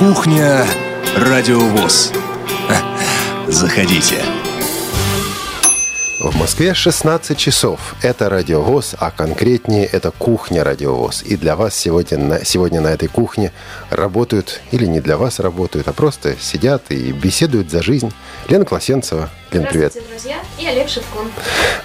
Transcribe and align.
Кухня 0.00 0.64
Радиовоз. 1.14 2.10
Заходите. 3.48 4.16
В 6.20 6.34
Москве 6.38 6.72
16 6.72 7.36
часов. 7.36 7.94
Это 8.00 8.30
радиовоз, 8.30 8.94
а 8.98 9.10
конкретнее 9.10 9.84
это 9.84 10.10
кухня 10.10 10.64
радиовоз. 10.64 11.22
И 11.22 11.36
для 11.36 11.54
вас 11.54 11.74
сегодня 11.74 12.16
на, 12.16 12.44
сегодня 12.46 12.80
на 12.80 12.88
этой 12.88 13.08
кухне 13.08 13.52
работают, 13.90 14.62
или 14.70 14.86
не 14.86 15.02
для 15.02 15.18
вас 15.18 15.38
работают, 15.38 15.86
а 15.86 15.92
просто 15.92 16.34
сидят 16.40 16.84
и 16.88 17.12
беседуют 17.12 17.70
за 17.70 17.82
жизнь. 17.82 18.10
Лена 18.48 18.64
Класенцева. 18.64 19.28
Лена, 19.52 19.66
привет. 19.66 19.92
друзья. 20.08 20.38
И 20.58 20.66
Олег 20.66 20.88
Шевкун. 20.88 21.30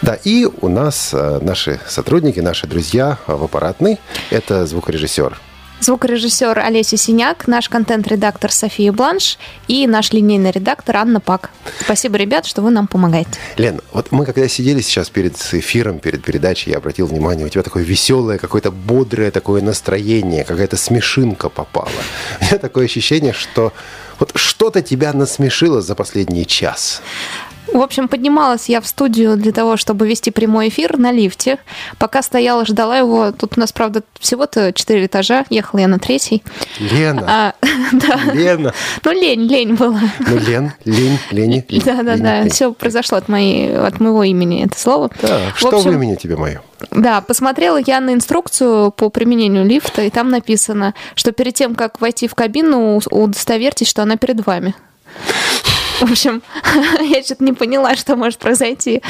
Да, 0.02 0.18
и 0.24 0.48
у 0.62 0.70
нас 0.70 1.10
э, 1.14 1.40
наши 1.42 1.82
сотрудники, 1.86 2.40
наши 2.40 2.66
друзья 2.66 3.18
в 3.28 3.44
аппаратной. 3.44 4.00
Это 4.30 4.66
звукорежиссер 4.66 5.38
Звукорежиссер 5.82 6.58
Олеся 6.60 6.98
Синяк, 6.98 7.48
наш 7.48 7.70
контент-редактор 7.70 8.52
София 8.52 8.92
Бланш 8.92 9.38
и 9.68 9.86
наш 9.88 10.12
линейный 10.12 10.52
редактор 10.52 10.98
Анна 10.98 11.20
Пак. 11.20 11.52
Спасибо, 11.82 12.18
ребят, 12.18 12.46
что 12.46 12.62
вы 12.62 12.72
нам 12.72 12.88
помогаете. 12.88 13.32
Лен, 13.58 13.82
вот 13.92 14.12
мы 14.12 14.26
когда 14.26 14.48
сидели 14.48 14.82
сейчас 14.82 15.10
перед 15.10 15.36
эфиром, 15.54 16.00
перед 16.00 16.24
передачей, 16.24 16.72
я 16.72 16.78
обратил 16.78 17.08
внимание, 17.08 17.46
у 17.46 17.50
тебя 17.50 17.64
такое 17.64 17.84
веселое, 17.84 18.38
какое-то 18.38 18.72
бодрое 18.72 19.32
такое 19.32 19.62
настроение, 19.62 20.44
какая-то 20.44 20.78
смешинка 20.78 21.50
попала. 21.50 21.90
У 22.42 22.46
меня 22.46 22.58
такое 22.58 22.86
ощущение, 22.86 23.34
что 23.34 23.74
вот 24.20 24.32
что-то 24.36 24.82
тебя 24.82 25.14
насмешило 25.14 25.82
за 25.82 25.94
последний 25.96 26.48
час. 26.48 27.02
В 27.76 27.82
общем, 27.82 28.08
поднималась 28.08 28.70
я 28.70 28.80
в 28.80 28.88
студию 28.88 29.36
для 29.36 29.52
того, 29.52 29.76
чтобы 29.76 30.08
вести 30.08 30.32
прямой 30.32 30.70
эфир 30.70 30.98
на 30.98 31.12
лифте. 31.12 31.58
Пока 31.98 32.22
стояла, 32.22 32.66
ждала 32.66 32.98
его. 32.98 33.34
Тут 33.34 33.58
у 33.58 33.60
нас, 33.60 33.74
правда, 33.74 34.02
всего-то 34.18 34.72
четыре 34.72 35.08
этажа. 35.08 35.44
Ехала 35.50 35.82
я 35.82 35.90
на 35.90 36.00
третий. 36.00 36.42
Лена. 36.80 37.26
А, 37.28 37.54
да. 37.92 38.32
Лена. 38.34 38.74
Ну, 39.04 39.12
лень, 39.12 39.42
лень 39.42 39.76
была. 39.76 40.00
Ну, 40.20 40.38
Лен, 40.38 40.72
лень, 40.86 41.20
лени. 41.32 41.66
лень, 41.68 41.82
Да, 41.84 42.02
да, 42.02 42.14
лень, 42.16 42.24
да. 42.24 42.42
лень. 42.44 42.50
Все 42.50 42.72
произошло 42.72 43.18
от, 43.18 43.28
моей, 43.28 43.76
от 43.78 44.00
моего 44.00 44.24
имени, 44.24 44.64
это 44.66 44.80
слово. 44.80 45.10
Да, 45.22 45.52
В 45.54 45.60
что 45.60 45.76
общем, 45.76 45.92
в 45.92 45.94
имени 45.96 46.16
тебе 46.16 46.38
мое? 46.38 46.62
Да, 46.92 47.20
посмотрела 47.20 47.82
я 47.86 48.00
на 48.00 48.14
инструкцию 48.14 48.92
по 48.92 49.10
применению 49.10 49.66
лифта, 49.66 50.04
и 50.04 50.10
там 50.10 50.30
написано, 50.30 50.94
что 51.14 51.34
перед 51.34 51.56
тем, 51.56 51.76
как 51.76 52.00
войти 52.00 52.30
в 52.30 52.36
кабину, 52.36 53.02
удостоверьтесь, 53.12 53.90
что 53.90 54.02
она 54.02 54.16
перед 54.16 54.46
вами. 54.46 54.76
В 56.02 56.12
общем, 56.12 56.42
я 57.02 57.24
что-то 57.24 57.44
не 57.44 57.54
поняла, 57.54 57.96
что 57.96 58.16
может 58.16 58.40
произойти. 58.40 59.02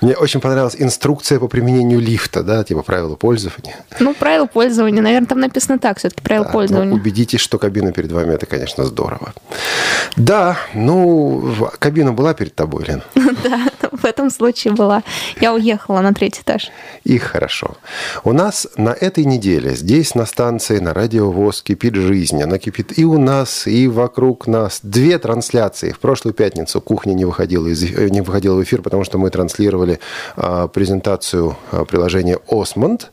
Мне 0.00 0.14
очень 0.16 0.40
понравилась 0.40 0.76
инструкция 0.78 1.38
по 1.38 1.48
применению 1.48 2.00
лифта, 2.00 2.42
да, 2.42 2.64
типа 2.64 2.82
правила 2.82 3.14
пользования. 3.14 3.76
Ну, 4.00 4.14
правила 4.14 4.46
пользования, 4.46 5.02
наверное, 5.02 5.28
там 5.28 5.40
написано 5.40 5.78
так, 5.78 5.98
все-таки 5.98 6.22
правила 6.22 6.44
Да, 6.46 6.50
ну, 6.50 6.58
пользования. 6.58 6.94
убедитесь, 6.94 7.40
что 7.40 7.58
кабина 7.58 7.92
перед 7.92 8.10
вами, 8.10 8.34
это, 8.34 8.46
конечно, 8.46 8.84
здорово. 8.84 9.32
Да, 10.16 10.58
ну, 10.74 11.54
кабина 11.78 12.12
была 12.12 12.34
перед 12.34 12.54
тобой, 12.54 12.84
Лен. 12.84 13.02
Да, 13.42 13.60
в 13.90 14.04
этом 14.04 14.30
случае 14.30 14.72
была. 14.72 15.02
Я 15.40 15.52
уехала 15.52 16.00
на 16.00 16.14
третий 16.14 16.42
этаж. 16.42 16.70
И 17.02 17.18
хорошо. 17.18 17.76
У 18.24 18.32
нас 18.32 18.68
на 18.76 18.90
этой 18.90 19.24
неделе 19.24 19.74
здесь, 19.74 20.14
на 20.14 20.26
станции, 20.26 20.78
на 20.78 20.94
радиовоз 20.94 21.62
кипит 21.62 21.96
жизнь. 21.96 22.40
Она 22.42 22.58
кипит 22.58 22.96
и 22.98 23.04
у 23.04 23.18
нас, 23.18 23.66
и 23.66 23.88
вокруг 23.88 24.46
нас. 24.46 24.80
Две 24.82 25.18
трансляции. 25.18 25.91
В 25.92 25.98
прошлую 25.98 26.34
пятницу 26.34 26.80
кухня 26.80 27.12
не 27.12 27.24
выходила, 27.24 27.66
из, 27.66 27.82
э, 27.82 28.08
не 28.08 28.20
выходила 28.20 28.56
в 28.56 28.62
эфир, 28.62 28.82
потому 28.82 29.04
что 29.04 29.18
мы 29.18 29.30
транслировали 29.30 30.00
а, 30.36 30.68
презентацию 30.68 31.56
а, 31.70 31.84
приложения 31.84 32.38
Osmond. 32.48 33.06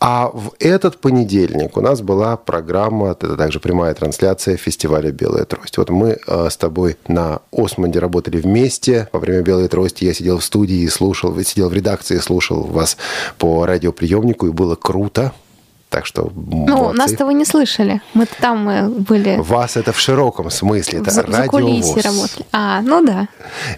А 0.00 0.30
в 0.32 0.52
этот 0.58 0.98
понедельник 0.98 1.76
у 1.76 1.80
нас 1.80 2.00
была 2.00 2.36
программа, 2.36 3.12
это 3.12 3.36
также 3.36 3.60
прямая 3.60 3.94
трансляция 3.94 4.56
фестиваля 4.56 5.10
«Белая 5.10 5.44
трость». 5.44 5.76
Вот 5.78 5.90
мы 5.90 6.18
а, 6.26 6.48
с 6.50 6.56
тобой 6.56 6.96
на 7.08 7.40
Осмонде 7.52 7.98
работали 7.98 8.38
вместе. 8.38 9.08
Во 9.12 9.18
время 9.18 9.42
«Белой 9.42 9.68
трости» 9.68 10.04
я 10.04 10.14
сидел 10.14 10.38
в 10.38 10.44
студии 10.44 10.78
и 10.78 10.88
слушал, 10.88 11.36
сидел 11.42 11.68
в 11.68 11.74
редакции 11.74 12.16
и 12.16 12.20
слушал 12.20 12.62
вас 12.62 12.96
по 13.38 13.66
радиоприемнику, 13.66 14.46
и 14.46 14.50
было 14.50 14.74
круто. 14.74 15.32
Так 15.88 16.04
что 16.04 16.30
Ну, 16.34 16.66
молодцы. 16.66 16.98
нас-то 16.98 17.24
вы 17.26 17.32
не 17.34 17.44
слышали. 17.46 18.02
Мы 18.12 18.26
там 18.40 18.68
э, 18.68 18.88
были 18.88 19.36
Вас 19.38 19.76
это 19.76 19.92
в 19.92 19.98
широком 19.98 20.50
смысле. 20.50 21.00
Это 21.00 21.10
за- 21.10 21.22
радиовоз. 21.22 21.96
работали. 22.04 22.46
А, 22.52 22.82
ну 22.82 23.04
да. 23.04 23.28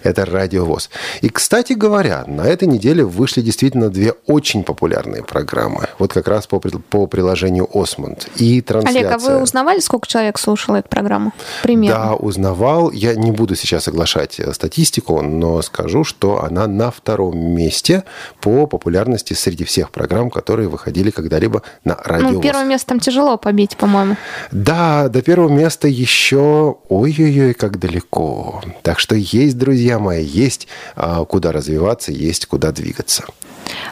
Это 0.03 0.25
радиовоз. 0.25 0.89
И, 1.21 1.29
кстати 1.29 1.71
говоря, 1.73 2.25
на 2.27 2.41
этой 2.41 2.67
неделе 2.67 3.05
вышли 3.05 3.41
действительно 3.41 3.89
две 3.89 4.13
очень 4.27 4.63
популярные 4.63 5.23
программы. 5.23 5.87
Вот 5.99 6.11
как 6.11 6.27
раз 6.27 6.47
по, 6.47 6.59
по 6.59 7.07
приложению 7.07 7.69
Осмонд. 7.73 8.27
И 8.35 8.59
трансляция. 8.61 8.99
Олег, 9.07 9.11
а 9.13 9.17
вы 9.17 9.41
узнавали, 9.41 9.79
сколько 9.79 10.05
человек 10.07 10.37
слушало 10.37 10.77
эту 10.77 10.89
программу? 10.89 11.31
Примерно. 11.63 11.97
Да, 12.07 12.15
узнавал. 12.15 12.91
Я 12.91 13.15
не 13.15 13.31
буду 13.31 13.55
сейчас 13.55 13.87
оглашать 13.87 14.37
э, 14.39 14.51
статистику, 14.53 15.21
но 15.21 15.61
скажу, 15.61 16.03
что 16.03 16.43
она 16.43 16.67
на 16.67 16.91
втором 16.91 17.37
месте 17.39 18.03
по 18.41 18.67
популярности 18.67 19.33
среди 19.33 19.63
всех 19.63 19.91
программ, 19.91 20.29
которые 20.29 20.67
выходили 20.67 21.09
когда-либо 21.09 21.61
на 21.85 22.00
радиовоз. 22.03 22.35
Ну, 22.35 22.41
первое 22.41 22.65
место 22.65 22.87
там 22.87 22.99
тяжело 22.99 23.37
побить, 23.37 23.77
по-моему. 23.77 24.15
Да, 24.51 25.07
до 25.09 25.21
первого 25.21 25.49
места 25.49 25.87
еще 25.87 26.77
ой-ой-ой, 26.89 27.53
как 27.53 27.79
далеко. 27.79 28.61
Так 28.81 28.99
что 28.99 29.15
есть, 29.15 29.57
друзья 29.57 29.99
мои, 29.99 30.23
есть 30.23 30.67
а, 30.95 31.25
куда 31.25 31.51
развиваться, 31.51 32.11
есть 32.11 32.45
куда 32.45 32.71
двигаться. 32.71 33.23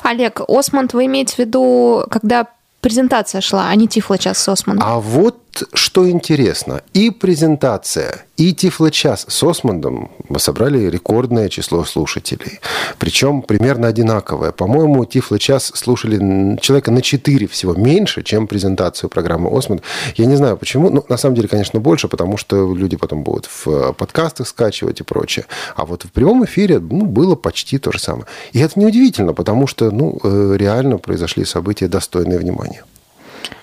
Олег, 0.03 0.41
Осмонд 0.47 0.93
вы 0.93 1.05
имеете 1.05 1.35
в 1.35 1.39
виду, 1.39 2.05
когда 2.09 2.47
презентация 2.81 3.41
шла, 3.41 3.67
а 3.69 3.75
не 3.75 3.87
Тифло-час 3.87 4.37
с 4.37 4.49
Осмондом? 4.49 4.87
А 4.87 4.99
вот 4.99 5.37
что 5.73 6.09
интересно, 6.09 6.81
и 6.93 7.09
презентация, 7.09 8.25
и 8.37 8.53
Тифло-час 8.53 9.25
с 9.27 9.43
Осмондом 9.43 10.11
собрали 10.37 10.89
рекордное 10.89 11.49
число 11.49 11.83
слушателей. 11.83 12.59
Причем 12.97 13.41
примерно 13.41 13.87
одинаковое. 13.87 14.51
По-моему, 14.51 15.03
Тифло-час 15.05 15.71
слушали 15.75 16.57
человека 16.61 16.91
на 16.91 17.01
4 17.01 17.47
всего 17.47 17.73
меньше, 17.73 18.23
чем 18.23 18.47
презентацию 18.47 19.09
программы 19.09 19.49
Осмонд. 19.55 19.83
Я 20.15 20.25
не 20.25 20.35
знаю 20.35 20.57
почему. 20.57 20.89
Ну, 20.89 21.03
на 21.09 21.17
самом 21.17 21.35
деле, 21.35 21.47
конечно, 21.47 21.79
больше, 21.79 22.07
потому 22.07 22.37
что 22.37 22.73
люди 22.73 22.95
потом 22.95 23.23
будут 23.23 23.45
в 23.45 23.67
э, 23.67 23.93
подкастах 23.93 24.47
скачивать 24.47 25.01
и 25.01 25.03
прочее. 25.03 25.45
А 25.75 25.85
вот 25.85 26.03
в 26.03 26.11
прямом 26.11 26.45
эфире 26.45 26.79
ну, 26.79 27.05
было 27.05 27.35
почти 27.35 27.77
то 27.77 27.91
же 27.91 27.99
самое. 27.99 28.25
И 28.53 28.59
это 28.59 28.79
неудивительно, 28.79 29.33
потому 29.33 29.67
что 29.67 29.91
ну, 29.91 30.19
э, 30.23 30.55
реально 30.57 30.97
произошли 30.97 31.43
события, 31.43 31.87
достойные 31.87 32.39
внимания. 32.39 32.83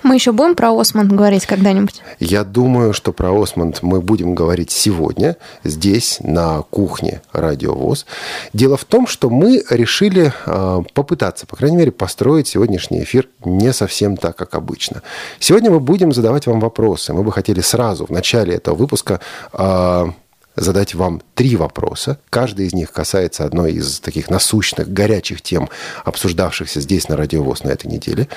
Мы 0.02 0.14
еще 0.14 0.32
будем 0.32 0.54
про 0.54 0.72
Осмонд 0.78 1.10
говорить 1.12 1.46
когда-нибудь? 1.46 2.00
Я 2.20 2.44
думаю, 2.44 2.92
что 2.92 3.12
про 3.12 3.32
Осмонд 3.32 3.82
мы 3.82 4.00
будем 4.00 4.34
говорить 4.34 4.70
сегодня, 4.70 5.36
здесь, 5.64 6.18
на 6.20 6.62
кухне 6.62 7.22
Радиовоз. 7.32 8.06
Дело 8.52 8.76
в 8.76 8.84
том, 8.84 9.06
что 9.06 9.30
мы 9.30 9.64
решили 9.68 10.32
э, 10.46 10.82
попытаться, 10.94 11.46
по 11.46 11.56
крайней 11.56 11.76
мере, 11.76 11.90
построить 11.90 12.46
сегодняшний 12.46 13.02
эфир 13.02 13.28
не 13.44 13.72
совсем 13.72 14.16
так, 14.16 14.36
как 14.36 14.54
обычно. 14.54 15.02
Сегодня 15.40 15.70
мы 15.70 15.80
будем 15.80 16.12
задавать 16.12 16.46
вам 16.46 16.60
вопросы. 16.60 17.12
Мы 17.12 17.22
бы 17.22 17.32
хотели 17.32 17.60
сразу 17.60 18.06
в 18.06 18.10
начале 18.10 18.54
этого 18.54 18.76
выпуска 18.76 19.20
э, 19.52 20.06
задать 20.56 20.94
вам 20.94 21.22
три 21.34 21.56
вопроса. 21.56 22.18
Каждый 22.30 22.66
из 22.66 22.74
них 22.74 22.92
касается 22.92 23.44
одной 23.44 23.72
из 23.72 24.00
таких 24.00 24.30
насущных, 24.30 24.92
горячих 24.92 25.42
тем, 25.42 25.68
обсуждавшихся 26.04 26.80
здесь 26.80 27.08
на 27.08 27.16
Радиовоз 27.16 27.62
на 27.64 27.70
этой 27.70 27.86
неделе. 27.86 28.28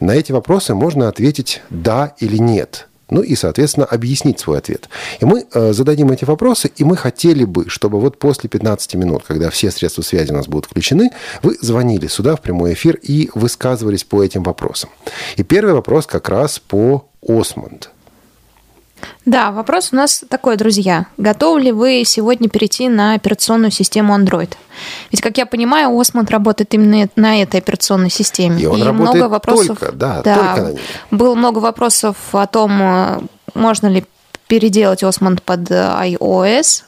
На 0.00 0.12
эти 0.12 0.32
вопросы 0.32 0.74
можно 0.74 1.08
ответить 1.08 1.62
«да» 1.70 2.14
или 2.18 2.36
«нет». 2.36 2.88
Ну 3.10 3.22
и, 3.22 3.34
соответственно, 3.36 3.86
объяснить 3.86 4.38
свой 4.38 4.58
ответ. 4.58 4.88
И 5.20 5.24
мы 5.24 5.46
э, 5.52 5.72
зададим 5.72 6.10
эти 6.10 6.24
вопросы, 6.24 6.70
и 6.76 6.84
мы 6.84 6.96
хотели 6.96 7.44
бы, 7.44 7.68
чтобы 7.70 8.00
вот 8.00 8.18
после 8.18 8.50
15 8.50 8.94
минут, 8.96 9.22
когда 9.26 9.48
все 9.48 9.70
средства 9.70 10.02
связи 10.02 10.30
у 10.30 10.34
нас 10.34 10.46
будут 10.46 10.66
включены, 10.66 11.10
вы 11.42 11.56
звонили 11.60 12.06
сюда 12.06 12.36
в 12.36 12.42
прямой 12.42 12.74
эфир 12.74 12.96
и 12.96 13.30
высказывались 13.34 14.04
по 14.04 14.22
этим 14.22 14.42
вопросам. 14.42 14.90
И 15.36 15.42
первый 15.42 15.72
вопрос 15.72 16.06
как 16.06 16.28
раз 16.28 16.58
по 16.58 17.08
Осмонд. 17.26 17.90
Да, 19.24 19.50
вопрос 19.50 19.90
у 19.92 19.96
нас 19.96 20.24
такой, 20.28 20.56
друзья. 20.56 21.06
Готовы 21.18 21.60
ли 21.60 21.72
вы 21.72 22.02
сегодня 22.06 22.48
перейти 22.48 22.88
на 22.88 23.14
операционную 23.14 23.70
систему 23.70 24.16
Android? 24.16 24.50
Ведь, 25.10 25.20
как 25.20 25.36
я 25.38 25.46
понимаю, 25.46 25.98
Осмонд 25.98 26.30
работает 26.30 26.72
именно 26.74 27.08
на 27.16 27.42
этой 27.42 27.60
операционной 27.60 28.10
системе. 28.10 28.62
И 28.62 28.66
он 28.66 28.82
работает 28.82 29.14
много 29.14 29.28
вопросов, 29.28 29.78
только, 29.78 29.92
да, 29.92 30.22
только 30.22 30.62
на 30.62 30.72
ней. 30.72 30.80
Было 31.10 31.34
много 31.34 31.58
вопросов 31.58 32.16
о 32.32 32.46
том, 32.46 32.80
э, 32.80 33.20
можно 33.54 33.86
ли 33.88 34.04
переделать 34.46 35.02
Осмонд 35.02 35.42
под 35.42 35.70
э, 35.70 35.74
iOS 35.74 36.84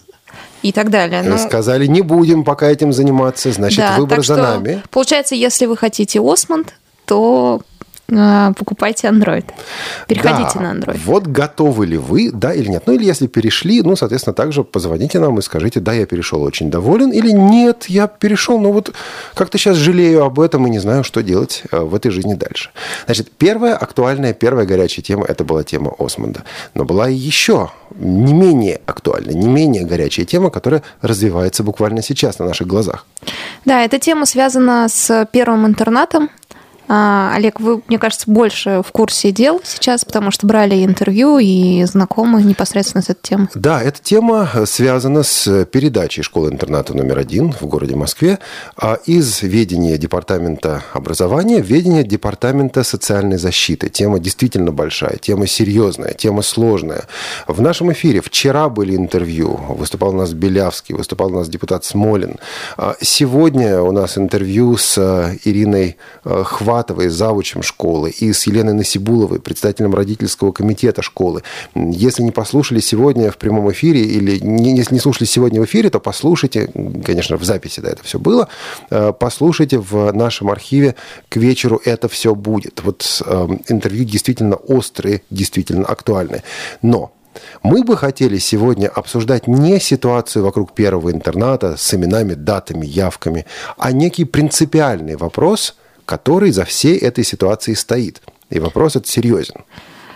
и 0.62 0.72
так 0.72 0.90
далее. 0.90 1.22
Вы 1.22 1.30
Ну, 1.30 1.38
сказали, 1.38 1.86
не 1.86 2.00
будем 2.00 2.44
пока 2.44 2.68
этим 2.68 2.92
заниматься, 2.92 3.52
значит, 3.52 3.80
да, 3.80 3.96
выбор 3.96 4.18
за 4.18 4.34
что, 4.34 4.36
нами. 4.42 4.82
Получается, 4.90 5.34
если 5.34 5.66
вы 5.66 5.76
хотите 5.76 6.20
Осмонд, 6.20 6.74
то 7.04 7.60
покупайте 8.56 9.08
Android. 9.08 9.44
Переходите 10.06 10.58
Да. 10.58 10.60
на 10.60 10.78
Android. 10.78 11.00
Вот 11.04 11.26
готовы 11.26 11.86
ли 11.86 11.96
вы, 11.96 12.30
да 12.32 12.52
или 12.52 12.68
нет. 12.68 12.84
Ну 12.86 12.92
или 12.94 13.04
если 13.04 13.26
перешли, 13.26 13.82
ну, 13.82 13.96
соответственно, 13.96 14.34
также 14.34 14.64
позвоните 14.64 15.18
нам 15.18 15.38
и 15.38 15.42
скажите, 15.42 15.80
да, 15.80 15.92
я 15.92 16.06
перешел, 16.06 16.42
очень 16.42 16.70
доволен, 16.70 17.10
или 17.10 17.30
нет, 17.30 17.86
я 17.88 18.06
перешел, 18.06 18.58
но 18.60 18.72
вот 18.72 18.92
как-то 19.34 19.58
сейчас 19.58 19.76
жалею 19.76 20.24
об 20.24 20.40
этом 20.40 20.66
и 20.66 20.70
не 20.70 20.78
знаю, 20.78 21.04
что 21.04 21.22
делать 21.22 21.62
э, 21.70 21.78
в 21.80 21.94
этой 21.94 22.10
жизни 22.10 22.34
дальше. 22.34 22.70
Значит, 23.06 23.30
первая 23.36 23.76
актуальная, 23.76 24.32
первая 24.32 24.66
горячая 24.66 25.02
тема, 25.02 25.24
это 25.26 25.44
была 25.44 25.62
тема 25.64 25.92
Осмонда. 25.98 26.42
Но 26.74 26.84
была 26.84 27.08
и 27.08 27.14
еще 27.14 27.70
не 27.98 28.32
менее 28.32 28.80
актуальная, 28.86 29.34
не 29.34 29.48
менее 29.48 29.84
горячая 29.84 30.24
тема, 30.26 30.50
которая 30.50 30.82
развивается 31.02 31.62
буквально 31.62 32.02
сейчас 32.02 32.38
на 32.38 32.46
наших 32.46 32.66
глазах. 32.66 33.06
Да, 33.64 33.82
эта 33.84 33.98
тема 33.98 34.26
связана 34.26 34.88
с 34.88 35.26
первым 35.32 35.66
интернатом. 35.66 36.30
А, 36.92 37.32
Олег, 37.36 37.60
вы, 37.60 37.82
мне 37.86 38.00
кажется, 38.00 38.28
больше 38.28 38.82
в 38.84 38.90
курсе 38.90 39.30
дел 39.30 39.60
сейчас, 39.62 40.04
потому 40.04 40.32
что 40.32 40.44
брали 40.48 40.84
интервью 40.84 41.38
и 41.38 41.84
знакомы 41.84 42.42
непосредственно 42.42 43.00
с 43.00 43.10
этой 43.10 43.22
темой. 43.22 43.46
Да, 43.54 43.80
эта 43.80 44.02
тема 44.02 44.50
связана 44.66 45.22
с 45.22 45.64
передачей 45.66 46.22
школы-интерната 46.22 46.92
номер 46.94 47.18
один 47.18 47.52
в 47.52 47.62
городе 47.66 47.94
Москве 47.94 48.40
а, 48.76 48.98
из 49.06 49.40
ведения 49.42 49.98
департамента 49.98 50.82
образования 50.92 51.62
в 51.62 51.66
ведение 51.66 52.02
департамента 52.02 52.82
социальной 52.82 53.38
защиты. 53.38 53.88
Тема 53.88 54.18
действительно 54.18 54.72
большая, 54.72 55.16
тема 55.18 55.46
серьезная, 55.46 56.12
тема 56.14 56.42
сложная. 56.42 57.04
В 57.46 57.60
нашем 57.60 57.92
эфире 57.92 58.20
вчера 58.20 58.68
были 58.68 58.96
интервью. 58.96 59.60
Выступал 59.68 60.10
у 60.10 60.18
нас 60.18 60.32
Белявский, 60.32 60.96
выступал 60.96 61.28
у 61.28 61.36
нас 61.36 61.48
депутат 61.48 61.84
Смолин. 61.84 62.38
А, 62.76 62.96
Сегодня 63.00 63.80
у 63.80 63.92
нас 63.92 64.18
интервью 64.18 64.76
с 64.76 64.98
э, 64.98 65.36
Ириной 65.44 65.96
э, 66.24 66.42
Хватовой, 66.80 67.08
завучем 67.08 67.62
школы, 67.62 68.08
и 68.08 68.32
с 68.32 68.46
Еленой 68.46 68.72
Насибуловой, 68.72 69.38
председателем 69.38 69.94
родительского 69.94 70.50
комитета 70.50 71.02
школы. 71.02 71.42
Если 71.74 72.22
не 72.22 72.30
послушали 72.30 72.80
сегодня 72.80 73.30
в 73.30 73.36
прямом 73.36 73.70
эфире, 73.70 74.00
или 74.00 74.38
не, 74.38 74.74
если 74.74 74.94
не 74.94 75.00
слушали 75.00 75.26
сегодня 75.26 75.60
в 75.60 75.66
эфире, 75.66 75.90
то 75.90 76.00
послушайте, 76.00 76.70
конечно, 77.04 77.36
в 77.36 77.44
записи, 77.44 77.80
да, 77.80 77.90
это 77.90 78.02
все 78.02 78.18
было, 78.18 78.48
э, 78.90 79.12
послушайте 79.12 79.78
в 79.78 80.10
нашем 80.12 80.48
архиве 80.48 80.94
к 81.28 81.36
вечеру 81.36 81.82
это 81.84 82.08
все 82.08 82.34
будет. 82.34 82.80
Вот 82.82 83.22
э, 83.26 83.48
интервью 83.68 84.04
действительно 84.04 84.56
острые, 84.56 85.20
действительно 85.28 85.84
актуальные. 85.84 86.44
Но 86.80 87.12
мы 87.62 87.84
бы 87.84 87.96
хотели 87.96 88.38
сегодня 88.38 88.88
обсуждать 88.88 89.46
не 89.46 89.78
ситуацию 89.80 90.44
вокруг 90.44 90.72
первого 90.72 91.12
интерната 91.12 91.76
с 91.76 91.94
именами, 91.94 92.32
датами, 92.32 92.86
явками, 92.86 93.44
а 93.76 93.92
некий 93.92 94.24
принципиальный 94.24 95.16
вопрос, 95.16 95.76
который 96.10 96.50
за 96.50 96.64
всей 96.64 96.98
этой 96.98 97.22
ситуацией 97.22 97.76
стоит. 97.76 98.20
И 98.50 98.58
вопрос 98.58 98.96
этот 98.96 99.06
серьезен. 99.06 99.62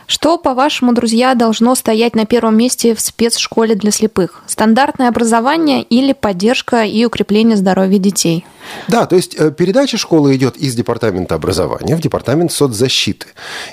Что, 0.08 0.38
по-вашему, 0.38 0.92
друзья, 0.92 1.36
должно 1.36 1.76
стоять 1.76 2.16
на 2.16 2.26
первом 2.26 2.56
месте 2.58 2.96
в 2.96 3.00
спецшколе 3.00 3.76
для 3.76 3.92
слепых? 3.92 4.42
Стандартное 4.48 5.08
образование 5.08 5.84
или 5.84 6.12
поддержка 6.12 6.82
и 6.82 7.04
укрепление 7.04 7.56
здоровья 7.56 7.98
детей? 7.98 8.44
Да, 8.88 9.06
то 9.06 9.16
есть 9.16 9.34
э, 9.38 9.50
передача 9.50 9.96
школы 9.98 10.34
идет 10.36 10.56
из 10.56 10.74
департамента 10.74 11.34
образования 11.34 11.96
в 11.96 12.00
департамент 12.00 12.52
соцзащиты. 12.52 13.26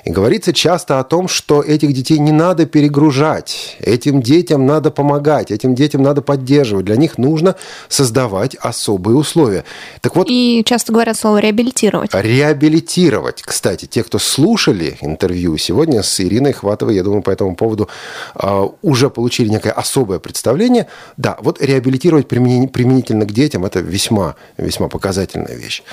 И 0.05 0.09
говорится 0.11 0.53
часто 0.53 0.99
о 0.99 1.03
том, 1.03 1.27
что 1.27 1.61
этих 1.61 1.93
детей 1.93 2.19
не 2.19 2.31
надо 2.31 2.65
перегружать, 2.65 3.77
этим 3.79 4.21
детям 4.21 4.65
надо 4.65 4.91
помогать, 4.91 5.51
этим 5.51 5.75
детям 5.75 6.01
надо 6.03 6.21
поддерживать, 6.21 6.85
для 6.85 6.95
них 6.95 7.17
нужно 7.17 7.55
создавать 7.89 8.55
особые 8.55 9.17
условия. 9.17 9.63
Так 10.01 10.15
вот, 10.15 10.27
И 10.29 10.63
часто 10.65 10.91
говорят 10.93 11.17
слово 11.17 11.39
реабилитировать. 11.39 12.11
реабилитировать. 12.13 13.41
Кстати, 13.41 13.85
те, 13.85 14.03
кто 14.03 14.19
слушали 14.19 14.97
интервью 15.01 15.57
сегодня 15.57 16.03
с 16.03 16.19
Ириной 16.19 16.53
Хватовой, 16.53 16.95
я 16.95 17.03
думаю, 17.03 17.21
по 17.21 17.31
этому 17.31 17.55
поводу 17.55 17.89
а, 18.35 18.69
уже 18.81 19.09
получили 19.09 19.49
некое 19.49 19.71
особое 19.71 20.19
представление. 20.19 20.88
Да, 21.17 21.38
вот 21.41 21.61
реабилитировать 21.61 22.27
примени- 22.27 22.67
применительно 22.67 23.25
к 23.25 23.31
детям– 23.31 23.65
это 23.65 23.79
весьма, 23.79 24.35
весьма 24.57 24.80
показательная 24.87 25.55
вещь. 25.55 25.83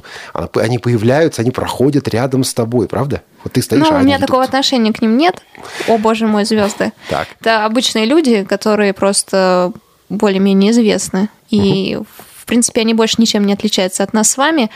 они 0.56 0.78
появляются, 0.78 1.42
они 1.42 1.50
проходят 1.50 2.08
рядом 2.08 2.44
с 2.44 2.54
тобой, 2.54 2.88
правда? 2.88 3.22
Вот 3.44 3.52
ты 3.54 3.62
стоишь, 3.62 3.86
Ну, 3.88 3.94
а 3.94 3.98
у 4.00 4.02
меня 4.02 4.16
идут. 4.16 4.26
такого 4.26 4.44
отношения 4.44 4.92
к 4.92 5.00
ним 5.00 5.16
нет. 5.16 5.42
О, 5.88 5.96
боже 5.98 6.26
мой, 6.26 6.44
звезды. 6.44 6.92
Так. 7.08 7.28
Это 7.40 7.64
обычные 7.64 8.04
люди, 8.04 8.44
которые 8.44 8.92
просто 8.92 9.72
более-менее 10.08 10.72
известны. 10.72 11.28
И, 11.50 11.98
в 12.36 12.46
принципе, 12.46 12.80
они 12.82 12.94
больше 12.94 13.16
ничем 13.18 13.46
не 13.46 13.52
отличаются 13.52 14.02
от 14.02 14.12
нас 14.12 14.30
с 14.30 14.36
вами. 14.36 14.70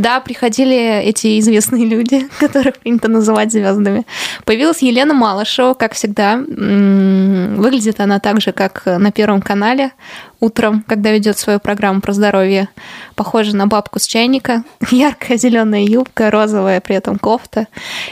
Да, 0.00 0.20
приходили 0.20 1.02
эти 1.02 1.38
известные 1.40 1.84
люди, 1.84 2.26
которых 2.40 2.78
принято 2.78 3.08
называть 3.08 3.52
звездами. 3.52 4.06
Появилась 4.46 4.80
Елена 4.80 5.12
Малышева, 5.12 5.74
как 5.74 5.92
всегда. 5.92 6.36
Выглядит 6.38 8.00
она 8.00 8.18
так 8.18 8.40
же, 8.40 8.52
как 8.52 8.86
на 8.86 9.12
Первом 9.12 9.42
канале 9.42 9.92
утром, 10.40 10.82
когда 10.86 11.10
ведет 11.10 11.38
свою 11.38 11.60
программу 11.60 12.00
про 12.00 12.14
здоровье. 12.14 12.70
Похожа 13.14 13.54
на 13.54 13.66
бабку 13.66 13.98
с 13.98 14.06
чайника. 14.06 14.64
Яркая 14.90 15.36
зеленая 15.36 15.84
юбка, 15.84 16.30
розовая 16.30 16.80
при 16.80 16.96
этом 16.96 17.18
кофта. 17.18 17.66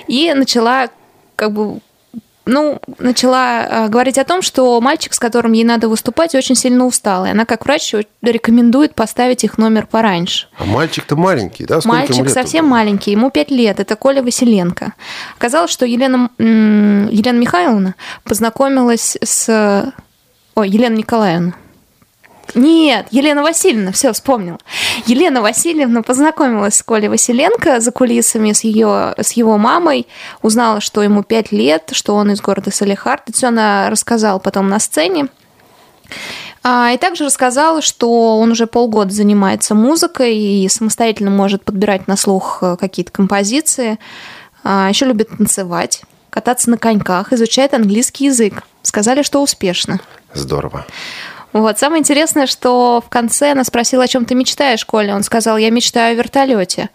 И 0.09 0.30
начала 0.35 0.88
как 1.37 1.52
бы 1.52 1.80
ну, 2.49 2.81
начала 2.99 3.62
э, 3.62 3.88
говорить 3.88 4.19
о 4.19 4.25
том, 4.25 4.40
что 4.43 4.81
мальчик, 4.81 5.12
с 5.12 5.19
которым 5.19 5.52
ей 5.52 5.64
надо 5.64 5.88
выступать, 5.88 6.35
очень 6.35 6.55
сильно 6.55 6.87
устал. 6.87 7.26
И 7.26 7.31
она, 7.31 7.45
как 7.45 7.64
врач, 7.67 7.95
рекомендует 8.23 8.95
поставить 8.95 9.45
их 9.45 9.59
номер 9.59 9.87
пораньше. 9.87 10.49
А 10.59 10.64
мальчик-то 10.64 11.14
маленький, 11.14 11.64
да? 11.64 11.81
Сколько 11.81 11.97
Мальчик 11.99 12.25
лет 12.25 12.33
совсем 12.33 12.64
было? 12.64 12.73
маленький, 12.73 13.11
ему 13.11 13.31
5 13.31 13.50
лет, 13.50 13.81
это 13.81 13.97
Коля 13.97 14.23
Василенко. 14.23 14.95
Оказалось, 15.37 15.71
что 15.71 15.85
Елена, 15.85 16.31
Елена 16.38 17.38
Михайловна 17.38 17.95
познакомилась 18.25 19.19
с... 19.23 19.93
Ой, 20.55 20.69
Елена 20.69 20.97
Николаевна. 20.97 21.52
Нет, 22.55 23.07
Елена 23.11 23.43
Васильевна, 23.43 23.93
все, 23.93 24.12
вспомнила. 24.12 24.59
Елена 25.07 25.43
Васильевна 25.43 26.02
познакомилась 26.02 26.76
с 26.76 26.83
Колей 26.83 27.09
Василенко 27.09 27.81
за 27.81 27.93
кулисами 27.93 28.52
с, 28.52 28.64
ее, 28.64 29.14
с 29.19 29.33
его 29.33 29.59
мамой, 29.59 30.07
узнала, 30.43 30.81
что 30.81 31.02
ему 31.02 31.23
пять 31.23 31.52
лет, 31.52 31.90
что 31.93 32.14
он 32.14 32.33
из 32.33 32.40
города 32.40 32.71
Салихард. 32.71 33.25
Это 33.28 33.33
все 33.37 33.49
она 33.49 33.90
рассказала 33.90 34.38
потом 34.38 34.69
на 34.69 34.78
сцене. 34.78 35.28
А, 36.62 36.90
и 36.93 36.99
также 36.99 37.25
рассказала, 37.25 37.81
что 37.83 38.38
он 38.38 38.50
уже 38.50 38.67
полгода 38.67 39.12
занимается 39.12 39.75
музыкой 39.75 40.37
и 40.37 40.69
самостоятельно 40.69 41.31
может 41.31 41.64
подбирать 41.64 42.09
на 42.09 42.17
слух 42.17 42.59
э, 42.62 42.76
какие-то 42.76 43.12
композиции. 43.12 43.99
А, 44.64 44.88
Еще 44.88 45.07
любит 45.07 45.31
танцевать, 45.37 46.02
кататься 46.31 46.69
на 46.71 46.76
коньках, 46.78 47.33
изучает 47.33 47.75
английский 47.75 48.26
язык. 48.26 48.64
Сказали, 48.83 49.23
что 49.23 49.43
успешно. 49.43 50.00
Здорово. 50.35 50.85
Вот. 51.52 51.78
Самое 51.78 52.00
интересное, 52.00 52.47
что 52.47 53.02
в 53.05 53.09
конце 53.09 53.52
она 53.52 53.64
спросила, 53.64 54.05
о 54.05 54.09
чем 54.09 54.25
ты 54.25 54.35
мечтаешь, 54.35 54.85
Коля. 54.85 55.14
Он 55.14 55.23
сказал, 55.23 55.57
я 55.57 55.71
мечтаю 55.71 56.12
о 56.12 56.14
вертолете. 56.14 56.90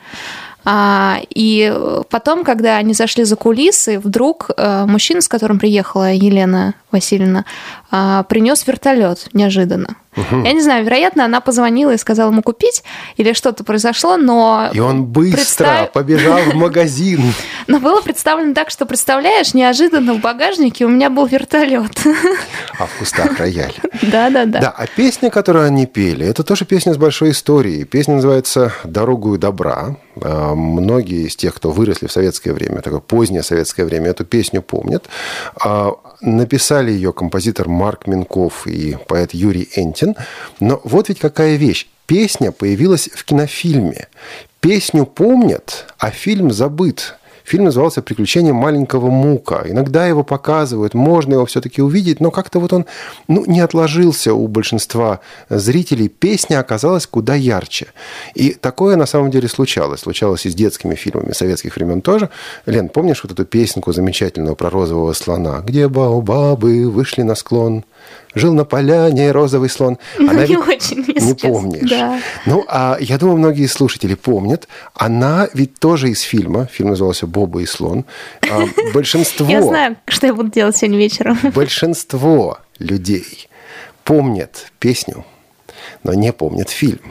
А, 0.65 1.19
и 1.29 1.73
потом, 2.09 2.43
когда 2.43 2.77
они 2.77 2.93
зашли 2.93 3.23
за 3.23 3.35
кулисы, 3.35 3.99
вдруг 3.99 4.51
а, 4.55 4.85
мужчина, 4.85 5.21
с 5.21 5.27
которым 5.27 5.59
приехала 5.59 6.13
Елена 6.13 6.73
Васильевна, 6.93 7.45
а, 7.91 8.23
принес 8.23 8.65
вертолет 8.65 9.27
неожиданно. 9.33 9.97
Угу. 10.15 10.43
Я 10.43 10.53
не 10.53 10.61
знаю, 10.61 10.85
вероятно, 10.85 11.25
она 11.25 11.41
позвонила 11.41 11.91
и 11.91 11.97
сказала 11.97 12.29
ему 12.31 12.43
купить, 12.43 12.83
или 13.17 13.33
что-то 13.33 13.63
произошло, 13.63 14.17
но... 14.17 14.69
И 14.73 14.79
он 14.79 15.05
быстро 15.05 15.37
представ... 15.37 15.91
побежал 15.91 16.39
в 16.39 16.53
магазин. 16.53 17.21
Но 17.67 17.79
было 17.79 18.01
представлено 18.01 18.53
так, 18.53 18.69
что, 18.69 18.85
представляешь, 18.85 19.53
неожиданно 19.53 20.13
в 20.13 20.19
багажнике 20.19 20.85
у 20.85 20.89
меня 20.89 21.09
был 21.09 21.25
вертолет. 21.25 21.91
А 22.79 22.87
в 22.87 22.97
кустах 22.97 23.37
рояль. 23.39 23.73
Да, 24.01 24.29
да, 24.29 24.45
да. 24.45 24.59
Да, 24.59 24.69
а 24.69 24.85
песня, 24.87 25.29
которую 25.29 25.65
они 25.65 25.85
пели, 25.85 26.25
это 26.25 26.43
тоже 26.43 26.65
песня 26.65 26.93
с 26.93 26.97
большой 26.97 27.31
историей. 27.31 27.83
Песня 27.85 28.15
называется 28.15 28.73
«Дорогу 28.83 29.37
добра». 29.37 29.95
А, 30.21 30.53
многие 30.53 31.27
из 31.27 31.35
тех, 31.35 31.53
кто 31.55 31.71
выросли 31.71 32.07
в 32.07 32.11
советское 32.11 32.53
время, 32.53 32.81
такое 32.81 32.99
позднее 32.99 33.43
советское 33.43 33.85
время, 33.85 34.09
эту 34.09 34.25
песню 34.25 34.61
помнят. 34.61 35.05
Написали 36.25 36.89
ее 36.89 37.11
композитор 37.11 37.67
Марк 37.67 38.07
Минков 38.07 38.65
и 38.65 38.97
поэт 39.09 39.33
Юрий 39.33 39.67
Энтин. 39.75 40.15
Но 40.61 40.79
вот 40.85 41.09
ведь 41.09 41.19
какая 41.19 41.57
вещь. 41.57 41.87
Песня 42.05 42.53
появилась 42.53 43.09
в 43.13 43.25
кинофильме. 43.25 44.07
Песню 44.61 45.05
помнят, 45.05 45.93
а 45.97 46.11
фильм 46.11 46.53
забыт. 46.53 47.17
Фильм 47.43 47.65
назывался 47.65 48.01
«Приключения 48.01 48.53
маленького 48.53 49.09
Мука». 49.09 49.63
Иногда 49.65 50.07
его 50.07 50.23
показывают, 50.23 50.93
можно 50.93 51.33
его 51.33 51.45
все-таки 51.45 51.81
увидеть, 51.81 52.19
но 52.19 52.31
как-то 52.31 52.59
вот 52.59 52.73
он 52.73 52.85
ну, 53.27 53.45
не 53.45 53.59
отложился 53.59 54.33
у 54.33 54.47
большинства 54.47 55.19
зрителей. 55.49 56.07
Песня 56.07 56.59
оказалась 56.59 57.05
куда 57.05 57.35
ярче. 57.35 57.87
И 58.33 58.53
такое 58.53 58.95
на 58.95 59.05
самом 59.05 59.31
деле 59.31 59.47
случалось. 59.47 60.01
Случалось 60.01 60.45
и 60.45 60.49
с 60.49 60.55
детскими 60.55 60.95
фильмами 60.95 61.33
советских 61.33 61.75
времен 61.75 62.01
тоже. 62.01 62.29
Лен, 62.65 62.89
помнишь 62.89 63.21
вот 63.23 63.31
эту 63.31 63.45
песенку 63.45 63.91
замечательную 63.91 64.55
про 64.55 64.69
розового 64.69 65.13
слона? 65.13 65.61
«Где 65.65 65.87
баобабы 65.87 66.89
вышли 66.89 67.23
на 67.23 67.35
склон?» 67.35 67.83
жил 68.35 68.53
на 68.53 68.65
поляне 68.65 69.31
розовый 69.31 69.69
слон. 69.69 69.97
Ну, 70.17 70.29
Она 70.31 70.45
не 70.45 70.57
очень, 70.57 70.97
Не 70.97 71.19
сейчас. 71.19 71.41
помнишь. 71.41 71.89
Да. 71.89 72.19
Ну, 72.45 72.65
а 72.67 72.97
я 72.99 73.17
думаю, 73.17 73.37
многие 73.37 73.67
слушатели 73.67 74.15
помнят. 74.15 74.67
Она 74.93 75.47
ведь 75.53 75.79
тоже 75.79 76.09
из 76.09 76.21
фильма. 76.21 76.67
Фильм 76.71 76.89
назывался 76.89 77.27
«Боба 77.33 77.61
и 77.61 77.65
слон». 77.65 78.05
А, 78.49 78.63
большинство... 78.93 79.45
Я 79.47 79.61
знаю, 79.61 79.97
что 80.07 80.27
я 80.27 80.33
буду 80.33 80.49
делать 80.49 80.77
сегодня 80.77 80.97
вечером. 80.97 81.37
Большинство 81.55 82.59
людей 82.79 83.49
помнят 84.03 84.71
песню, 84.79 85.25
но 86.03 86.13
не 86.13 86.31
помнят 86.31 86.69
фильм. 86.69 87.01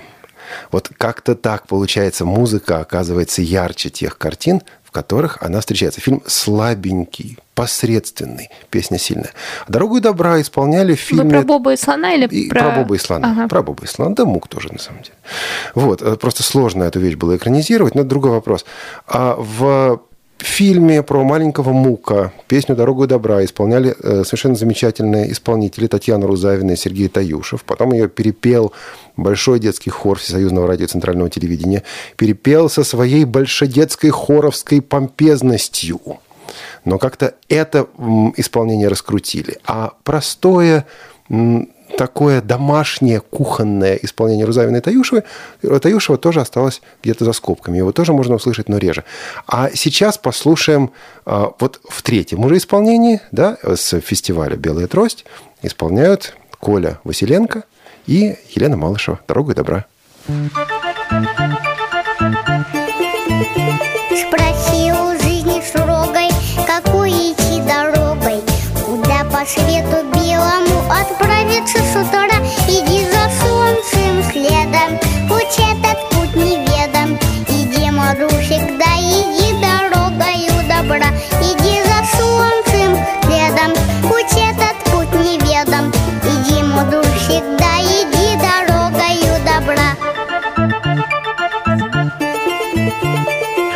Вот 0.70 0.90
как-то 0.96 1.34
так 1.34 1.66
получается, 1.66 2.24
музыка 2.24 2.78
оказывается 2.78 3.42
ярче 3.42 3.90
тех 3.90 4.18
картин, 4.18 4.62
в 4.84 4.90
которых 4.90 5.38
она 5.40 5.60
встречается. 5.60 6.02
Фильм 6.02 6.22
слабенький, 6.26 7.38
посредственный, 7.54 8.50
песня 8.70 8.98
сильная. 8.98 9.30
«Дорогу 9.66 10.00
добра» 10.00 10.40
исполняли 10.40 10.94
в 10.94 11.00
фильме... 11.00 11.24
Вы 11.24 11.30
про 11.30 11.42
Боба 11.42 11.72
и 11.72 11.76
слона 11.76 12.14
или 12.14 12.26
и 12.26 12.48
про... 12.50 12.60
Про 12.60 12.70
Боба 12.72 12.94
и 12.94 12.98
слона. 12.98 13.30
Ага. 13.32 13.48
Про 13.48 13.62
Боба 13.62 13.84
и 13.84 13.86
слона. 13.86 14.14
Да 14.14 14.26
мук 14.26 14.48
тоже, 14.48 14.70
на 14.70 14.78
самом 14.78 15.02
деле. 15.02 15.14
Вот. 15.74 16.02
Э, 16.02 16.16
просто 16.16 16.42
сложно 16.42 16.84
эту 16.84 17.00
вещь 17.00 17.14
было 17.14 17.36
экранизировать, 17.36 17.94
но 17.94 18.02
это 18.02 18.10
другой 18.10 18.32
вопрос. 18.32 18.66
А 19.06 19.34
в 19.38 20.02
фильме 20.46 21.02
про 21.02 21.22
маленького 21.25 21.72
Мука 21.72 22.32
песню 22.49 22.76
«Дорогу 22.76 23.06
добра» 23.06 23.44
исполняли 23.44 23.94
э, 23.99 24.25
совершенно 24.25 24.54
замечательные 24.54 25.32
исполнители 25.32 25.87
Татьяна 25.87 26.26
Рузавина 26.26 26.72
и 26.72 26.76
Сергей 26.76 27.08
Таюшев. 27.08 27.64
Потом 27.64 27.92
ее 27.92 28.08
перепел 28.08 28.72
большой 29.16 29.61
детский 29.61 29.90
хор 29.90 30.18
Всесоюзного 30.18 30.66
радио 30.66 30.87
Центрального 30.87 31.30
телевидения. 31.30 31.82
Перепел 32.16 32.68
со 32.68 32.84
своей 32.84 33.25
большедетской 33.25 34.11
хоровской 34.11 34.80
помпезностью. 34.80 36.00
Но 36.84 36.99
как-то 36.99 37.34
это 37.49 37.87
исполнение 38.37 38.88
раскрутили. 38.88 39.58
А 39.66 39.92
простое 40.04 40.87
такое 41.96 42.40
домашнее 42.40 43.20
кухонное 43.20 43.96
исполнение 43.96 44.44
Рузавиной 44.44 44.78
и 44.80 44.82
Таюшевой, 44.82 45.22
Таюшева 45.61 46.18
тоже 46.18 46.40
осталось 46.40 46.82
где-то 47.02 47.25
за 47.25 47.32
скобками. 47.32 47.78
Его 47.78 47.92
тоже 47.92 48.12
можно 48.12 48.37
услышать, 48.37 48.68
но 48.68 48.78
реже. 48.78 49.04
А 49.46 49.70
сейчас 49.75 50.18
послушаем 50.18 50.90
а, 51.25 51.52
вот 51.58 51.80
в 51.88 52.02
третьем 52.02 52.44
уже 52.44 52.56
исполнении, 52.56 53.20
да, 53.30 53.56
с 53.62 54.00
фестиваля 54.00 54.56
«Белая 54.56 54.87
трость» 54.87 55.25
исполняют 55.62 56.37
Коля 56.58 57.00
Василенко 57.04 57.64
и 58.06 58.37
Елена 58.50 58.76
Малышева. 58.76 59.20
«Дорогой 59.28 59.54
добра». 59.54 59.87
Спроси 64.11 64.51
отправиться 71.72 71.78
с 71.78 71.96
утра 71.96 72.28
Иди 72.68 73.04
за 73.06 73.30
солнцем 73.44 74.22
следом 74.30 74.98
Путь 75.28 75.58
этот 75.58 75.98
путь 76.10 76.34
неведом. 76.34 77.18
Иди, 77.48 77.90
мору, 77.90 78.28
всегда 78.40 78.96
иди 78.98 79.52
дорогою 79.60 80.52
добра. 80.68 81.08
Иди 81.40 81.82
за 81.84 82.00
солнцем 82.16 82.98
следом 83.24 83.72
Путь 84.02 84.32
этот 84.32 84.76
путь 84.90 85.12
неведом. 85.20 85.92
Иди, 86.22 86.62
мору, 86.62 87.02
всегда 87.16 87.80
иди 87.80 88.36
дорогою 88.36 89.34
добра. 89.44 89.88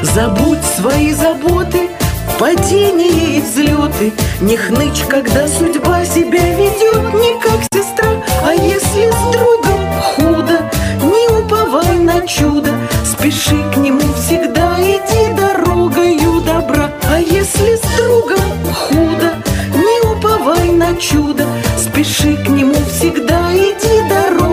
Забудь 0.02 0.64
свои 0.64 1.12
заботы 1.12 1.90
Падения 2.38 3.38
и 3.38 3.40
взлеты 3.40 4.12
Не 4.42 4.58
хнычь, 4.58 5.04
когда 5.08 5.48
судьба 5.48 6.04
себя 6.04 6.54
ведет. 6.54 7.14
Не 7.14 7.40
как 7.40 7.60
сестра, 7.72 8.10
а 8.44 8.52
если 8.52 9.10
с 9.10 9.32
другом 9.32 9.80
худо. 10.02 10.70
Не 11.00 11.38
уповай 11.38 11.98
на 11.98 12.26
чудо. 12.26 12.74
Спеши 13.06 13.56
к 13.72 13.78
нему 13.78 14.02
всегда, 14.18 14.76
иди 14.80 15.34
дорогою 15.34 16.42
добра. 16.42 16.92
А 17.10 17.18
если 17.18 17.76
с 17.76 17.96
другом 17.96 18.74
худо. 18.74 19.42
Не 19.72 20.10
уповай 20.10 20.72
на 20.72 20.94
чудо. 20.96 21.46
Спеши 21.78 22.36
к 22.36 22.48
нему 22.48 22.74
всегда, 22.92 23.50
иди 23.54 24.08
дорогою 24.10 24.45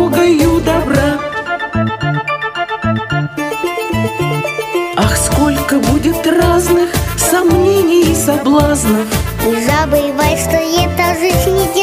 соблазнов 8.54 9.08
Не 9.46 9.66
забывай, 9.66 10.38
что 10.38 10.58
это 10.58 11.20
жизнь 11.20 11.58
не 11.76 11.83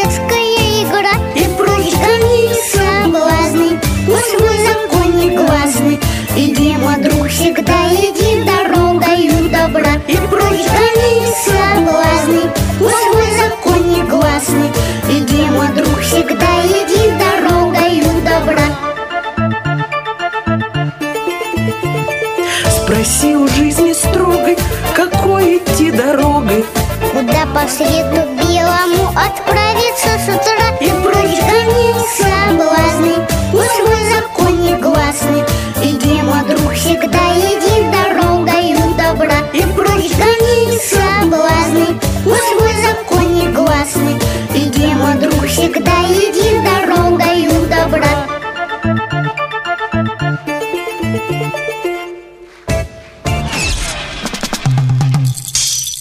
Свету 27.71 28.27
белому 28.35 29.11
отправиться 29.11 30.11
с 30.19 30.29
утра 30.29 30.77
И 30.81 30.91
прочь 31.05 31.39
гони 31.39 31.95
соблазны. 32.19 33.15
Пусть 33.53 33.81
мой 33.87 34.03
закон 34.13 34.61
не 34.61 34.75
гласны 34.75 35.45
И 35.83 35.93
Дима 35.93 36.43
друг 36.49 36.73
всегда 36.75 37.33
един 37.37 37.93
дорогою 37.93 38.95
добра. 38.97 39.39
И 39.53 39.63
прочь 39.73 40.11
гони 40.19 40.79
соблазны. 40.81 42.01
Пусть 42.25 42.53
мой 42.59 42.75
закон 42.83 43.35
не 43.35 43.49
гласны 43.49 44.19
И 44.55 44.69
Дима 44.71 45.15
друг 45.15 45.47
всегда 45.47 46.01
един 46.09 46.65
дорогою 46.65 47.53
добра. 47.69 48.27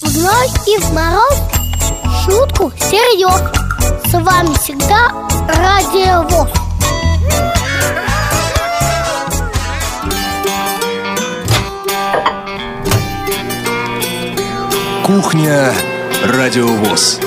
Вновь 0.02 0.68
и 0.68 0.76
в 0.78 0.92
мороз 0.92 1.39
поет 2.90 3.42
С 4.06 4.12
вами 4.14 4.54
всегда 4.58 5.10
Радио 5.48 6.22
ВОЗ 6.22 6.48
Кухня 15.04 15.72
Радиовоз. 16.24 17.18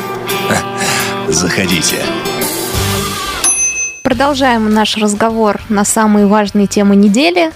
Заходите. 1.28 1.98
Продолжаем 4.04 4.74
наш 4.74 4.96
разговор 4.98 5.60
на 5.68 5.84
самые 5.84 6.28
важные 6.28 6.68
темы 6.68 6.96
недели. 6.96 7.52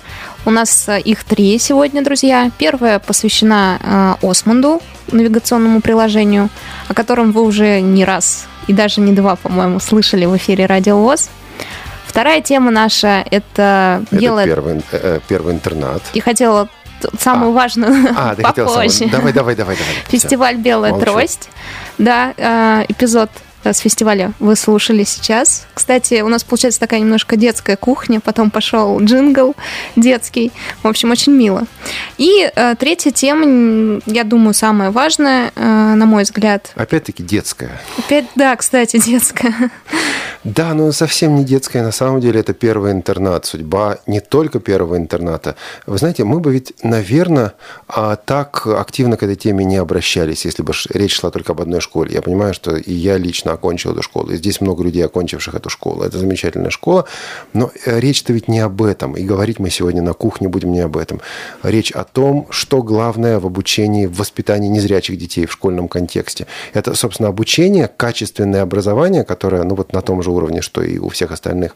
У 0.46 0.50
нас 0.50 0.90
э, 0.90 1.00
их 1.00 1.24
три 1.24 1.58
сегодня, 1.60 2.04
друзья. 2.04 2.52
Первая 2.58 3.00
посвящена 3.00 4.18
э, 4.22 4.28
Осмонду, 4.28 4.82
навигационному 5.12 5.82
приложению, 5.82 6.50
о 6.88 6.94
котором 6.94 7.32
вы 7.32 7.42
уже 7.42 7.82
не 7.82 8.06
раз 8.06 8.48
и 8.68 8.74
даже 8.74 9.02
не 9.02 9.14
два, 9.14 9.36
по-моему, 9.36 9.80
слышали 9.80 10.26
в 10.26 10.36
эфире 10.38 10.66
Радио 10.66 10.98
ВОЗ. 10.98 11.30
Вторая 12.06 12.42
тема 12.42 12.72
наша– 12.72 13.24
это, 13.32 14.04
Это 14.12 14.18
дело... 14.20 14.44
первый, 14.44 14.82
э, 14.92 15.20
первый 15.28 15.54
интернат. 15.54 16.02
И 16.14 16.20
хотела 16.20 16.68
самую 17.20 17.52
А. 17.52 17.54
важную 17.54 18.08
А, 18.16 18.36
попозже. 18.36 19.08
Давай, 19.10 19.34
давай, 19.34 19.56
давай, 19.56 19.76
давай. 19.76 19.94
Фестиваль 20.08 20.56
«Белая 20.56 20.92
Молчу. 20.92 21.06
трость». 21.06 21.50
Да, 21.98 22.34
э, 22.36 22.86
эпизод 22.88 23.30
э, 23.30 23.47
с 23.74 23.80
фестиваля 23.80 24.34
вы 24.40 24.56
слушали 24.56 25.04
сейчас. 25.04 25.66
Кстати, 25.74 26.22
у 26.22 26.30
нас 26.30 26.44
получается 26.44 26.80
такая 26.80 27.00
немножко 27.00 27.36
детская 27.36 27.78
кухня, 27.78 28.20
потом 28.20 28.52
пошел 28.52 29.00
джингл 29.00 29.56
детский. 29.96 30.52
В 30.84 30.88
общем, 30.88 31.12
очень 31.12 31.34
мило. 31.34 31.66
И 32.18 32.50
э, 32.54 32.76
третья 32.80 33.12
тема, 33.12 34.02
я 34.06 34.24
думаю, 34.24 34.54
самая 34.54 34.92
важная, 34.92 35.52
э, 35.56 35.94
на 35.96 36.06
мой 36.06 36.24
взгляд. 36.24 36.72
Опять-таки 36.76 37.24
детская. 37.24 37.80
Опять, 37.98 38.26
да, 38.36 38.56
кстати, 38.56 39.00
детская. 39.04 39.72
Да, 40.44 40.74
но 40.74 40.92
совсем 40.92 41.36
не 41.36 41.44
детская. 41.44 41.84
На 41.84 41.92
самом 41.92 42.22
деле 42.22 42.40
это 42.40 42.54
первый 42.54 42.92
интернат. 42.94 43.46
Судьба 43.46 43.98
не 44.08 44.22
только 44.22 44.60
первого 44.60 44.96
интерната. 44.96 45.56
Вы 45.86 45.98
знаете, 45.98 46.24
мы 46.24 46.40
бы 46.40 46.54
ведь, 46.54 46.74
наверное, 46.84 47.54
а, 47.88 48.16
так 48.16 48.66
активно 48.66 49.18
к 49.18 49.24
этой 49.24 49.36
теме 49.36 49.66
не 49.66 49.76
обращались, 49.76 50.46
если 50.46 50.64
бы 50.64 50.74
речь 50.90 51.16
шла 51.16 51.32
только 51.32 51.52
об 51.52 51.62
одной 51.62 51.82
школе. 51.82 52.14
Я 52.14 52.22
понимаю, 52.22 52.54
что 52.54 52.78
и 52.78 52.94
я 52.94 53.18
лично 53.18 53.54
окончил 53.58 53.92
эту 53.92 54.02
школу. 54.02 54.32
И 54.32 54.38
здесь 54.38 54.62
много 54.62 54.84
людей, 54.84 55.06
окончивших 55.06 55.56
эту 55.56 55.70
школу. 55.70 56.04
Это 56.04 56.18
замечательная 56.18 56.70
школа. 56.70 57.06
Но 57.54 57.72
э, 57.86 58.00
речь-то 58.00 58.34
ведь 58.34 58.48
не 58.48 58.60
об 58.60 58.82
этом. 58.82 59.18
И 59.18 59.24
говорить 59.24 59.60
мы 59.60 59.70
сегодня 59.70 60.02
на 60.02 60.14
кухне 60.14 60.48
будем 60.48 60.72
не 60.72 60.82
об 60.82 60.96
этом. 60.96 61.22
Речь 61.64 61.92
о 61.92 62.04
том, 62.04 62.48
что 62.50 62.82
главное 62.84 63.40
в 63.40 63.46
обучении, 63.46 64.06
в 64.06 64.18
воспитании 64.18 64.70
незрячих 64.70 65.18
детей 65.18 65.46
в 65.46 65.52
школьном 65.52 65.88
контексте. 65.88 66.46
Это, 66.74 66.96
собственно, 66.96 67.30
обучение, 67.30 67.88
качественное 67.88 68.62
образование, 68.62 69.24
которое, 69.24 69.64
ну, 69.64 69.76
вот 69.76 69.94
на 69.94 70.02
том 70.02 70.22
же 70.22 70.32
уровне, 70.32 70.62
что 70.62 70.82
и 70.82 70.98
у 71.00 71.10
всех 71.10 71.32
остальных. 71.32 71.76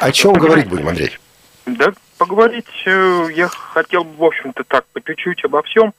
О 0.00 0.10
чем 0.12 0.34
говорить 0.34 0.68
будем, 0.68 0.88
Андрей? 0.88 1.18
Да, 1.66 1.92
поговорить 2.20 2.66
э, 2.84 3.28
я 3.34 3.48
хотел, 3.48 4.04
в 4.04 4.22
общем-то, 4.22 4.62
так, 4.64 4.84
по 4.92 5.00
чуть-чуть 5.00 5.42
обо 5.46 5.62
всем. 5.62 5.94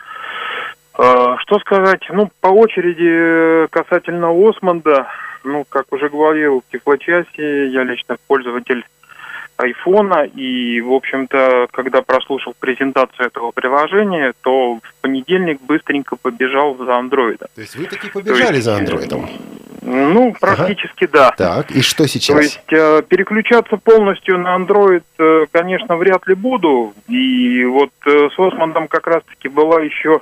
Э, 0.97 1.35
Что 1.39 1.59
сказать? 1.59 2.01
Ну, 2.11 2.29
по 2.41 2.49
очереди 2.49 3.63
э, 3.65 3.67
касательно 3.71 4.29
Осмонда, 4.29 5.07
ну, 5.43 5.65
как 5.67 5.91
уже 5.91 6.09
говорил 6.09 6.61
в 6.61 6.71
теплочасе, 6.71 7.67
я 7.69 7.83
лично 7.83 8.17
пользователь 8.27 8.85
айфона, 9.57 10.25
и, 10.25 10.79
в 10.81 10.93
общем-то, 10.93 11.67
когда 11.71 12.01
прослушал 12.03 12.53
презентацию 12.59 13.27
этого 13.27 13.51
приложения, 13.51 14.33
то 14.41 14.75
в 14.75 15.01
понедельник 15.01 15.59
быстренько 15.61 16.15
побежал 16.15 16.75
за 16.77 16.97
андроида. 16.97 17.47
То 17.55 17.61
есть 17.61 17.75
вы 17.75 17.85
таки 17.85 18.09
побежали 18.09 18.59
за 18.59 18.71
э, 18.71 18.77
андроидом? 18.77 19.27
Ну, 19.93 20.33
практически 20.39 21.05
да. 21.05 21.31
Так, 21.37 21.71
и 21.71 21.81
что 21.81 22.03
То 22.03 22.09
сейчас? 22.09 22.41
есть 22.41 22.71
э, 22.71 23.01
переключаться 23.07 23.75
полностью 23.75 24.37
на 24.37 24.55
Android, 24.55 25.03
э, 25.19 25.45
конечно, 25.51 25.97
вряд 25.97 26.25
ли 26.27 26.33
буду. 26.33 26.93
И 27.09 27.65
вот 27.65 27.91
э, 28.05 28.29
с 28.33 28.39
Осмондом 28.39 28.87
как 28.87 29.07
раз-таки 29.07 29.49
была 29.49 29.81
еще 29.81 30.21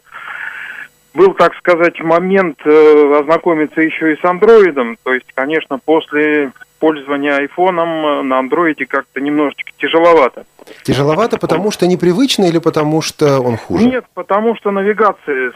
был, 1.14 1.34
так 1.34 1.54
сказать, 1.56 2.00
момент 2.00 2.60
э, 2.66 3.20
ознакомиться 3.20 3.82
еще 3.82 4.14
и 4.14 4.20
с 4.20 4.26
андроидом. 4.26 4.98
То 5.04 5.14
есть, 5.14 5.28
конечно, 5.36 5.78
после 5.78 6.52
пользования 6.80 7.38
айфоном 7.38 7.90
э, 7.90 8.22
на 8.24 8.40
андроиде 8.40 8.88
как-то 8.88 9.22
немножечко 9.22 9.72
тяжеловато. 9.78 10.46
Тяжеловато, 10.84 11.38
потому 11.38 11.70
что 11.70 11.86
непривычно 11.86 12.46
или 12.46 12.58
потому 12.58 13.04
что 13.04 13.40
он 13.40 13.58
хуже? 13.58 13.86
Нет, 13.86 14.06
потому 14.16 14.56
что 14.56 14.72
навигация 14.72 15.52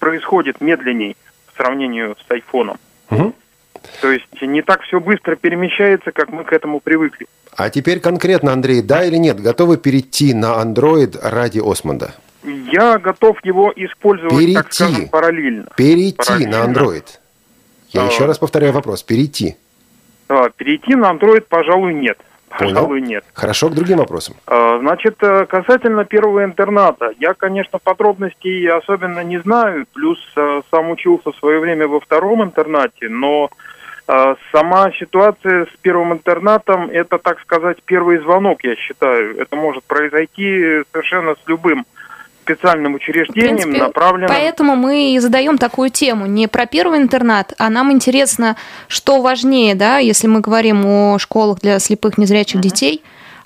происходит 0.00 0.60
медленней 0.60 1.16
в 1.52 1.56
сравнении 1.56 2.12
с 2.12 2.30
айфоном. 2.30 2.78
То 4.00 4.10
есть 4.10 4.26
не 4.42 4.62
так 4.62 4.82
все 4.82 5.00
быстро 5.00 5.36
перемещается, 5.36 6.12
как 6.12 6.30
мы 6.30 6.44
к 6.44 6.52
этому 6.52 6.80
привыкли. 6.80 7.26
А 7.56 7.70
теперь 7.70 8.00
конкретно, 8.00 8.52
Андрей, 8.52 8.82
да 8.82 9.04
или 9.04 9.16
нет, 9.16 9.40
готовы 9.40 9.78
перейти 9.78 10.34
на 10.34 10.62
Android 10.62 11.18
ради 11.22 11.60
Осмонда? 11.64 12.14
Я 12.44 12.98
готов 12.98 13.38
его 13.44 13.72
использовать, 13.74 14.30
так 14.32 14.40
Перейти. 14.40 14.70
скажем, 14.72 15.08
параллельно. 15.08 15.66
Перейти 15.76 16.16
Параллельно. 16.16 16.64
на 16.66 16.72
Android. 16.72 17.04
Я 17.90 18.02
А. 18.02 18.06
еще 18.06 18.26
раз 18.26 18.38
повторяю 18.38 18.72
вопрос. 18.72 19.02
Перейти. 19.02 19.56
А, 20.28 20.48
Перейти 20.50 20.94
на 20.94 21.10
Android, 21.12 21.44
пожалуй, 21.48 21.94
нет. 21.94 22.18
Понял. 22.48 22.74
Пожалуй, 22.74 23.00
нет. 23.00 23.24
Хорошо, 23.34 23.68
к 23.68 23.74
другим 23.74 23.98
вопросам. 23.98 24.36
А, 24.46 24.78
Значит, 24.78 25.16
э, 25.22 25.46
касательно 25.46 26.04
первого 26.04 26.44
интерната, 26.44 27.10
я, 27.18 27.34
конечно, 27.34 27.78
подробностей 27.80 28.68
особенно 28.68 29.24
не 29.24 29.38
знаю, 29.40 29.86
плюс 29.92 30.18
э, 30.36 30.62
сам 30.70 30.90
учился 30.90 31.32
в 31.32 31.36
свое 31.36 31.58
время 31.58 31.88
во 31.88 31.98
втором 32.00 32.42
интернате, 32.44 33.08
но 33.08 33.50
сама 34.52 34.92
ситуация 34.92 35.66
с 35.66 35.76
первым 35.82 36.12
интернатом, 36.12 36.88
это, 36.90 37.18
так 37.18 37.40
сказать, 37.40 37.78
первый 37.84 38.18
звонок, 38.18 38.62
я 38.62 38.76
считаю. 38.76 39.36
Это 39.38 39.56
может 39.56 39.84
произойти 39.84 40.82
совершенно 40.92 41.34
с 41.34 41.48
любым 41.48 41.84
специальным 42.42 42.94
учреждением, 42.94 43.56
принципе, 43.56 43.78
направленным... 43.82 44.28
Поэтому 44.28 44.76
мы 44.76 45.14
и 45.14 45.18
задаем 45.18 45.58
такую 45.58 45.90
тему. 45.90 46.26
Не 46.26 46.46
про 46.46 46.66
первый 46.66 46.98
интернат, 47.00 47.52
а 47.58 47.68
нам 47.68 47.90
интересно, 47.90 48.56
что 48.86 49.20
важнее, 49.20 49.74
да, 49.74 49.98
если 49.98 50.28
мы 50.28 50.40
говорим 50.40 50.86
о 50.86 51.18
школах 51.18 51.58
для 51.60 51.80
слепых 51.80 52.18
незрячих 52.18 52.60
детей. 52.60 53.02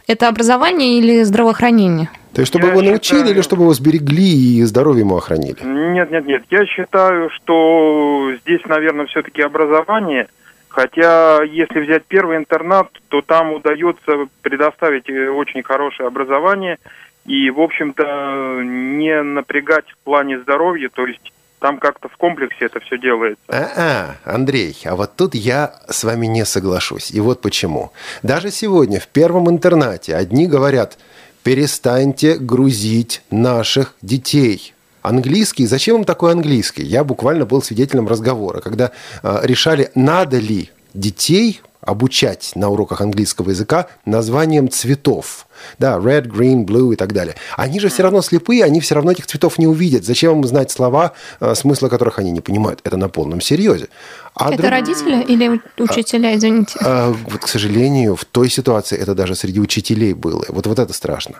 Это 0.06 0.28
образование 0.28 0.98
или 0.98 1.22
здравоохранение? 1.22 2.10
То 2.34 2.42
есть, 2.42 2.52
чтобы 2.52 2.66
Я 2.66 2.72
его 2.72 2.82
научили 2.82 3.18
считаю- 3.18 3.34
или 3.34 3.40
чтобы 3.42 3.62
его 3.62 3.72
сберегли 3.74 4.58
и 4.58 4.62
здоровье 4.64 5.00
ему 5.00 5.16
охранили? 5.16 5.56
Нет, 5.62 6.10
нет, 6.10 6.26
нет. 6.26 6.42
Я 6.50 6.66
считаю, 6.66 7.30
что 7.30 8.32
здесь, 8.42 8.60
наверное, 8.66 9.06
все-таки 9.06 9.40
образование. 9.40 10.28
Хотя, 10.70 11.42
если 11.42 11.80
взять 11.80 12.04
первый 12.06 12.36
интернат, 12.36 12.88
то 13.08 13.22
там 13.22 13.52
удается 13.52 14.28
предоставить 14.40 15.10
э, 15.10 15.28
очень 15.28 15.64
хорошее 15.64 16.06
образование 16.06 16.78
и, 17.26 17.50
в 17.50 17.60
общем-то, 17.60 18.62
не 18.62 19.20
напрягать 19.22 19.90
в 19.90 19.98
плане 20.04 20.38
здоровья. 20.38 20.88
То 20.88 21.06
есть 21.06 21.32
там 21.58 21.78
как-то 21.78 22.08
в 22.08 22.16
комплексе 22.16 22.66
это 22.66 22.78
все 22.80 22.98
делается. 22.98 23.42
А-а, 23.48 24.14
Андрей, 24.24 24.76
а 24.84 24.94
вот 24.94 25.16
тут 25.16 25.34
я 25.34 25.74
с 25.88 26.04
вами 26.04 26.26
не 26.26 26.44
соглашусь. 26.44 27.10
И 27.10 27.20
вот 27.20 27.40
почему. 27.42 27.90
Даже 28.22 28.52
сегодня 28.52 29.00
в 29.00 29.08
первом 29.08 29.50
интернате 29.50 30.14
одни 30.14 30.46
говорят, 30.46 30.98
перестаньте 31.42 32.36
грузить 32.36 33.22
наших 33.30 33.94
детей. 34.02 34.72
Английский, 35.02 35.66
зачем 35.66 35.96
им 35.96 36.04
такой 36.04 36.32
английский? 36.32 36.82
Я 36.82 37.04
буквально 37.04 37.46
был 37.46 37.62
свидетелем 37.62 38.06
разговора, 38.08 38.60
когда 38.60 38.90
э, 39.22 39.40
решали, 39.42 39.90
надо 39.94 40.38
ли 40.38 40.70
детей 40.94 41.60
обучать 41.80 42.52
на 42.54 42.68
уроках 42.68 43.00
английского 43.00 43.50
языка 43.50 43.86
названием 44.04 44.68
цветов. 44.68 45.46
Да, 45.78 45.96
red, 45.98 46.26
green, 46.26 46.64
blue 46.64 46.92
и 46.94 46.96
так 46.96 47.12
далее. 47.12 47.34
Они 47.56 47.80
же 47.80 47.88
все 47.90 48.02
равно 48.02 48.22
слепые, 48.22 48.64
они 48.64 48.80
все 48.80 48.94
равно 48.94 49.12
этих 49.12 49.26
цветов 49.26 49.58
не 49.58 49.66
увидят. 49.66 50.04
Зачем 50.04 50.32
им 50.38 50.44
знать 50.46 50.70
слова, 50.70 51.12
э, 51.40 51.54
смысла 51.54 51.88
которых 51.88 52.18
они 52.18 52.30
не 52.30 52.40
понимают? 52.40 52.80
Это 52.84 52.96
на 52.96 53.08
полном 53.10 53.40
серьезе. 53.42 53.88
А 54.34 54.48
Это 54.48 54.58
друг- 54.62 54.70
родители 54.70 55.22
или 55.22 55.48
у- 55.48 55.82
учителя, 55.84 56.34
извините? 56.34 56.78
а, 56.82 57.12
вот, 57.12 57.40
к 57.42 57.48
сожалению, 57.48 58.16
в 58.16 58.24
той 58.24 58.48
ситуации 58.48 58.96
это 58.96 59.14
даже 59.14 59.34
среди 59.34 59.60
учителей 59.60 60.14
было. 60.14 60.44
Вот, 60.48 60.66
вот 60.66 60.78
это 60.78 60.92
страшно. 60.94 61.36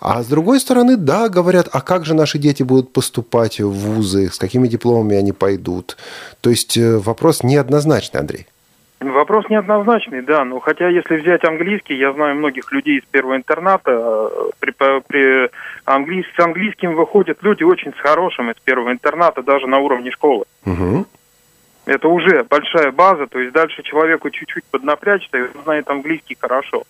А 0.00 0.22
с 0.22 0.26
другой 0.26 0.60
стороны, 0.60 0.96
да, 0.96 1.28
говорят, 1.28 1.68
а 1.72 1.80
как 1.80 2.04
же 2.06 2.14
наши 2.14 2.38
дети 2.38 2.62
будут 2.62 2.92
поступать 2.92 3.58
в 3.60 3.70
вузы, 3.70 4.30
с 4.32 4.38
какими 4.38 4.68
дипломами 4.68 5.16
они 5.16 5.32
пойдут? 5.32 5.96
То 6.40 6.50
есть 6.50 6.76
э, 6.76 6.98
вопрос 6.98 7.42
неоднозначный, 7.42 8.20
Андрей. 8.20 8.46
Вопрос 9.00 9.44
неоднозначный, 9.50 10.22
да. 10.22 10.44
Но 10.44 10.58
хотя, 10.58 10.88
если 10.88 11.16
взять 11.16 11.44
английский, 11.44 11.94
я 11.96 12.12
знаю 12.14 12.36
многих 12.36 12.72
людей 12.72 12.98
из 12.98 13.04
первого 13.04 13.36
интерната. 13.36 13.90
э, 13.90 14.50
При, 14.58 14.72
при 15.06 15.50
английс- 15.84 16.26
с 16.34 16.40
английским 16.40 16.94
выходят 16.94 17.42
люди 17.42 17.62
очень 17.62 17.92
с 17.92 17.98
хорошим 17.98 18.50
из 18.50 18.56
первого 18.64 18.90
интерната, 18.92 19.42
даже 19.42 19.66
на 19.66 19.78
уровне 19.78 20.10
школы. 20.10 20.44
Мгм. 20.64 21.06
Это 21.84 22.08
уже 22.08 22.42
большая 22.44 22.90
база, 22.90 23.26
то 23.26 23.38
есть 23.38 23.52
дальше 23.52 23.82
человеку 23.82 24.30
чуть-чуть 24.30 24.64
поднапрячься, 24.64 25.36
и 25.38 25.42
он 25.42 25.62
знает 25.64 25.88
английский 25.88 26.36
хорошо. 26.40 26.82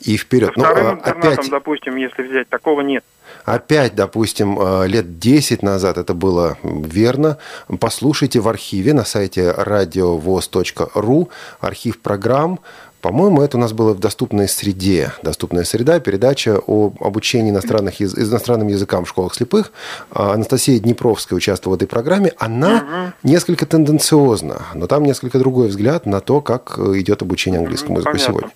И 0.00 0.16
Со 0.16 0.24
вперед. 0.24 0.52
Ну, 0.56 0.64
вторым 0.64 0.86
а, 0.86 0.92
интернатом, 0.94 1.30
опять, 1.32 1.50
допустим, 1.50 1.96
если 1.96 2.22
взять, 2.22 2.48
такого 2.48 2.80
нет. 2.80 3.04
Опять, 3.44 3.94
допустим, 3.94 4.58
э, 4.60 4.86
лет 4.88 5.18
10 5.18 5.62
назад 5.62 5.98
это 5.98 6.14
было 6.14 6.58
верно. 6.62 7.38
Послушайте 7.80 8.40
в 8.40 8.48
архиве 8.48 8.94
на 8.94 9.04
сайте 9.04 9.50
радиовоз.ру 9.52 11.28
архив 11.60 12.00
программ. 12.00 12.60
По-моему, 13.02 13.42
это 13.42 13.56
у 13.56 13.60
нас 13.60 13.72
было 13.72 13.94
в 13.94 13.98
доступной 13.98 14.48
среде. 14.48 15.12
Доступная 15.24 15.64
среда, 15.64 15.98
передача 15.98 16.60
о 16.64 16.92
обучении 17.00 17.50
иностранных, 17.50 18.00
иностранным 18.00 18.68
языкам 18.68 19.04
в 19.04 19.08
школах 19.08 19.34
слепых. 19.34 19.72
А, 20.12 20.34
Анастасия 20.34 20.78
Днепровская 20.78 21.36
участвовала 21.36 21.74
в 21.74 21.82
этой 21.82 21.88
программе. 21.88 22.32
Она 22.38 23.14
несколько 23.24 23.66
тенденциозна, 23.66 24.62
но 24.74 24.86
там 24.86 25.02
несколько 25.02 25.40
другой 25.40 25.66
взгляд 25.66 26.06
на 26.06 26.20
то, 26.20 26.40
как 26.40 26.76
э, 26.78 27.00
идет 27.00 27.22
обучение 27.22 27.58
английскому 27.58 27.98
языку 27.98 28.12
понятно. 28.12 28.32
сегодня. 28.32 28.50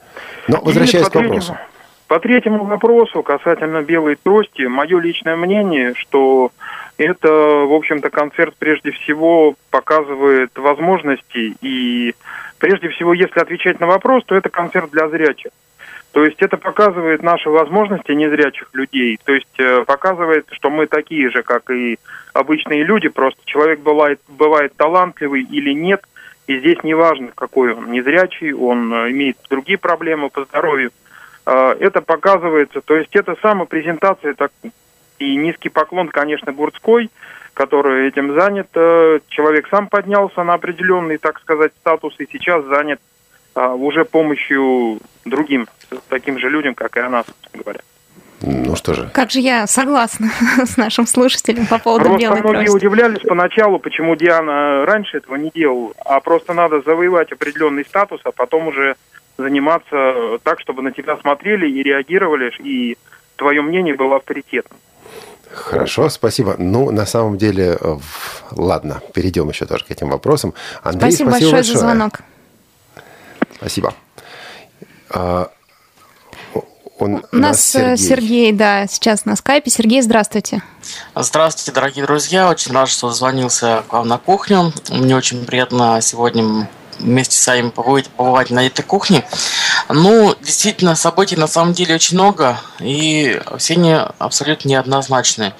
Но 0.46 0.60
возвращаясь 0.62 1.08
к 1.08 1.14
вопросу. 1.16 1.56
По 2.08 2.20
третьему 2.20 2.64
вопросу 2.64 3.22
касательно 3.22 3.82
белой 3.82 4.14
трости, 4.14 4.62
мое 4.62 5.00
личное 5.00 5.34
мнение, 5.34 5.94
что 5.94 6.52
это, 6.98 7.28
в 7.28 7.72
общем-то, 7.72 8.10
концерт 8.10 8.54
прежде 8.58 8.92
всего 8.92 9.54
показывает 9.70 10.56
возможности 10.56 11.56
и 11.60 12.14
прежде 12.58 12.90
всего, 12.90 13.12
если 13.12 13.40
отвечать 13.40 13.80
на 13.80 13.86
вопрос, 13.86 14.24
то 14.24 14.36
это 14.36 14.48
концерт 14.50 14.90
для 14.92 15.08
зрячих. 15.08 15.50
То 16.12 16.24
есть 16.24 16.40
это 16.40 16.56
показывает 16.56 17.22
наши 17.22 17.50
возможности 17.50 18.12
незрячих 18.12 18.70
людей. 18.72 19.18
То 19.22 19.34
есть 19.34 19.58
э, 19.58 19.84
показывает, 19.84 20.46
что 20.52 20.70
мы 20.70 20.86
такие 20.86 21.28
же, 21.28 21.42
как 21.42 21.70
и 21.70 21.98
обычные 22.32 22.84
люди. 22.84 23.08
Просто 23.08 23.38
человек 23.44 23.80
бывает, 23.80 24.18
бывает 24.26 24.72
талантливый 24.76 25.42
или 25.42 25.74
нет. 25.74 26.02
И 26.46 26.58
здесь 26.58 26.82
не 26.84 26.94
важно, 26.94 27.32
какой 27.34 27.74
он 27.74 27.90
незрячий, 27.90 28.54
он 28.54 28.94
э, 28.94 29.10
имеет 29.10 29.36
другие 29.50 29.76
проблемы 29.76 30.30
по 30.30 30.44
здоровью. 30.44 30.90
Э, 31.46 31.76
Это 31.78 32.02
показывается, 32.02 32.80
то 32.80 32.96
есть 32.96 33.14
это 33.14 33.36
самопрезентация 33.40 34.34
так, 34.34 34.52
и 35.18 35.36
низкий 35.36 35.68
поклон, 35.68 36.08
конечно, 36.08 36.52
Бурцкой, 36.52 37.10
который 37.54 38.08
этим 38.08 38.34
занят. 38.34 38.68
Э, 38.74 39.20
Человек 39.28 39.68
сам 39.68 39.88
поднялся 39.88 40.42
на 40.42 40.54
определенный, 40.54 41.18
так 41.18 41.40
сказать, 41.40 41.72
статус 41.80 42.14
и 42.18 42.28
сейчас 42.30 42.64
занят 42.64 43.00
а, 43.54 43.74
уже 43.74 44.04
помощью 44.04 44.98
другим, 45.24 45.66
таким 46.10 46.38
же 46.38 46.50
людям, 46.50 46.74
как 46.74 46.96
и 46.98 47.00
она, 47.00 47.24
собственно 47.24 47.62
говоря. 47.62 47.80
Ну 48.42 48.76
что 48.76 48.92
же. 48.92 49.10
Как 49.14 49.30
же 49.30 49.40
я 49.40 49.66
согласна 49.66 50.28
с 50.64 50.76
нашим 50.76 51.06
слушателем 51.06 51.66
по 51.66 51.78
поводу 51.78 52.04
Просто 52.04 52.20
белой 52.20 52.40
многие 52.42 52.66
трости. 52.66 52.76
удивлялись 52.76 53.20
поначалу, 53.20 53.78
почему 53.78 54.14
Диана 54.14 54.84
раньше 54.84 55.16
этого 55.16 55.36
не 55.36 55.50
делала, 55.54 55.92
а 56.04 56.20
просто 56.20 56.52
надо 56.52 56.82
завоевать 56.82 57.32
определенный 57.32 57.86
статус, 57.86 58.20
а 58.24 58.32
потом 58.32 58.68
уже 58.68 58.96
заниматься 59.38 60.38
так, 60.42 60.60
чтобы 60.60 60.82
на 60.82 60.92
тебя 60.92 61.16
смотрели 61.16 61.68
и 61.68 61.82
реагировали, 61.82 62.52
и 62.62 62.96
твое 63.36 63.62
мнение 63.62 63.94
было 63.94 64.16
авторитетным. 64.16 64.78
Хорошо, 65.50 66.08
спасибо. 66.08 66.56
Ну, 66.58 66.90
на 66.90 67.06
самом 67.06 67.38
деле, 67.38 67.78
э, 67.80 67.96
ладно, 68.52 69.00
перейдем 69.14 69.48
еще 69.48 69.64
тоже 69.64 69.84
к 69.84 69.90
этим 69.90 70.08
вопросам. 70.08 70.54
Андрей, 70.82 71.12
Спасибо, 71.12 71.30
большое 71.30 71.62
за 71.62 71.78
звонок. 71.78 72.20
Спасибо. 73.56 73.94
А, 75.08 75.50
он, 76.98 77.24
У 77.30 77.36
нас 77.36 77.74
э, 77.74 77.96
Сергей. 77.96 78.52
да, 78.52 78.86
сейчас 78.86 79.24
на 79.24 79.36
скайпе. 79.36 79.70
Сергей, 79.70 80.02
здравствуйте. 80.02 80.62
Здравствуйте, 81.14 81.72
дорогие 81.72 82.04
друзья. 82.06 82.50
Очень 82.50 82.72
рад, 82.72 82.88
что 82.88 83.10
звонился 83.10 83.84
к 83.88 83.92
вам 83.92 84.08
на 84.08 84.18
кухню. 84.18 84.72
Мне 84.90 85.16
очень 85.16 85.44
приятно 85.44 86.00
сегодня 86.00 86.68
вместе 86.98 87.36
с 87.36 87.46
вами 87.46 87.70
побывать, 87.70 88.08
побывать 88.08 88.50
на 88.50 88.66
этой 88.66 88.82
кухне. 88.82 89.24
Ну, 89.88 90.34
действительно, 90.42 90.96
событий 90.96 91.36
на 91.36 91.46
самом 91.46 91.72
деле 91.72 91.94
очень 91.94 92.16
много, 92.16 92.58
и 92.80 93.40
все 93.58 93.74
они 93.74 93.96
абсолютно 94.18 94.68
неоднозначные. 94.68 95.54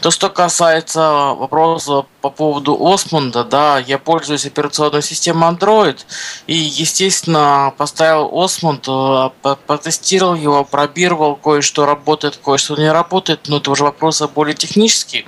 То, 0.00 0.10
что 0.10 0.28
касается 0.28 1.00
вопроса 1.34 2.04
по 2.20 2.28
поводу 2.28 2.78
Осмонда, 2.86 3.44
да, 3.44 3.78
я 3.78 3.98
пользуюсь 3.98 4.44
операционной 4.44 5.02
системой 5.02 5.50
Android, 5.50 5.98
и, 6.46 6.54
естественно, 6.54 7.72
поставил 7.76 8.30
Осмонд, 8.32 8.84
э, 8.86 9.30
потестировал 9.66 10.34
его, 10.34 10.64
пробировал, 10.64 11.36
кое-что 11.36 11.86
работает, 11.86 12.36
кое-что 12.36 12.76
не 12.76 12.90
работает, 12.92 13.48
но 13.48 13.56
это 13.56 13.70
уже 13.70 13.84
вопросы 13.84 14.28
более 14.28 14.54
технические. 14.54 15.24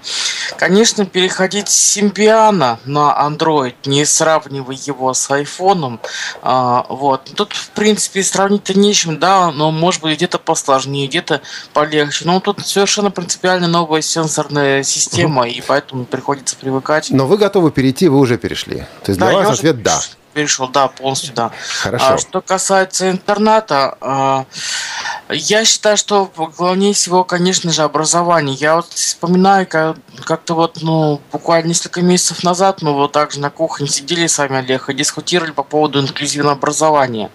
Конечно, 0.59 1.07
переходить 1.07 1.68
с 1.68 1.77
Симбиана 1.77 2.79
на 2.85 3.16
Android, 3.27 3.75
не 3.87 4.05
сравнивая 4.05 4.77
его 4.77 5.14
с 5.14 5.31
айфоном, 5.52 6.00
а, 6.42 6.86
вот. 6.88 7.30
Тут, 7.36 7.52
в 7.52 7.70
принципе, 7.70 8.22
сравнить-то 8.22 8.78
нечем, 8.78 9.18
да, 9.18 9.50
но 9.50 9.70
может 9.70 10.02
быть 10.02 10.16
где-то 10.16 10.38
посложнее, 10.38 11.06
где-то 11.06 11.42
полегче. 11.72 12.24
Но 12.24 12.40
тут 12.40 12.66
совершенно 12.66 13.10
принципиально 13.10 13.68
новая 13.68 14.02
сенсорная 14.02 14.82
система, 14.82 15.48
и 15.48 15.60
поэтому 15.60 16.04
приходится 16.04 16.56
привыкать. 16.56 17.10
Но 17.10 17.26
вы 17.26 17.36
готовы 17.36 17.70
перейти, 17.70 18.08
вы 18.08 18.18
уже 18.18 18.38
перешли. 18.38 18.86
То 19.04 19.10
есть 19.10 19.18
для 19.18 19.30
я 19.30 19.36
вас 19.38 19.46
уже 19.48 19.58
ответ 19.58 19.82
«да». 19.82 20.00
Перешел, 20.34 20.66
да, 20.68 20.88
полностью, 20.88 21.34
да. 21.34 21.50
Хорошо. 21.82 22.06
А 22.14 22.18
что 22.18 22.40
касается 22.40 23.10
интерната, 23.10 23.98
а, 24.00 24.46
я 25.28 25.64
считаю, 25.64 25.96
что 25.96 26.30
главнее 26.56 26.94
всего, 26.94 27.24
конечно 27.24 27.70
же, 27.70 27.82
образование. 27.82 28.54
Я 28.54 28.76
вот 28.76 28.87
вспоминаю, 28.92 29.66
как- 29.66 29.96
как-то 30.24 30.54
вот, 30.54 30.78
ну, 30.82 31.20
буквально 31.30 31.68
несколько 31.68 32.02
месяцев 32.02 32.42
назад 32.44 32.82
мы 32.82 32.92
вот 32.92 33.12
также 33.12 33.40
на 33.40 33.50
кухне 33.50 33.87
сидели 33.88 34.26
с 34.26 34.38
вами, 34.38 34.58
Олег, 34.58 34.88
и 34.88 34.94
дискутировали 34.94 35.52
по 35.52 35.62
поводу 35.62 36.00
инклюзивного 36.00 36.52
образования. 36.52 37.30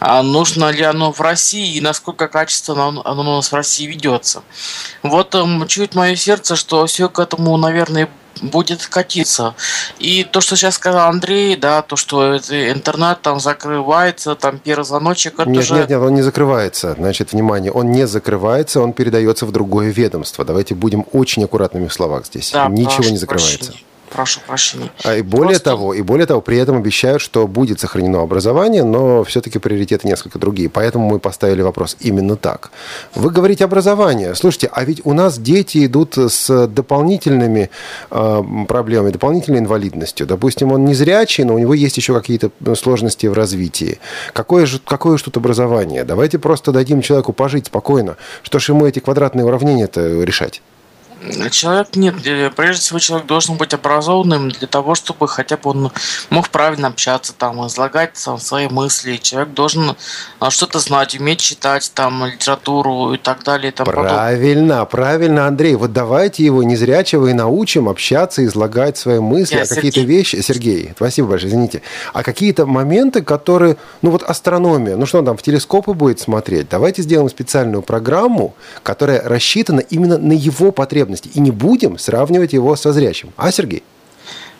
А 0.00 0.22
нужно 0.22 0.70
ли 0.70 0.82
оно 0.82 1.12
в 1.12 1.20
России 1.20 1.76
и 1.76 1.80
насколько 1.80 2.28
качественно 2.28 2.88
оно, 2.88 3.02
у 3.02 3.36
нас 3.36 3.50
в 3.50 3.54
России 3.54 3.86
ведется. 3.86 4.42
Вот 5.02 5.34
эм, 5.34 5.66
чует 5.66 5.94
мое 5.94 6.16
сердце, 6.16 6.56
что 6.56 6.86
все 6.86 7.08
к 7.08 7.18
этому, 7.18 7.56
наверное, 7.56 8.08
будет 8.42 8.86
катиться. 8.86 9.54
И 9.98 10.24
то, 10.24 10.40
что 10.40 10.56
сейчас 10.56 10.74
сказал 10.74 11.08
Андрей, 11.08 11.56
да, 11.56 11.82
то, 11.82 11.96
что 11.96 12.36
интернет 12.36 13.20
там 13.22 13.40
закрывается, 13.40 14.34
там 14.34 14.58
первый 14.58 14.84
звоночек, 14.84 15.34
это 15.38 15.50
Нет, 15.50 15.64
же... 15.64 15.74
нет, 15.74 15.90
нет, 15.90 16.00
он 16.00 16.14
не 16.14 16.22
закрывается. 16.22 16.94
Значит, 16.94 17.32
внимание, 17.32 17.72
он 17.72 17.90
не 17.90 18.06
закрывается, 18.06 18.80
он 18.80 18.92
передается 18.92 19.46
в 19.46 19.52
другое 19.52 19.90
ведомство. 19.90 20.44
Давайте 20.44 20.74
будем 20.74 21.04
очень 21.12 21.44
аккуратными 21.44 21.88
в 21.88 21.92
словах 21.92 22.26
здесь. 22.26 22.50
Да, 22.52 22.68
Ничего 22.68 23.08
не 23.08 23.18
закрывается. 23.18 23.58
прощения. 23.58 23.84
Прошу 24.10 24.40
прощения. 24.46 24.90
А 25.04 25.14
и 25.16 25.22
более 25.22 25.48
Просто- 25.48 25.64
того, 25.64 25.94
и 25.94 26.02
более 26.02 26.26
того, 26.26 26.40
при 26.40 26.58
этом 26.58 26.76
обещают, 26.76 27.20
что 27.22 27.46
будет 27.46 27.80
сохранено 27.80 28.20
образование, 28.22 28.84
но 28.84 29.22
все-таки 29.24 29.58
приоритеты 29.58 30.08
несколько 30.08 30.38
другие. 30.38 30.68
Поэтому 30.68 31.08
мы 31.08 31.18
поставили 31.18 31.62
вопрос 31.62 31.96
именно 32.00 32.36
так. 32.36 32.70
Вы 33.14 33.30
говорите 33.30 33.64
образование. 33.64 34.34
Слушайте, 34.34 34.70
а 34.72 34.84
ведь 34.84 35.02
у 35.04 35.12
нас 35.12 35.38
дети 35.38 35.84
идут 35.86 36.16
с 36.16 36.66
дополнительными 36.66 37.70
э, 38.10 38.42
проблемами, 38.66 39.10
дополнительной 39.10 39.58
инвалидностью. 39.60 40.26
Допустим, 40.26 40.72
он 40.72 40.84
не 40.84 40.94
зрячий, 40.94 41.44
но 41.44 41.54
у 41.54 41.58
него 41.58 41.74
есть 41.74 41.96
еще 41.96 42.14
какие-то 42.14 42.50
сложности 42.74 43.26
в 43.26 43.32
развитии. 43.32 43.98
Какое 44.32 44.66
же, 44.66 44.80
какое 44.84 45.18
же 45.18 45.24
тут 45.24 45.36
образование? 45.36 46.04
Давайте 46.04 46.38
просто 46.38 46.72
дадим 46.72 47.02
человеку 47.02 47.32
пожить 47.32 47.66
спокойно. 47.66 48.16
Что 48.42 48.58
ж 48.58 48.70
ему 48.70 48.86
эти 48.86 48.98
квадратные 48.98 49.44
уравнения-то 49.44 50.22
решать? 50.24 50.62
Человек 51.50 51.96
нет, 51.96 52.14
прежде 52.54 52.80
всего 52.80 52.98
человек 53.00 53.26
должен 53.26 53.56
быть 53.56 53.74
образованным 53.74 54.50
для 54.50 54.68
того, 54.68 54.94
чтобы 54.94 55.26
хотя 55.26 55.56
бы 55.56 55.70
он 55.70 55.92
мог 56.30 56.48
правильно 56.48 56.88
общаться, 56.88 57.32
там, 57.36 57.66
излагать 57.66 58.12
там, 58.24 58.38
свои 58.38 58.68
мысли. 58.68 59.16
Человек 59.16 59.52
должен 59.52 59.96
а, 60.38 60.50
что-то 60.50 60.78
знать, 60.78 61.18
уметь 61.18 61.40
читать 61.40 61.90
там 61.94 62.24
литературу 62.24 63.14
и 63.14 63.18
так 63.18 63.42
далее. 63.42 63.72
И 63.72 63.74
тому 63.74 63.90
подобное. 63.90 64.14
Правильно, 64.14 64.84
правильно, 64.84 65.46
Андрей. 65.48 65.74
Вот 65.74 65.92
давайте 65.92 66.44
его 66.44 66.62
незрячего 66.62 67.26
и 67.26 67.32
научим 67.32 67.88
общаться, 67.88 68.44
излагать 68.44 68.96
свои 68.96 69.18
мысли, 69.18 69.56
Я 69.56 69.62
а 69.62 69.66
какие-то 69.66 70.00
вещи... 70.02 70.40
Сергей, 70.40 70.92
спасибо 70.94 71.28
большое, 71.28 71.50
извините. 71.50 71.82
А 72.12 72.22
какие-то 72.22 72.64
моменты, 72.64 73.22
которые... 73.22 73.76
Ну 74.02 74.10
вот 74.10 74.22
астрономия, 74.22 74.96
ну 74.96 75.04
что 75.04 75.18
он 75.18 75.24
там, 75.24 75.36
в 75.36 75.42
телескопы 75.42 75.94
будет 75.94 76.20
смотреть? 76.20 76.68
Давайте 76.68 77.02
сделаем 77.02 77.28
специальную 77.28 77.82
программу, 77.82 78.54
которая 78.84 79.20
рассчитана 79.22 79.80
именно 79.80 80.16
на 80.16 80.32
его 80.32 80.70
потребности. 80.70 81.07
И 81.34 81.40
не 81.40 81.50
будем 81.50 81.98
сравнивать 81.98 82.52
его 82.52 82.76
со 82.76 82.92
зрячим. 82.92 83.30
А, 83.36 83.50
Сергей? 83.50 83.82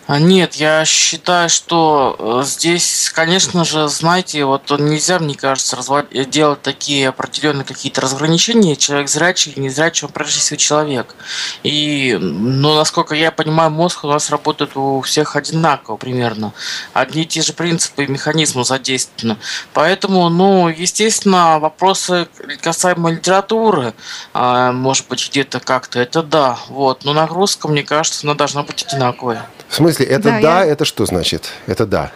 А, 0.09 0.19
Нет, 0.19 0.55
я 0.55 0.87
считаю, 0.87 1.51
что 1.51 2.17
э, 2.19 2.43
здесь, 2.47 3.11
конечно 3.15 3.63
же, 3.67 3.89
знаете, 3.89 4.43
вот 4.47 4.71
нельзя, 4.71 5.19
мне 5.19 5.35
кажется, 5.35 5.77
разва- 5.77 6.07
э, 6.11 6.25
делать 6.25 6.63
такие 6.63 7.11
определенные 7.11 7.67
какие-то 7.67 8.01
разграничения. 8.01 8.75
Человек 8.75 9.11
зрячий, 9.11 9.53
не 9.57 9.69
зрячий, 9.69 10.07
он 10.07 10.13
прежде 10.13 10.41
всего 10.41 10.57
человек. 10.57 11.15
И, 11.63 12.17
ну, 12.19 12.75
насколько 12.75 13.15
я 13.15 13.31
понимаю, 13.31 13.71
мозг 13.71 14.03
у 14.05 14.09
нас 14.09 14.31
работает 14.31 14.79
у 14.79 15.03
всех 15.03 15.37
одинаково 15.37 15.99
примерно. 15.99 16.55
Одни 16.95 17.25
и 17.25 17.27
те 17.27 17.43
же 17.43 17.53
принципы 17.53 18.05
и 18.05 18.07
механизмы 18.07 18.65
задействованы. 18.65 19.37
Поэтому, 19.75 20.31
ну, 20.31 20.69
естественно, 20.69 21.59
вопросы 21.59 22.29
касаемо 22.63 23.11
литературы, 23.11 23.93
а, 24.33 24.73
может 24.73 25.07
быть, 25.09 25.29
где-то 25.29 25.61
как-то, 25.61 26.01
это 26.01 26.23
да. 26.23 26.59
Вот. 26.69 27.05
Но 27.05 27.13
нагрузка, 27.13 27.69
мне 27.69 27.83
кажется, 27.83 28.27
она 28.27 28.33
должна 28.33 28.63
быть 28.63 28.87
одинаковая. 28.89 29.47
В 29.69 29.75
смысле, 29.75 30.07
это 30.07 30.31
Да, 30.31 30.41
да, 30.41 30.65
я- 30.65 30.73
это 30.73 30.85
что 30.85 31.05
значит? 31.07 31.51
Это 31.67 31.87
да. 31.87 32.11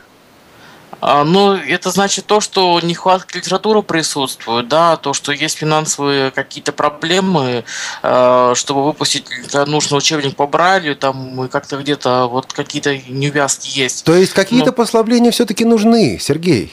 А, 1.05 1.25
Ну, 1.25 1.55
это 1.55 1.91
значит 1.91 2.27
то, 2.27 2.41
что 2.41 2.79
нехватка 2.81 3.37
литературы 3.39 3.83
присутствует, 3.83 4.69
да, 4.69 4.97
то, 4.97 5.13
что 5.15 5.33
есть 5.33 5.59
финансовые 5.59 6.31
какие-то 6.31 6.71
проблемы, 6.73 7.65
э, 8.05 8.53
чтобы 8.55 8.85
выпустить 8.85 9.25
нужный 9.67 9.99
учебник 9.99 10.37
по 10.37 10.47
Брайлю, 10.47 10.95
там 10.95 11.45
и 11.45 11.49
как-то 11.49 11.77
где-то 11.79 12.29
вот 12.29 12.53
какие-то 12.53 12.97
неувязки 13.09 13.69
есть. 13.77 14.05
То 14.05 14.15
есть 14.15 14.33
какие-то 14.33 14.67
Ну. 14.67 14.73
послабления 14.73 15.33
все-таки 15.33 15.65
нужны, 15.65 16.19
Сергей? 16.21 16.73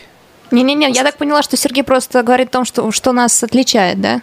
Не-не-не, 0.52 0.92
я 0.92 1.04
так 1.04 1.18
поняла, 1.18 1.42
что 1.42 1.58
Сергей 1.58 1.84
просто 1.84 2.22
говорит 2.22 2.50
о 2.50 2.52
том, 2.52 2.66
что, 2.66 2.92
что 2.92 3.12
нас 3.14 3.44
отличает, 3.44 4.00
да? 4.00 4.22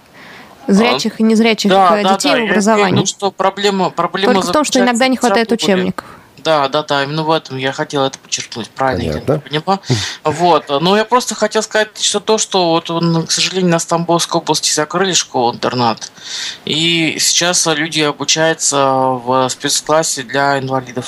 Зрячих 0.69 1.21
и 1.21 1.23
незрячих 1.25 1.71
э, 1.73 2.03
детей 2.05 2.29
я 2.31 2.35
в 2.35 2.39
имею 2.39 2.51
образовании. 2.51 2.97
виду, 2.97 3.07
что 3.07 3.31
проблема, 3.33 3.91
проблема 3.91 4.35
Только 4.35 4.49
в 4.49 4.53
том, 4.53 4.65
что 4.65 4.79
иногда 4.81 5.09
не 5.09 5.17
в 5.17 5.21
хватает 5.21 5.51
учебников. 5.53 6.05
Да, 6.47 6.69
да, 6.69 6.85
да, 6.85 7.03
именно 7.03 7.25
в 7.25 7.31
этом 7.33 7.57
я 7.57 7.73
хотел 7.73 8.05
это 8.05 8.21
подчеркнуть. 8.21 8.71
Правильно, 8.71 9.15
Понятно. 9.15 9.33
я 9.33 9.39
поняла. 9.41 9.81
Вот. 10.23 10.69
Но 10.69 10.97
я 10.97 11.05
просто 11.05 11.35
хотел 11.35 11.61
сказать 11.61 11.99
что 12.01 12.21
то, 12.21 12.39
что 12.39 12.69
вот, 12.69 12.89
он, 12.89 13.27
к 13.27 13.33
сожалению, 13.33 13.73
на 13.73 13.81
Тамбовской 13.81 14.41
области 14.41 14.73
закрыли 14.73 15.13
школу-интернат. 15.13 16.13
И 16.65 17.17
сейчас 17.19 17.67
люди 17.67 18.01
обучаются 18.01 18.77
в 18.79 19.49
спецклассе 19.49 20.23
для 20.23 20.61
инвалидов 20.61 21.07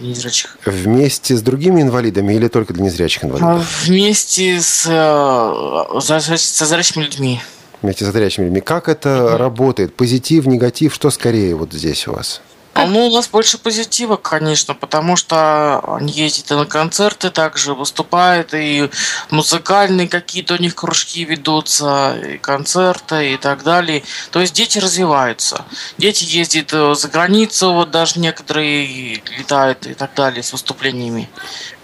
незрячих. 0.00 0.58
Вместе 0.66 1.36
с 1.36 1.42
другими 1.42 1.82
инвалидами 1.82 2.34
или 2.34 2.48
только 2.48 2.74
для 2.74 2.82
незрячих 2.82 3.22
А 3.22 3.26
инвалидов? 3.28 3.84
Вместе 3.84 4.60
с, 4.60 4.86
э, 4.88 6.00
со 6.00 6.66
зрячими 6.66 7.04
людьми. 7.04 7.40
Вместе 7.80 8.04
с 8.04 8.08
зрячими 8.08 8.46
людьми. 8.46 8.60
Как 8.60 8.88
это 8.88 9.38
работает? 9.38 9.94
Позитив, 9.94 10.46
негатив? 10.46 10.92
Что 10.92 11.10
скорее 11.10 11.54
вот 11.54 11.72
здесь 11.72 12.08
у 12.08 12.12
вас? 12.14 12.40
А, 12.82 12.86
Ну, 12.86 13.06
у 13.06 13.14
нас 13.14 13.28
больше 13.28 13.58
позитива, 13.58 14.16
конечно, 14.16 14.74
потому 14.74 15.16
что 15.16 15.80
они 15.96 16.12
ездят 16.12 16.50
и 16.50 16.54
на 16.54 16.66
концерты 16.66 17.30
также 17.30 17.74
выступают, 17.74 18.54
и 18.54 18.90
музыкальные 19.30 20.08
какие-то 20.08 20.54
у 20.54 20.56
них 20.58 20.74
кружки 20.74 21.24
ведутся, 21.24 22.16
и 22.16 22.38
концерты 22.38 23.34
и 23.34 23.36
так 23.36 23.62
далее. 23.62 24.02
То 24.30 24.40
есть 24.40 24.54
дети 24.54 24.78
развиваются. 24.78 25.64
Дети 25.98 26.24
ездят 26.24 26.72
э, 26.72 26.94
за 26.94 27.08
границу, 27.08 27.72
вот 27.72 27.90
даже 27.90 28.20
некоторые 28.20 29.22
летают 29.38 29.86
и 29.86 29.94
так 29.94 30.14
далее 30.14 30.42
с 30.42 30.52
выступлениями. 30.52 31.28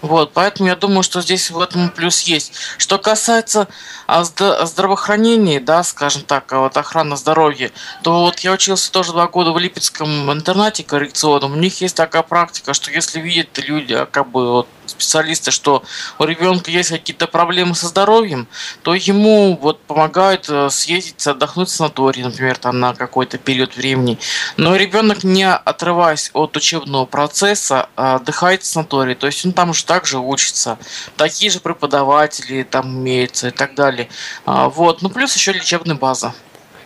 Вот, 0.01 0.31
поэтому 0.33 0.69
я 0.69 0.75
думаю, 0.75 1.01
что 1.03 1.21
здесь 1.21 1.49
в 1.49 1.59
этом 1.59 1.89
плюс 1.89 2.21
есть. 2.21 2.53
Что 2.77 2.99
касается 2.99 3.67
а, 4.05 4.21
зда- 4.21 4.65
здравоохранения, 4.65 5.59
да, 5.59 5.83
скажем 5.83 6.21
так, 6.21 6.51
а 6.53 6.59
вот 6.59 6.77
охраны 6.77 7.17
здоровья, 7.17 7.71
то 8.03 8.21
вот 8.21 8.39
я 8.41 8.51
учился 8.51 8.91
тоже 8.91 9.11
два 9.11 9.27
года 9.27 9.51
в 9.51 9.57
Липецком 9.57 10.31
интернате 10.31 10.83
коррекционном. 10.87 11.53
У 11.53 11.55
них 11.55 11.81
есть 11.81 11.95
такая 11.95 12.23
практика, 12.23 12.73
что 12.73 12.91
если 12.91 13.19
видят 13.19 13.49
люди, 13.67 13.93
а, 13.93 14.05
как 14.05 14.29
бы 14.29 14.51
вот 14.51 14.67
специалисты, 14.85 15.51
что 15.51 15.83
у 16.17 16.23
ребенка 16.23 16.71
есть 16.71 16.89
какие-то 16.89 17.27
проблемы 17.27 17.75
со 17.75 17.87
здоровьем, 17.87 18.47
то 18.83 18.95
ему 18.95 19.57
вот 19.61 19.81
помогают 19.81 20.47
э, 20.49 20.69
съездить, 20.69 21.25
отдохнуть 21.27 21.69
в 21.69 21.71
санаторий, 21.71 22.23
например, 22.23 22.57
там 22.57 22.79
на 22.79 22.93
какой-то 22.93 23.37
период 23.37 23.75
времени. 23.75 24.17
Но 24.55 24.75
ребенок, 24.75 25.23
не 25.23 25.47
отрываясь 25.49 26.31
от 26.33 26.55
учебного 26.57 27.05
процесса, 27.05 27.89
отдыхает 27.95 28.63
в 28.63 28.65
санатории, 28.65 29.13
то 29.13 29.27
есть 29.27 29.45
он 29.45 29.51
там 29.51 29.73
же 29.73 29.85
также 29.85 30.19
учится. 30.19 30.77
Такие 31.15 31.51
же 31.51 31.59
преподаватели 31.59 32.63
там 32.63 32.99
имеются 32.99 33.49
и 33.49 33.51
так 33.51 33.75
далее. 33.75 34.09
А, 34.45 34.69
Вот, 34.69 35.01
ну 35.01 35.09
плюс 35.09 35.35
еще 35.35 35.53
лечебная 35.53 35.95
база. 35.95 36.33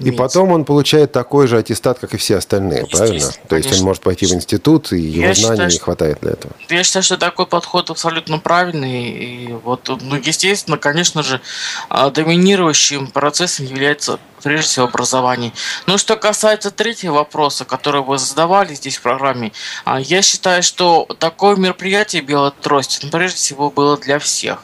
И 0.01 0.11
потом 0.11 0.51
он 0.51 0.65
получает 0.65 1.11
такой 1.11 1.47
же 1.47 1.57
аттестат, 1.57 1.99
как 1.99 2.13
и 2.13 2.17
все 2.17 2.37
остальные, 2.37 2.85
правильно? 2.87 3.31
То 3.47 3.55
есть 3.55 3.71
он 3.73 3.85
может 3.85 4.03
пойти 4.03 4.25
в 4.25 4.33
институт, 4.33 4.91
и 4.93 4.99
его 4.99 5.27
Я 5.27 5.33
знаний 5.33 5.55
считаю, 5.55 5.71
не 5.71 5.79
хватает 5.79 6.17
для 6.21 6.31
этого. 6.31 6.53
Я 6.69 6.83
считаю, 6.83 7.03
что 7.03 7.17
такой 7.17 7.45
подход 7.45 7.89
абсолютно 7.89 8.39
правильный. 8.39 9.09
И 9.09 9.53
вот, 9.53 9.89
ну, 10.01 10.15
естественно, 10.15 10.77
конечно 10.77 11.23
же, 11.23 11.41
а, 11.89 12.09
доминирующим 12.09 13.07
процессом 13.07 13.65
является 13.65 14.19
прежде 14.43 14.67
всего 14.67 14.85
образование. 14.85 15.53
Но 15.85 15.97
что 15.97 16.15
касается 16.15 16.71
третьего 16.71 17.15
вопроса, 17.15 17.65
который 17.65 18.01
вы 18.01 18.17
задавали 18.17 18.73
здесь 18.73 18.97
в 18.97 19.01
программе, 19.01 19.51
а, 19.85 19.99
я 19.99 20.21
считаю, 20.21 20.63
что 20.63 21.07
такое 21.19 21.55
мероприятие 21.55 22.21
«Белая 22.21 22.51
трость» 22.51 23.01
ну, 23.03 23.09
прежде 23.09 23.37
всего 23.37 23.69
было 23.69 23.97
для 23.97 24.19
всех. 24.19 24.63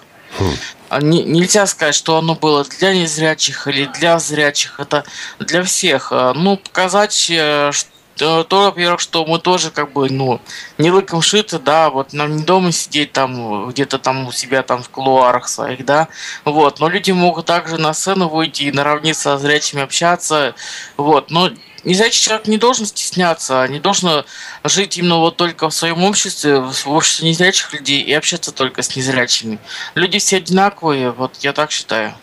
А 0.89 1.01
не- 1.01 1.23
нельзя 1.23 1.65
сказать, 1.67 1.95
что 1.95 2.17
оно 2.17 2.35
было 2.35 2.63
для 2.79 2.93
незрячих 2.93 3.67
или 3.67 3.85
для 3.85 4.19
зрячих. 4.19 4.79
Это 4.79 5.03
для 5.39 5.63
всех. 5.63 6.09
А, 6.11 6.33
Ну, 6.33 6.57
показать, 6.57 7.27
э, 7.29 7.71
что, 7.73 7.89
то, 8.17 8.45
во-первых, 8.49 8.99
что 8.99 9.25
мы 9.25 9.39
тоже 9.39 9.71
как 9.71 9.93
бы, 9.93 10.09
ну, 10.09 10.41
не 10.77 10.91
лыком 10.91 11.21
шиты, 11.21 11.59
да, 11.59 11.89
вот 11.89 12.13
нам 12.13 12.35
не 12.35 12.43
дома 12.43 12.71
сидеть 12.71 13.13
там, 13.13 13.69
где-то 13.69 13.99
там 13.99 14.27
у 14.27 14.31
себя 14.31 14.63
там 14.63 14.83
в 14.83 14.89
кулуарах 14.89 15.47
своих, 15.47 15.85
да, 15.85 16.07
вот, 16.45 16.79
но 16.79 16.89
люди 16.89 17.11
могут 17.11 17.45
также 17.45 17.77
на 17.77 17.93
сцену 17.93 18.27
выйти 18.27 18.63
и 18.63 18.71
наравне 18.71 19.13
со 19.13 19.37
зрячими 19.37 19.83
общаться, 19.83 20.55
вот, 20.97 21.31
но 21.31 21.51
незрячий 21.83 22.23
человек 22.23 22.47
не 22.47 22.57
должен 22.57 22.85
стесняться, 22.85 23.67
не 23.67 23.79
должен 23.79 24.25
жить 24.63 24.97
именно 24.97 25.17
вот 25.17 25.37
только 25.37 25.69
в 25.69 25.73
своем 25.73 26.03
обществе, 26.03 26.59
в 26.59 26.87
обществе 26.87 27.29
незрячих 27.29 27.73
людей 27.73 28.01
и 28.01 28.13
общаться 28.13 28.51
только 28.51 28.81
с 28.81 28.95
незрячими. 28.95 29.59
Люди 29.95 30.19
все 30.19 30.37
одинаковые, 30.37 31.11
вот 31.11 31.35
я 31.41 31.53
так 31.53 31.71
считаю. 31.71 32.13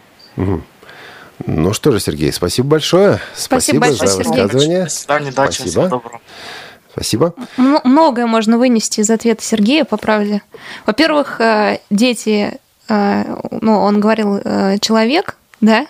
Ну 1.46 1.72
что 1.72 1.90
же, 1.92 2.00
Сергей, 2.00 2.32
спасибо 2.32 2.68
большое. 2.68 3.20
Спасибо 3.34 3.80
Спасибо, 3.80 3.80
большое, 3.80 4.08
за 4.08 4.24
Сергей. 4.24 4.42
высказывание. 4.42 4.84
До 4.84 4.90
свидания, 4.90 5.30
удачи, 5.30 5.54
Спасибо. 5.56 5.70
всего 5.70 5.88
доброго. 5.88 6.20
Спасибо. 6.92 7.34
М- 7.58 7.80
Многое 7.84 8.26
можно 8.26 8.56
вынести 8.56 9.00
из 9.00 9.10
ответа 9.10 9.42
Сергея, 9.42 9.84
по 9.84 9.96
правде. 9.96 10.42
Во-первых, 10.86 11.40
э, 11.40 11.78
дети, 11.90 12.58
э, 12.88 13.24
ну, 13.50 13.80
он 13.80 13.98
говорил, 14.00 14.36
э, 14.44 14.78
человек, 14.80 15.36
да? 15.60 15.86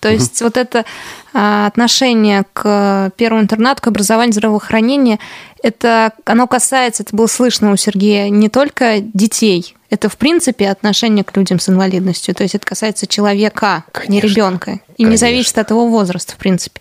То 0.00 0.10
есть 0.10 0.40
вот 0.42 0.56
это 0.56 0.84
а, 1.32 1.66
отношение 1.66 2.44
к 2.52 3.10
первому 3.16 3.42
интернату, 3.42 3.82
к 3.82 3.86
образованию, 3.86 4.32
здравоохранению, 4.32 5.18
это 5.62 6.12
оно 6.24 6.46
касается, 6.46 7.02
это 7.02 7.14
было 7.16 7.26
слышно 7.26 7.72
у 7.72 7.76
Сергея, 7.76 8.28
не 8.28 8.48
только 8.48 9.00
детей, 9.00 9.76
это 9.90 10.08
в 10.08 10.16
принципе 10.16 10.68
отношение 10.68 11.24
к 11.24 11.36
людям 11.36 11.60
с 11.60 11.68
инвалидностью. 11.68 12.34
То 12.34 12.42
есть 12.42 12.54
это 12.54 12.66
касается 12.66 13.06
человека, 13.06 13.84
не 14.08 14.20
Конечно. 14.20 14.26
ребенка. 14.26 14.70
И 14.96 15.04
Конечно. 15.04 15.10
не 15.10 15.16
зависит 15.16 15.58
от 15.58 15.70
его 15.70 15.86
возраста, 15.88 16.32
в 16.32 16.36
принципе. 16.36 16.80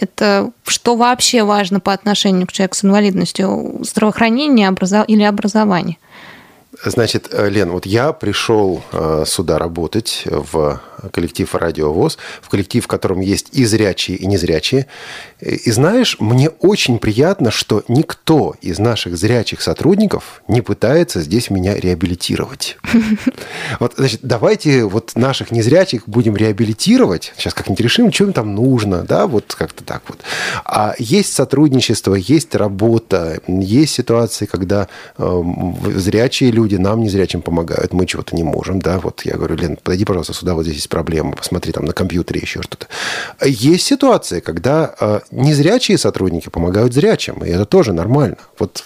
Это 0.00 0.50
что 0.66 0.96
вообще 0.96 1.42
важно 1.42 1.78
по 1.78 1.92
отношению 1.92 2.46
к 2.46 2.52
человеку 2.52 2.76
с 2.76 2.84
инвалидностью? 2.84 3.80
Здравоохранение 3.82 4.68
образо- 4.68 5.04
или 5.06 5.22
образование? 5.22 5.98
Значит, 6.84 7.28
э, 7.32 7.48
Лен, 7.48 7.70
вот 7.70 7.86
я 7.86 8.12
пришел 8.12 8.82
э, 8.92 9.24
сюда 9.26 9.58
работать 9.58 10.24
в 10.26 10.80
коллектив 11.12 11.54
«Радиовоз», 11.54 12.18
в 12.42 12.48
коллектив, 12.48 12.84
в 12.84 12.88
котором 12.88 13.20
есть 13.20 13.48
и 13.52 13.64
зрячие, 13.64 14.16
и 14.16 14.26
незрячие. 14.26 14.86
И 15.40 15.70
знаешь, 15.70 16.16
мне 16.20 16.50
очень 16.50 16.98
приятно, 16.98 17.50
что 17.50 17.82
никто 17.88 18.54
из 18.60 18.78
наших 18.78 19.16
зрячих 19.16 19.62
сотрудников 19.62 20.42
не 20.48 20.60
пытается 20.60 21.20
здесь 21.20 21.50
меня 21.50 21.74
реабилитировать. 21.74 22.76
Вот, 23.78 23.94
значит, 23.96 24.20
давайте 24.22 24.84
вот 24.84 25.12
наших 25.14 25.52
незрячих 25.52 26.02
будем 26.06 26.36
реабилитировать. 26.36 27.32
Сейчас 27.36 27.54
как-нибудь 27.54 27.80
решим, 27.80 28.12
что 28.12 28.24
им 28.24 28.32
там 28.32 28.54
нужно, 28.54 29.04
да, 29.04 29.26
вот 29.26 29.54
как-то 29.54 29.84
так 29.84 30.02
вот. 30.08 30.18
А 30.64 30.94
есть 30.98 31.32
сотрудничество, 31.32 32.14
есть 32.14 32.54
работа, 32.54 33.40
есть 33.46 33.94
ситуации, 33.94 34.46
когда 34.46 34.88
э, 35.16 35.42
зрячие 35.96 36.50
люди 36.50 36.69
нам 36.78 37.00
незрячим 37.00 37.42
помогают, 37.42 37.92
мы 37.92 38.06
чего-то 38.06 38.34
не 38.36 38.42
можем, 38.42 38.80
да, 38.80 38.98
вот 38.98 39.22
я 39.22 39.36
говорю, 39.36 39.56
Лен, 39.56 39.76
подойди, 39.76 40.04
пожалуйста, 40.04 40.34
сюда, 40.34 40.54
вот 40.54 40.64
здесь 40.64 40.76
есть 40.76 40.88
проблема, 40.88 41.32
посмотри 41.32 41.72
там 41.72 41.84
на 41.84 41.92
компьютере 41.92 42.40
еще 42.40 42.62
что-то. 42.62 42.86
Есть 43.44 43.86
ситуации, 43.86 44.40
когда 44.40 44.94
э, 45.00 45.20
незрячие 45.30 45.98
сотрудники 45.98 46.48
помогают 46.48 46.92
зрячим, 46.92 47.44
и 47.44 47.48
это 47.48 47.64
тоже 47.64 47.92
нормально. 47.92 48.38
Вот 48.58 48.84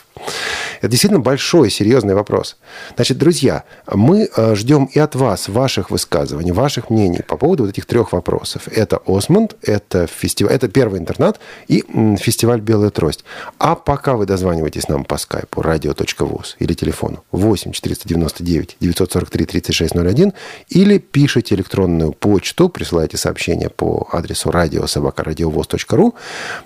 это 0.80 0.90
действительно 0.90 1.20
большой, 1.20 1.70
серьезный 1.70 2.14
вопрос. 2.14 2.56
Значит, 2.94 3.18
друзья, 3.18 3.64
мы 3.90 4.28
э, 4.34 4.54
ждем 4.54 4.84
и 4.84 4.98
от 4.98 5.14
вас 5.14 5.48
ваших 5.48 5.90
высказываний, 5.90 6.52
ваших 6.52 6.90
мнений 6.90 7.22
по 7.26 7.36
поводу 7.36 7.64
вот 7.64 7.70
этих 7.70 7.86
трех 7.86 8.12
вопросов. 8.12 8.68
Это 8.68 9.00
Осмонд, 9.06 9.56
это 9.62 10.06
фестиваль, 10.06 10.52
это 10.54 10.68
первый 10.68 11.00
интернат 11.00 11.40
и 11.68 11.84
фестиваль 12.18 12.60
«Белая 12.60 12.90
трость». 12.90 13.24
А 13.58 13.74
пока 13.74 14.14
вы 14.14 14.26
дозваниваетесь 14.26 14.88
нам 14.88 15.04
по 15.04 15.16
скайпу 15.16 15.62
radio.voz 15.62 16.56
или 16.58 16.74
телефону 16.74 17.24
8 17.32 17.72
499 17.74 18.76
943 18.80 19.46
3601 19.46 20.32
или 20.68 20.98
пишите 20.98 21.54
электронную 21.54 22.12
почту, 22.12 22.68
присылайте 22.68 23.16
сообщение 23.16 23.68
по 23.68 24.08
адресу 24.12 24.50
радиособакарадиовоз.ру. 24.50 26.14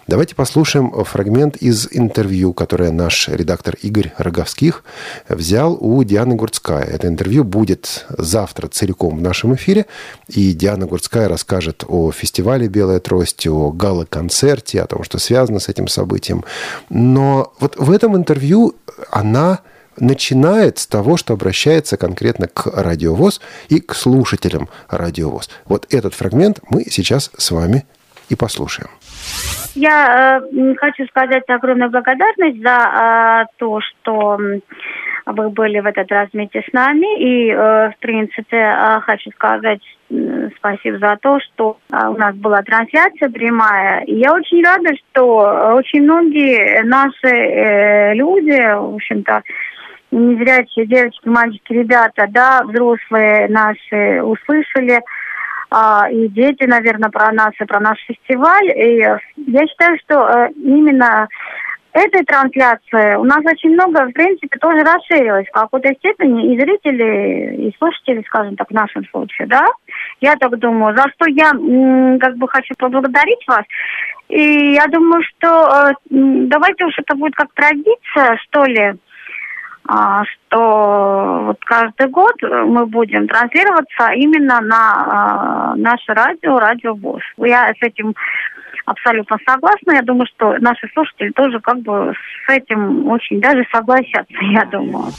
Давайте 0.06 0.34
послушаем 0.34 1.04
фрагмент 1.04 1.56
из 1.56 1.88
интервью, 1.90 2.52
которое 2.52 2.90
наш 2.90 3.28
редактор 3.28 3.76
Игорь 3.82 4.12
Роговских 4.18 4.84
взял 5.28 5.76
у 5.80 6.02
Дианы 6.04 6.34
Гурцкая. 6.34 6.84
Это 6.84 7.08
интервью 7.08 7.44
будет 7.44 8.06
завтра 8.10 8.68
целиком 8.68 9.18
в 9.18 9.22
нашем 9.22 9.54
эфире. 9.54 9.86
И 10.28 10.52
Диана 10.52 10.86
Гурцкая 10.86 11.28
расскажет 11.28 11.84
о 11.86 12.12
фестивале 12.12 12.68
«Белая 12.68 13.00
трость», 13.00 13.46
о 13.46 13.70
гала-концерте, 13.70 14.82
о 14.82 14.86
том, 14.86 15.02
что 15.04 15.18
связано 15.18 15.58
с 15.58 15.68
этим 15.68 15.88
событием. 15.88 16.44
Но 16.90 17.52
вот 17.60 17.76
в 17.76 17.90
этом 17.90 18.16
интервью 18.16 18.74
она 19.10 19.60
начинает 20.00 20.78
с 20.78 20.86
того, 20.86 21.16
что 21.16 21.34
обращается 21.34 21.96
конкретно 21.96 22.48
к 22.48 22.66
радиовоз 22.66 23.40
и 23.68 23.80
к 23.80 23.94
слушателям 23.94 24.68
радиовоз. 24.88 25.50
Вот 25.66 25.86
этот 25.92 26.14
фрагмент 26.14 26.60
мы 26.70 26.84
сейчас 26.84 27.30
с 27.36 27.50
вами 27.50 27.84
и 28.28 28.36
послушаем. 28.36 28.90
Я 29.74 30.40
э, 30.52 30.74
хочу 30.76 31.06
сказать 31.06 31.44
огромную 31.48 31.90
благодарность 31.90 32.62
за 32.62 33.46
э, 33.46 33.52
то, 33.58 33.80
что 33.80 34.38
вы 35.26 35.50
были 35.50 35.80
в 35.80 35.86
этот 35.86 36.10
раз 36.10 36.28
вместе 36.32 36.64
с 36.68 36.72
нами. 36.72 37.20
И, 37.20 37.50
э, 37.50 37.90
в 37.90 37.94
принципе, 38.00 38.56
э, 38.56 39.00
хочу 39.00 39.30
сказать 39.30 39.80
э, 40.10 40.50
спасибо 40.56 40.98
за 40.98 41.16
то, 41.20 41.38
что 41.40 41.78
э, 41.92 42.08
у 42.08 42.16
нас 42.16 42.34
была 42.34 42.62
трансляция 42.62 43.28
прямая. 43.28 44.00
И 44.04 44.16
я 44.16 44.34
очень 44.34 44.64
рада, 44.64 44.90
что 44.96 45.74
очень 45.74 46.02
многие 46.02 46.82
наши 46.84 47.28
э, 47.28 48.14
люди, 48.14 48.58
в 48.74 48.94
общем-то, 48.94 49.42
незрячие 50.10 50.86
девочки, 50.86 51.28
мальчики, 51.28 51.72
ребята, 51.72 52.26
да, 52.28 52.62
взрослые 52.64 53.48
наши 53.48 54.22
услышали 54.22 55.00
а, 55.70 56.08
и 56.10 56.28
дети, 56.28 56.64
наверное, 56.64 57.10
про 57.10 57.30
нас 57.32 57.52
и 57.60 57.64
про 57.64 57.80
наш 57.80 57.98
фестиваль. 58.06 58.70
И 58.70 58.98
я 59.46 59.66
считаю, 59.66 59.98
что 60.04 60.28
э, 60.28 60.50
именно 60.56 61.28
этой 61.92 62.24
трансляции 62.24 63.16
у 63.16 63.24
нас 63.24 63.40
очень 63.44 63.70
много, 63.70 64.06
в 64.06 64.12
принципе, 64.12 64.58
тоже 64.58 64.80
расширилось 64.80 65.46
в 65.48 65.52
какой-то 65.52 65.92
степени 65.94 66.54
и 66.54 66.60
зрители, 66.60 67.68
и 67.68 67.76
слушатели, 67.78 68.22
скажем 68.26 68.56
так, 68.56 68.70
в 68.70 68.74
нашем 68.74 69.04
случае, 69.06 69.46
да. 69.48 69.66
Я 70.20 70.36
так 70.36 70.58
думаю, 70.58 70.96
за 70.96 71.04
что 71.14 71.28
я 71.28 71.50
как 72.20 72.36
бы 72.36 72.48
хочу 72.48 72.74
поблагодарить 72.78 73.44
вас. 73.46 73.64
И 74.28 74.74
я 74.74 74.86
думаю, 74.86 75.22
что 75.22 75.90
э, 75.90 75.92
давайте 76.10 76.84
уж 76.84 76.98
это 76.98 77.14
будет 77.14 77.34
как 77.34 77.52
традиция, 77.54 78.36
что 78.44 78.64
ли, 78.64 78.94
что 80.24 81.44
вот 81.46 81.64
каждый 81.64 82.08
год 82.08 82.34
мы 82.42 82.86
будем 82.86 83.26
транслироваться 83.26 84.12
именно 84.14 84.60
на 84.60 85.72
а, 85.72 85.76
наше 85.76 86.12
радио, 86.12 86.58
радио 86.58 86.94
ВОЗ. 86.94 87.22
Я 87.38 87.68
с 87.68 87.82
этим 87.82 88.14
абсолютно 88.84 89.38
согласна. 89.46 89.92
Я 89.92 90.02
думаю, 90.02 90.26
что 90.34 90.56
наши 90.58 90.88
слушатели 90.92 91.30
тоже 91.30 91.60
как 91.60 91.78
бы 91.80 92.12
с 92.46 92.50
этим 92.50 93.08
очень 93.08 93.40
даже 93.40 93.64
согласятся, 93.72 94.36
я 94.52 94.64
думаю. 94.66 95.12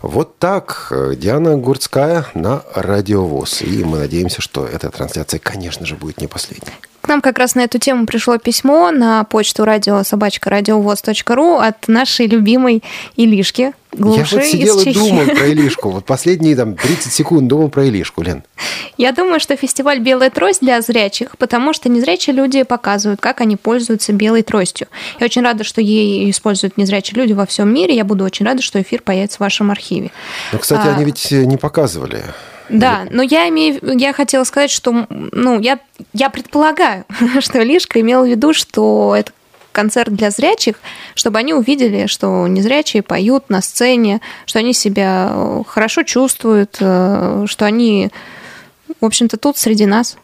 Вот 0.00 0.38
так 0.38 0.92
Диана 1.16 1.56
Гурцкая 1.56 2.24
на 2.34 2.62
Радиовоз. 2.74 3.62
И 3.62 3.84
мы 3.84 3.98
надеемся, 3.98 4.42
что 4.42 4.66
эта 4.66 4.90
трансляция, 4.90 5.40
конечно 5.40 5.86
же, 5.86 5.94
будет 5.94 6.20
не 6.20 6.26
последней. 6.26 6.74
К 7.04 7.08
нам 7.08 7.20
как 7.20 7.38
раз 7.38 7.54
на 7.54 7.60
эту 7.60 7.78
тему 7.78 8.06
пришло 8.06 8.38
письмо 8.38 8.90
на 8.90 9.24
почту 9.24 9.66
радио 9.66 10.02
собачка 10.04 10.48
радиовоз.ру 10.48 11.56
от 11.58 11.86
нашей 11.86 12.26
любимой 12.26 12.82
Илишки. 13.14 13.74
Глуши 13.92 14.36
Я 14.36 14.40
вот 14.40 14.50
сидел 14.50 14.80
и 14.80 14.94
думал 14.94 15.26
про 15.26 15.46
Илишку. 15.52 15.90
Вот 15.90 16.06
последние 16.06 16.56
там 16.56 16.74
30 16.74 17.12
секунд 17.12 17.46
думал 17.46 17.68
про 17.68 17.84
Илишку, 17.84 18.22
Лен. 18.22 18.42
Я 18.96 19.12
думаю, 19.12 19.38
что 19.38 19.54
фестиваль 19.54 19.98
«Белая 19.98 20.30
трость» 20.30 20.62
для 20.62 20.80
зрячих, 20.80 21.36
потому 21.36 21.74
что 21.74 21.90
незрячие 21.90 22.34
люди 22.34 22.62
показывают, 22.62 23.20
как 23.20 23.42
они 23.42 23.56
пользуются 23.56 24.14
белой 24.14 24.42
тростью. 24.42 24.86
Я 25.20 25.26
очень 25.26 25.42
рада, 25.42 25.62
что 25.62 25.82
ей 25.82 26.30
используют 26.30 26.78
незрячие 26.78 27.20
люди 27.20 27.34
во 27.34 27.44
всем 27.44 27.68
мире. 27.68 27.94
Я 27.94 28.04
буду 28.04 28.24
очень 28.24 28.46
рада, 28.46 28.62
что 28.62 28.80
эфир 28.80 29.02
появится 29.02 29.36
в 29.36 29.40
вашем 29.40 29.70
архиве. 29.70 30.10
Ну, 30.54 30.58
кстати, 30.58 30.88
а... 30.88 30.94
они 30.94 31.04
ведь 31.04 31.30
не 31.32 31.58
показывали. 31.58 32.22
Да, 32.68 33.06
но 33.10 33.22
я 33.22 33.48
имею, 33.50 33.78
я 33.98 34.12
хотела 34.12 34.44
сказать, 34.44 34.70
что, 34.70 35.06
ну, 35.10 35.60
я, 35.60 35.78
я 36.12 36.30
предполагаю, 36.30 37.04
что 37.40 37.62
Лишка 37.62 38.00
имел 38.00 38.24
в 38.24 38.28
виду, 38.28 38.54
что 38.54 39.14
это 39.16 39.32
концерт 39.72 40.14
для 40.14 40.30
зрячих, 40.30 40.76
чтобы 41.14 41.38
они 41.38 41.52
увидели, 41.52 42.06
что 42.06 42.46
незрячие 42.46 43.02
поют 43.02 43.50
на 43.50 43.60
сцене, 43.60 44.20
что 44.46 44.60
они 44.60 44.72
себя 44.72 45.30
э, 45.30 45.62
хорошо 45.66 46.04
чувствуют, 46.04 46.76
э, 46.80 47.44
что 47.46 47.66
они, 47.66 48.10
в 49.00 49.04
общем-то, 49.04 49.36
тут 49.36 49.58
среди 49.58 49.84
нас. 49.84 50.16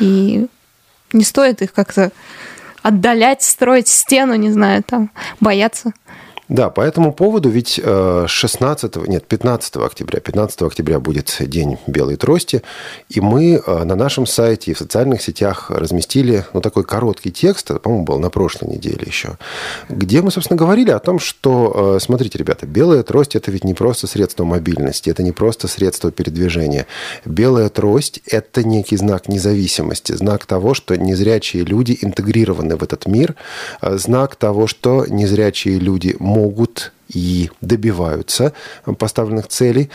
И 0.00 0.46
не 1.12 1.24
стоит 1.24 1.62
их 1.62 1.72
как-то 1.72 2.10
отдалять, 2.82 3.42
строить 3.42 3.88
стену, 3.88 4.34
не 4.34 4.50
знаю, 4.50 4.82
там, 4.82 5.10
бояться. 5.40 5.92
Да, 6.48 6.70
по 6.70 6.80
этому 6.80 7.12
поводу 7.12 7.48
ведь 7.48 7.80
16, 7.80 8.96
э, 8.96 9.00
нет, 9.08 9.26
15 9.26 9.76
октября, 9.78 10.20
15 10.20 10.62
октября 10.62 11.00
будет 11.00 11.36
День 11.40 11.78
белой 11.88 12.14
трости, 12.16 12.62
и 13.08 13.20
мы 13.20 13.54
э, 13.54 13.84
на 13.84 13.96
нашем 13.96 14.26
сайте 14.26 14.70
и 14.70 14.74
в 14.74 14.78
социальных 14.78 15.22
сетях 15.22 15.70
разместили 15.70 16.44
ну, 16.52 16.60
такой 16.60 16.84
короткий 16.84 17.32
текст, 17.32 17.72
это, 17.72 17.80
по-моему, 17.80 18.04
был 18.04 18.18
на 18.20 18.30
прошлой 18.30 18.68
неделе 18.68 19.02
еще, 19.04 19.38
где 19.88 20.22
мы, 20.22 20.30
собственно, 20.30 20.56
говорили 20.56 20.92
о 20.92 21.00
том, 21.00 21.18
что, 21.18 21.96
э, 21.96 22.00
смотрите, 22.00 22.38
ребята, 22.38 22.64
белая 22.64 23.02
трость– 23.02 23.34
это 23.34 23.50
ведь 23.50 23.64
не 23.64 23.74
просто 23.74 24.06
средство 24.06 24.44
мобильности, 24.44 25.10
это 25.10 25.24
не 25.24 25.32
просто 25.32 25.66
средство 25.66 26.12
передвижения. 26.12 26.86
Белая 27.24 27.70
трость– 27.70 28.20
это 28.26 28.62
некий 28.62 28.96
знак 28.96 29.26
независимости, 29.26 30.12
знак 30.12 30.46
того, 30.46 30.74
что 30.74 30.94
незрячие 30.94 31.64
люди 31.64 31.98
интегрированы 32.00 32.76
в 32.76 32.84
этот 32.84 33.06
мир, 33.06 33.34
знак 33.82 34.36
того, 34.36 34.68
что 34.68 35.06
незрячие 35.08 35.80
люди 35.80 36.14
могут 36.36 36.92
и 37.08 37.50
добиваются 37.60 38.52
поставленных 38.98 39.46
целей, 39.48 39.90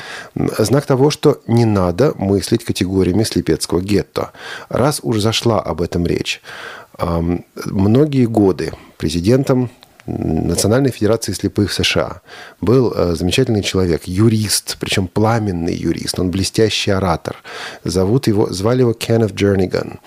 знак 0.57 0.85
того, 0.85 1.11
что 1.11 1.41
не 1.47 1.65
надо 1.65 2.13
мыслить 2.17 2.63
категориями 2.63 3.23
слепецкого 3.23 3.81
гетто. 3.81 4.31
Раз 4.69 5.01
уж 5.03 5.19
зашла 5.19 5.59
об 5.59 5.81
этом 5.81 6.07
речь, 6.07 6.41
многие 7.65 8.25
годы 8.25 8.71
президентом 8.97 9.69
Национальной 10.07 10.91
Федерации 10.91 11.33
слепых 11.33 11.71
США. 11.71 12.21
Был 12.59 12.91
э, 12.91 13.15
замечательный 13.15 13.61
человек, 13.61 14.03
юрист, 14.05 14.77
причем 14.79 15.07
пламенный 15.07 15.75
юрист, 15.75 16.19
он 16.19 16.31
блестящий 16.31 16.91
оратор. 16.91 17.37
Зовут 17.83 18.27
его, 18.27 18.51
звали 18.51 18.81
его 18.81 18.93
Кеннет 18.93 19.33
Джерниган. 19.33 19.99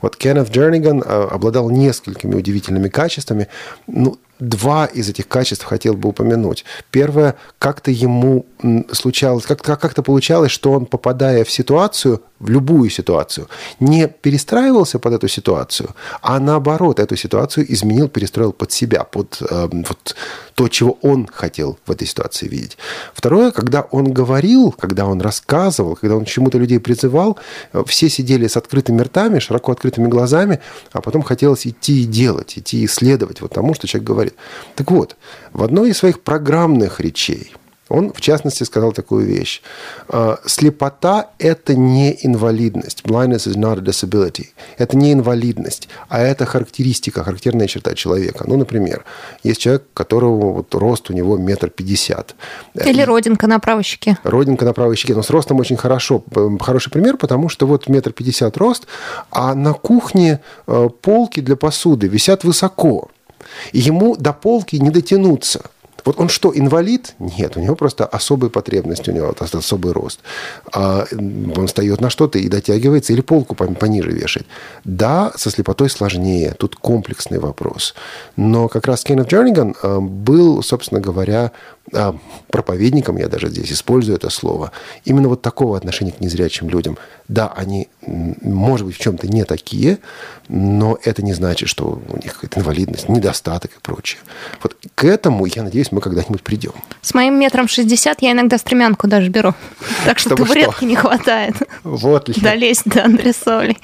Вот 0.00 0.16
Кеннет 0.16 0.50
Джерниган 0.50 1.02
э, 1.02 1.28
обладал 1.30 1.70
несколькими 1.70 2.34
удивительными 2.34 2.88
качествами. 2.88 3.48
Ну, 3.86 4.18
два 4.42 4.86
из 4.86 5.08
этих 5.08 5.28
качеств 5.28 5.64
хотел 5.64 5.94
бы 5.94 6.08
упомянуть. 6.08 6.64
Первое, 6.90 7.36
как-то 7.58 7.90
ему 7.90 8.46
случалось, 8.90 9.44
как-то 9.44 9.76
как 9.76 10.04
получалось, 10.04 10.50
что 10.50 10.72
он, 10.72 10.86
попадая 10.86 11.44
в 11.44 11.50
ситуацию, 11.50 12.22
в 12.42 12.50
любую 12.50 12.90
ситуацию, 12.90 13.48
не 13.80 14.08
перестраивался 14.08 14.98
под 14.98 15.14
эту 15.14 15.28
ситуацию, 15.28 15.94
а 16.20 16.40
наоборот, 16.40 16.98
эту 16.98 17.16
ситуацию 17.16 17.72
изменил, 17.72 18.08
перестроил 18.08 18.52
под 18.52 18.72
себя, 18.72 19.04
под 19.04 19.40
э, 19.40 19.68
вот 19.72 20.16
то, 20.54 20.68
чего 20.68 20.98
он 21.02 21.28
хотел 21.32 21.78
в 21.86 21.90
этой 21.90 22.06
ситуации 22.06 22.48
видеть. 22.48 22.76
Второе, 23.14 23.52
когда 23.52 23.82
он 23.82 24.12
говорил, 24.12 24.72
когда 24.72 25.06
он 25.06 25.20
рассказывал, 25.20 25.96
когда 25.96 26.16
он 26.16 26.24
чему-то 26.24 26.58
людей 26.58 26.80
призывал, 26.80 27.38
э, 27.72 27.84
все 27.86 28.08
сидели 28.08 28.48
с 28.48 28.56
открытыми 28.56 29.02
ртами, 29.02 29.38
широко 29.38 29.72
открытыми 29.72 30.08
глазами, 30.08 30.58
а 30.92 31.00
потом 31.00 31.22
хотелось 31.22 31.66
идти 31.66 32.02
и 32.02 32.06
делать, 32.06 32.58
идти 32.58 32.82
и 32.82 32.86
исследовать 32.86 33.40
вот 33.40 33.52
тому, 33.52 33.74
что 33.74 33.86
человек 33.86 34.08
говорит. 34.08 34.34
Так 34.74 34.90
вот, 34.90 35.16
в 35.52 35.62
одной 35.62 35.90
из 35.90 35.98
своих 35.98 36.20
программных 36.20 37.00
речей 37.00 37.54
он, 37.92 38.12
в 38.12 38.20
частности, 38.20 38.64
сказал 38.64 38.92
такую 38.92 39.26
вещь. 39.26 39.62
«А, 40.08 40.38
Слепота– 40.46 41.30
это 41.38 41.74
не 41.74 42.16
инвалидность. 42.22 43.02
Blindness 43.04 43.46
is 43.46 43.56
not 43.56 43.78
a 43.78 43.82
disability. 43.82 44.46
Это 44.78 44.96
не 44.96 45.12
инвалидность, 45.12 45.88
а 46.08 46.20
это 46.20 46.46
характеристика, 46.46 47.22
характерная 47.24 47.66
черта 47.66 47.94
человека. 47.94 48.44
Ну, 48.46 48.56
например, 48.56 49.04
есть 49.42 49.60
человек, 49.60 49.84
которого 49.94 50.52
вот 50.52 50.74
рост 50.74 51.10
у 51.10 51.12
него 51.12 51.36
метр 51.36 51.70
пятьдесят. 51.70 52.34
Или 52.74 53.02
родинка 53.02 53.46
на 53.46 53.58
правой 53.58 53.82
щеке. 53.82 54.16
Родинка 54.24 54.64
на 54.64 54.72
правой 54.72 54.96
щеке. 54.96 55.14
Но 55.14 55.22
с 55.22 55.30
ростом 55.30 55.60
очень 55.60 55.76
хорошо. 55.76 56.24
Хороший 56.60 56.90
пример, 56.90 57.16
потому 57.16 57.48
что 57.48 57.66
вот 57.66 57.88
метр 57.88 58.12
пятьдесят 58.12 58.56
рост, 58.56 58.86
а 59.30 59.54
на 59.54 59.72
кухне 59.74 60.40
э, 60.66 60.88
полки 61.00 61.40
для 61.40 61.56
посуды 61.56 62.08
висят 62.08 62.44
высоко. 62.44 63.10
И 63.72 63.78
ему 63.78 64.16
до 64.16 64.32
полки 64.32 64.76
не 64.76 64.90
дотянуться. 64.90 65.60
Вот 66.04 66.18
он 66.18 66.28
что, 66.28 66.52
инвалид? 66.54 67.14
Нет, 67.18 67.56
у 67.56 67.60
него 67.60 67.76
просто 67.76 68.06
особые 68.06 68.50
потребности, 68.50 69.10
у 69.10 69.12
него 69.12 69.34
особый 69.38 69.92
рост. 69.92 70.20
А 70.72 71.06
он 71.12 71.66
встает 71.66 72.00
на 72.00 72.10
что-то 72.10 72.38
и 72.38 72.48
дотягивается, 72.48 73.12
или 73.12 73.20
полку 73.20 73.54
пониже 73.54 74.10
вешает. 74.10 74.46
Да, 74.84 75.32
со 75.36 75.50
слепотой 75.50 75.90
сложнее, 75.90 76.54
тут 76.58 76.76
комплексный 76.76 77.38
вопрос. 77.38 77.94
Но 78.36 78.68
как 78.68 78.86
раз 78.86 79.04
Кеннет 79.04 79.28
Джерниган 79.28 79.74
э, 79.82 79.98
был, 80.00 80.62
собственно 80.62 81.00
говоря, 81.00 81.52
э, 81.92 82.12
проповедником, 82.48 83.16
я 83.16 83.28
даже 83.28 83.48
здесь 83.48 83.72
использую 83.72 84.16
это 84.16 84.30
слово, 84.30 84.72
именно 85.04 85.28
вот 85.28 85.42
такого 85.42 85.76
отношения 85.76 86.12
к 86.12 86.20
незрячим 86.20 86.68
людям. 86.68 86.98
Да, 87.28 87.52
они, 87.56 87.88
может 88.06 88.86
быть, 88.86 88.96
в 88.96 89.00
чем-то 89.00 89.26
не 89.28 89.44
такие, 89.44 89.98
но 90.48 90.98
это 91.04 91.22
не 91.22 91.32
значит, 91.32 91.68
что 91.68 92.02
у 92.08 92.16
них 92.16 92.44
инвалидность, 92.54 93.08
недостаток 93.08 93.70
и 93.70 93.80
прочее. 93.80 94.20
Вот 94.62 94.76
к 94.94 95.04
этому, 95.04 95.46
я 95.46 95.62
надеюсь, 95.62 95.91
мы 95.92 96.00
когда-нибудь 96.00 96.42
придем. 96.42 96.72
С 97.00 97.14
моим 97.14 97.38
метром 97.38 97.68
шестьдесят 97.68 98.22
я 98.22 98.32
иногда 98.32 98.58
стремянку 98.58 99.06
даже 99.06 99.28
беру. 99.28 99.54
Так 100.04 100.18
что 100.18 100.34
табуретки 100.34 100.84
не 100.84 100.96
хватает. 100.96 101.54
Вот. 101.84 102.30
Долезть 102.40 102.84
до 102.86 103.04
андресолей. 103.04 103.78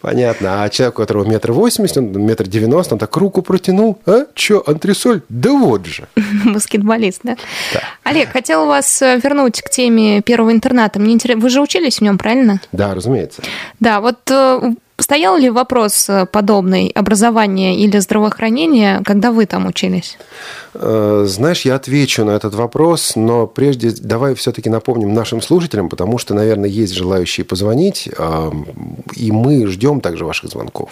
Понятно. 0.00 0.62
А 0.62 0.68
человек, 0.68 0.98
у 0.98 1.02
которого 1.02 1.24
метр 1.24 1.52
восемьдесят, 1.52 1.98
он 1.98 2.12
метр 2.24 2.46
девяносто, 2.46 2.94
он 2.94 2.98
так 2.98 3.16
руку 3.16 3.42
протянул. 3.42 3.98
А? 4.06 4.26
Че, 4.34 4.62
антресоль? 4.66 5.22
Да 5.28 5.52
вот 5.52 5.86
же. 5.86 6.08
Баскетболист, 6.44 7.20
да? 7.22 7.36
Да. 7.72 7.80
Олег, 8.04 8.30
хотела 8.30 8.66
вас 8.66 9.00
э, 9.02 9.18
вернуть 9.22 9.62
к 9.62 9.70
теме 9.70 10.20
первого 10.22 10.52
интерната. 10.52 10.98
Мне 10.98 11.14
интересно, 11.14 11.42
вы 11.42 11.50
же 11.50 11.60
учились 11.60 11.98
в 11.98 12.00
нем, 12.02 12.18
правильно? 12.18 12.60
Да, 12.72 12.94
разумеется. 12.94 13.42
Да, 13.78 14.00
вот 14.00 14.18
э, 14.30 14.74
стоял 15.00 15.36
ли 15.36 15.50
вопрос 15.50 16.08
э, 16.08 16.26
подобный 16.26 16.88
образования 16.88 17.76
или 17.76 17.98
здравоохранения, 17.98 19.02
когда 19.04 19.32
вы 19.32 19.46
там 19.46 19.66
учились? 19.66 20.18
Э, 20.74 21.24
Знаешь, 21.26 21.62
я 21.62 21.74
отвечу 21.74 22.24
на 22.24 22.30
этот 22.30 22.54
вопрос, 22.54 23.16
но 23.16 23.46
прежде 23.46 23.90
давай 23.90 24.34
все-таки 24.34 24.70
напомним 24.70 25.14
нашим 25.14 25.42
слушателям, 25.42 25.88
потому 25.88 26.18
что, 26.18 26.34
наверное, 26.34 26.68
есть 26.68 26.94
желающие 26.94 27.44
позвонить, 27.44 28.08
и 29.16 29.32
мы 29.32 29.66
ждем 29.66 30.00
также 30.00 30.24
ваших 30.24 30.50
звонков. 30.50 30.90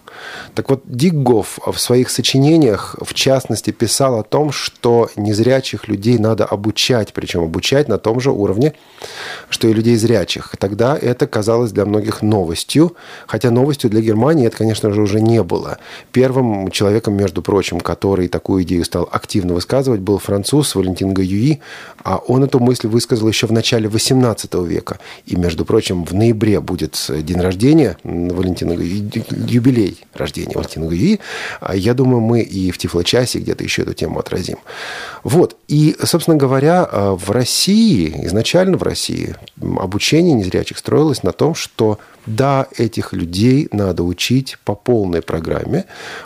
Так 0.53 0.69
вот, 0.69 0.83
Дик 0.85 1.15
в 1.15 1.77
своих 1.77 2.09
сочинениях, 2.09 2.95
в 3.01 3.13
частности, 3.13 3.71
писал 3.71 4.19
о 4.19 4.23
том, 4.23 4.51
что 4.51 5.09
незрячих 5.15 5.87
людей 5.87 6.17
надо 6.17 6.45
обучать, 6.45 7.13
причем 7.13 7.43
обучать 7.43 7.87
на 7.87 7.97
том 7.97 8.19
же 8.19 8.31
уровне, 8.31 8.73
что 9.49 9.67
и 9.67 9.73
людей 9.73 9.95
зрячих. 9.95 10.55
Тогда 10.59 10.97
это 10.97 11.25
казалось 11.27 11.71
для 11.71 11.85
многих 11.85 12.21
новостью, 12.21 12.95
хотя 13.27 13.51
новостью 13.51 13.89
для 13.89 14.01
Германии 14.01 14.47
это, 14.47 14.57
конечно 14.57 14.91
же, 14.91 15.01
уже 15.01 15.21
не 15.21 15.41
было. 15.43 15.79
Первым 16.11 16.69
человеком, 16.71 17.15
между 17.15 17.41
прочим, 17.41 17.79
который 17.79 18.27
такую 18.27 18.63
идею 18.63 18.85
стал 18.85 19.09
активно 19.11 19.53
высказывать, 19.53 20.01
был 20.01 20.19
француз 20.19 20.75
Валентин 20.75 21.13
Гаюи, 21.13 21.61
а 22.03 22.17
он 22.17 22.43
эту 22.43 22.59
мысль 22.59 22.87
высказал 22.87 23.27
еще 23.27 23.47
в 23.47 23.51
начале 23.51 23.89
XVIII 23.89 24.65
века. 24.67 24.99
И, 25.25 25.35
между 25.35 25.65
прочим, 25.65 26.05
в 26.05 26.13
ноябре 26.13 26.59
будет 26.59 26.97
день 27.09 27.39
рождения 27.39 27.97
Валентина 28.03 28.73
юбилей 28.73 30.04
рождения 30.13 30.55
Валентина 30.55 30.87
Гаюи. 30.87 31.19
А 31.59 31.75
Я 31.75 31.93
думаю, 31.93 32.21
мы 32.21 32.41
и 32.41 32.71
в 32.71 32.77
Тифлочасе 32.77 33.39
где-то 33.39 33.63
еще 33.63 33.81
эту 33.81 33.93
тему 33.93 34.19
отразим. 34.19 34.57
Вот. 35.23 35.57
И, 35.67 35.95
собственно 36.03 36.37
говоря, 36.37 36.87
в 36.91 37.31
России, 37.31 38.25
изначально 38.25 38.77
в 38.77 38.83
России, 38.83 39.35
обучение 39.61 40.33
незрячих 40.33 40.77
строилось 40.77 41.23
на 41.23 41.31
том, 41.31 41.55
что 41.55 41.99
да, 42.25 42.67
этих 42.77 43.13
людей 43.13 43.67
надо 43.71 44.03
учить 44.03 44.57
по 44.63 44.75
полной 44.75 45.21
программе, 45.21 45.85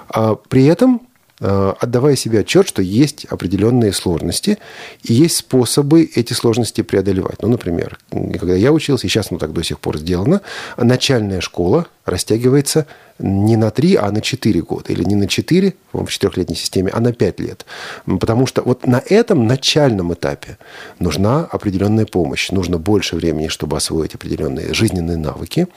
а 0.09 0.35
при 0.35 0.65
этом 0.65 1.01
э, 1.39 1.73
отдавая 1.79 2.15
себе 2.15 2.39
отчет, 2.39 2.67
что 2.67 2.81
есть 2.81 3.25
определенные 3.25 3.93
сложности 3.93 4.59
и 5.03 5.13
есть 5.13 5.37
способы 5.37 6.03
эти 6.03 6.33
сложности 6.33 6.81
преодолевать. 6.81 7.41
Ну, 7.41 7.49
например, 7.49 7.99
когда 8.11 8.55
я 8.55 8.71
учился, 8.71 9.07
и 9.07 9.09
сейчас 9.09 9.27
оно 9.31 9.39
так 9.39 9.53
до 9.53 9.63
сих 9.63 9.79
пор 9.79 9.97
сделано, 9.97 10.41
начальная 10.77 11.41
школа 11.41 11.87
растягивается 12.09 12.85
не 13.19 13.57
на 13.57 13.69
3, 13.69 13.95
а 13.95 14.11
на 14.11 14.21
4 14.21 14.61
года. 14.61 14.93
Или 14.93 15.03
не 15.03 15.15
на 15.15 15.27
4 15.27 15.73
в 15.93 16.07
четырехлетней 16.07 16.55
системе, 16.55 16.91
а 16.93 16.99
на 16.99 17.13
5 17.13 17.39
лет. 17.39 17.65
Потому 18.05 18.47
что 18.47 18.61
вот 18.61 18.87
на 18.87 19.01
этом 19.05 19.45
начальном 19.47 20.13
этапе 20.13 20.57
нужна 20.99 21.45
определенная 21.51 22.05
помощь. 22.05 22.51
Нужно 22.51 22.77
больше 22.77 23.15
времени, 23.15 23.47
чтобы 23.47 23.77
освоить 23.77 24.15
определенные 24.15 24.73
жизненные 24.73 25.17
навыки. 25.17 25.67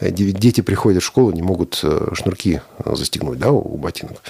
Э, 0.00 0.10
Дети 0.10 0.60
приходят 0.62 1.02
в 1.02 1.06
школу, 1.06 1.30
не 1.30 1.42
могут 1.42 1.80
э, 1.82 2.08
шнурки 2.14 2.60
застегнуть 2.84 3.38
да, 3.38 3.50
у 3.50 3.76
ботинок. 3.76 4.22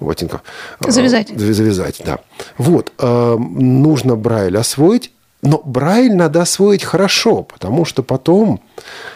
У 0.00 0.06
ботинков. 0.06 0.42
Завязать. 0.86 1.28
Завязать, 1.28 2.02
да. 2.04 2.18
Вот. 2.58 2.92
Нужно 3.00 4.16
Брайль 4.16 4.56
освоить, 4.56 5.12
но 5.42 5.62
Брайль 5.64 6.14
надо 6.14 6.42
освоить 6.42 6.84
хорошо, 6.84 7.42
потому 7.42 7.84
что 7.84 8.02
потом 8.02 8.60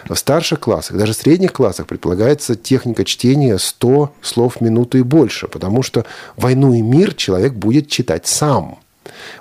в 0.09 0.15
старших 0.15 0.61
классах, 0.61 0.97
даже 0.97 1.13
в 1.13 1.17
средних 1.17 1.53
классах 1.53 1.87
предполагается 1.87 2.55
техника 2.55 3.05
чтения 3.05 3.59
100 3.59 4.13
слов 4.23 4.57
в 4.57 4.61
минуту 4.63 4.99
и 4.99 5.03
больше, 5.03 5.49
потому 5.49 5.83
что 5.83 6.07
«Войну 6.37 6.73
и 6.73 6.81
мир» 6.81 7.15
человек 7.15 7.53
будет 7.53 7.89
читать 7.89 8.27
сам. 8.27 8.79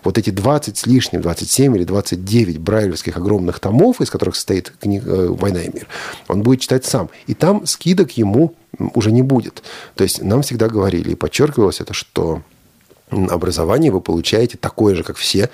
Вот 0.04 0.18
эти 0.18 0.30
20 0.30 0.78
с 0.78 0.86
лишним, 0.86 1.22
27 1.22 1.76
или 1.78 1.86
29 1.86 2.60
брайлевских 2.60 3.16
огромных 3.16 3.60
томов, 3.60 4.02
из 4.02 4.10
которых 4.10 4.36
состоит 4.36 4.74
книга 4.82 5.32
«Война 5.32 5.62
и 5.62 5.74
мир», 5.74 5.88
он 6.28 6.44
будет 6.44 6.60
читать 6.60 6.86
сам. 6.86 7.10
И 7.28 7.34
там 7.34 7.66
скидок 7.66 8.12
ему 8.18 8.56
уже 8.94 9.14
не 9.14 9.22
будет. 9.22 9.64
То 9.96 10.04
есть 10.04 10.22
нам 10.22 10.42
всегда 10.42 10.68
говорили 10.68 11.12
и 11.12 11.16
подчеркивалось 11.16 11.80
это, 11.80 11.94
что 11.94 12.42
образование 13.10 13.92
вы 13.92 14.02
получаете 14.02 14.58
такое 14.58 14.96
же, 14.96 15.04
как 15.04 15.18
все, 15.18 15.50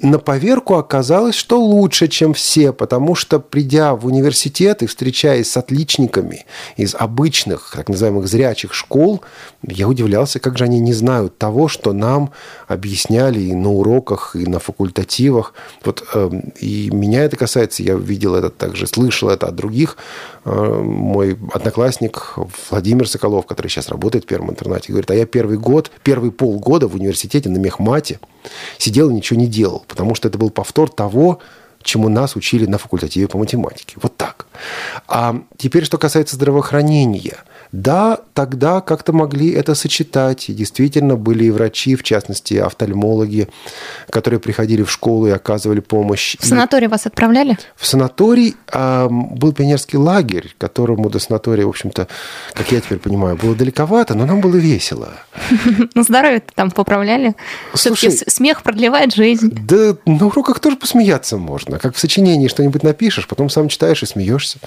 на 0.00 0.20
поверку 0.20 0.74
оказалось, 0.74 1.34
что 1.34 1.60
лучше, 1.60 2.06
чем 2.06 2.32
все, 2.32 2.72
потому 2.72 3.16
что, 3.16 3.40
придя 3.40 3.96
в 3.96 4.06
университет 4.06 4.82
и 4.82 4.86
встречаясь 4.86 5.50
с 5.50 5.56
отличниками 5.56 6.46
из 6.76 6.94
обычных, 6.94 7.72
так 7.74 7.88
называемых, 7.88 8.28
зрячих 8.28 8.74
школ, 8.74 9.22
я 9.66 9.88
удивлялся, 9.88 10.38
как 10.38 10.56
же 10.56 10.64
они 10.64 10.78
не 10.78 10.92
знают 10.92 11.36
того, 11.36 11.66
что 11.66 11.92
нам 11.92 12.30
объясняли 12.68 13.40
и 13.40 13.54
на 13.54 13.72
уроках, 13.72 14.36
и 14.36 14.46
на 14.46 14.60
факультативах. 14.60 15.52
Вот, 15.84 16.04
э, 16.14 16.30
и 16.60 16.90
меня 16.92 17.24
это 17.24 17.36
касается, 17.36 17.82
я 17.82 17.94
видел 17.94 18.36
это 18.36 18.50
также, 18.50 18.86
слышал 18.86 19.30
это 19.30 19.48
от 19.48 19.56
других. 19.56 19.96
Э, 20.44 20.80
мой 20.80 21.36
одноклассник 21.52 22.34
Владимир 22.70 23.08
Соколов, 23.08 23.46
который 23.46 23.68
сейчас 23.68 23.88
работает 23.88 24.24
в 24.24 24.28
первом 24.28 24.50
интернате, 24.50 24.92
говорит, 24.92 25.10
а 25.10 25.14
я 25.16 25.26
первый 25.26 25.58
год, 25.58 25.90
первый 26.04 26.30
полгода 26.30 26.86
в 26.86 26.94
университете 26.94 27.48
на 27.48 27.58
мехмате 27.58 28.20
сидел 28.78 29.10
и 29.10 29.14
ничего 29.14 29.40
не 29.40 29.46
делал, 29.46 29.84
потому 29.88 30.14
что 30.14 30.28
это 30.28 30.38
был 30.38 30.50
повтор 30.50 30.90
того, 30.90 31.40
чему 31.82 32.08
нас 32.08 32.36
учили 32.36 32.66
на 32.66 32.78
факультативе 32.78 33.28
по 33.28 33.38
математике. 33.38 33.96
Вот 34.00 34.16
так. 34.16 34.46
А 35.06 35.36
теперь, 35.56 35.84
что 35.84 35.98
касается 35.98 36.36
здравоохранения– 36.36 37.38
да, 37.72 38.18
тогда 38.34 38.80
как-то 38.80 39.12
могли 39.12 39.50
это 39.50 39.74
сочетать. 39.74 40.48
И 40.48 40.54
действительно 40.54 41.16
были 41.16 41.44
и 41.44 41.50
врачи, 41.50 41.96
в 41.96 42.02
частности, 42.02 42.54
офтальмологи, 42.54 43.48
которые 44.10 44.40
приходили 44.40 44.82
в 44.82 44.90
школу 44.90 45.26
и 45.26 45.30
оказывали 45.30 45.80
помощь. 45.80 46.36
В 46.38 46.46
санаторий 46.46 46.88
вас 46.88 47.06
отправляли? 47.06 47.58
В 47.76 47.86
санаторий 47.86 48.56
э, 48.72 49.08
был 49.10 49.52
пионерский 49.52 49.98
лагерь, 49.98 50.54
которому 50.58 51.10
до 51.10 51.18
санатория, 51.18 51.66
в 51.66 51.70
общем-то, 51.70 52.08
как 52.54 52.72
я 52.72 52.80
теперь 52.80 52.98
понимаю, 52.98 53.36
было 53.36 53.54
далековато, 53.54 54.14
но 54.14 54.26
нам 54.26 54.40
было 54.40 54.56
весело. 54.56 55.14
Ну, 55.94 56.02
здоровье 56.02 56.42
там 56.54 56.70
поправляли. 56.70 57.34
Все-таки 57.74 58.10
смех 58.10 58.62
продлевает 58.62 59.14
жизнь. 59.14 59.50
Да 59.66 59.96
на 60.06 60.26
уроках 60.26 60.60
тоже 60.60 60.76
посмеяться 60.76 61.36
можно. 61.36 61.78
Как 61.78 61.94
в 61.94 61.98
сочинении 61.98 62.48
что-нибудь 62.48 62.82
напишешь, 62.82 63.26
потом 63.26 63.50
сам 63.50 63.68
читаешь 63.68 64.02
и 64.02 64.06
смеешься. 64.06 64.58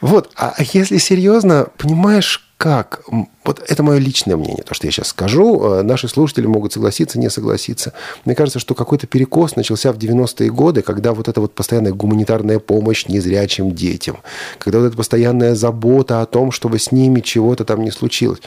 Вот. 0.00 0.30
А 0.36 0.54
если 0.72 0.98
серьезно, 0.98 1.68
знаешь, 2.16 2.42
как? 2.56 3.02
Вот 3.44 3.62
это 3.68 3.82
мое 3.82 3.98
личное 3.98 4.36
мнение, 4.36 4.64
то, 4.64 4.72
что 4.72 4.86
я 4.86 4.90
сейчас 4.90 5.08
скажу. 5.08 5.62
Э, 5.62 5.82
наши 5.82 6.08
слушатели 6.08 6.46
могут 6.46 6.72
согласиться, 6.72 7.18
не 7.18 7.28
согласиться. 7.28 7.92
Мне 8.24 8.34
кажется, 8.34 8.58
что 8.58 8.74
какой-то 8.74 9.06
перекос 9.06 9.56
начался 9.56 9.92
в 9.92 9.98
90-е 9.98 10.50
годы, 10.50 10.80
когда 10.80 11.12
вот 11.12 11.28
эта 11.28 11.42
вот 11.42 11.54
постоянная 11.54 11.92
гуманитарная 11.92 12.58
помощь 12.58 13.06
незрячим 13.06 13.74
детям, 13.74 14.16
когда 14.58 14.78
вот 14.78 14.86
эта 14.86 14.96
постоянная 14.96 15.54
забота 15.54 16.22
о 16.22 16.26
том, 16.26 16.52
чтобы 16.52 16.78
с 16.78 16.90
ними 16.90 17.20
чего-то 17.20 17.66
там 17.66 17.82
не 17.82 17.90
случилось. 17.90 18.40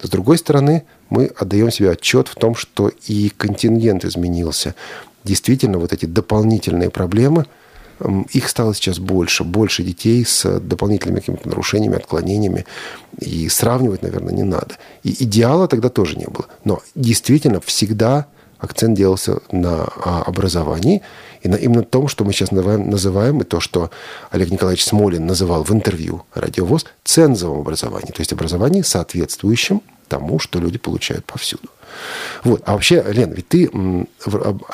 С 0.00 0.08
другой 0.08 0.38
стороны, 0.38 0.84
мы 1.10 1.26
отдаем 1.26 1.70
себе 1.70 1.90
отчет 1.90 2.28
в 2.28 2.36
том, 2.36 2.54
что 2.54 2.90
и 3.06 3.30
контингент 3.36 4.06
изменился. 4.06 4.74
Действительно, 5.24 5.78
вот 5.78 5.92
эти 5.92 6.06
дополнительные 6.06 6.88
проблемы– 6.88 7.44
их 8.30 8.48
стало 8.48 8.74
сейчас 8.74 8.98
больше, 8.98 9.44
больше 9.44 9.82
детей 9.82 10.24
с 10.24 10.60
дополнительными 10.60 11.20
какими-то 11.20 11.48
нарушениями, 11.48 11.96
отклонениями. 11.96 12.66
И 13.18 13.48
сравнивать, 13.48 14.02
наверное, 14.02 14.32
не 14.32 14.42
надо. 14.42 14.76
И 15.02 15.24
идеала 15.24 15.68
тогда 15.68 15.88
тоже 15.88 16.16
не 16.16 16.26
было. 16.26 16.46
Но 16.64 16.80
действительно 16.94 17.60
всегда 17.60 18.26
акцент 18.58 18.96
делался 18.96 19.40
на 19.50 19.88
а, 20.04 20.22
образовании 20.26 21.02
и 21.42 21.48
на 21.48 21.56
именно 21.56 21.82
том, 21.82 22.08
что 22.08 22.24
мы 22.24 22.32
сейчас 22.32 22.50
называем, 22.50 22.90
называем 22.90 23.40
и 23.40 23.44
то, 23.44 23.60
что 23.60 23.90
Олег 24.30 24.50
Николаевич 24.50 24.84
Смолин 24.84 25.26
называл 25.26 25.64
в 25.64 25.72
интервью 25.72 26.24
«Радиовоз» 26.34 26.84
цензовым 27.02 27.60
образованием, 27.60 28.12
то 28.12 28.20
есть 28.20 28.32
образованием, 28.32 28.84
соответствующим 28.84 29.82
тому, 30.08 30.38
что 30.38 30.58
люди 30.58 30.78
получают 30.78 31.24
повсюду. 31.24 31.68
Вот. 32.44 32.62
А 32.66 32.72
вообще, 32.72 33.04
Лен, 33.08 33.32
ведь 33.32 33.48
ты 33.48 33.70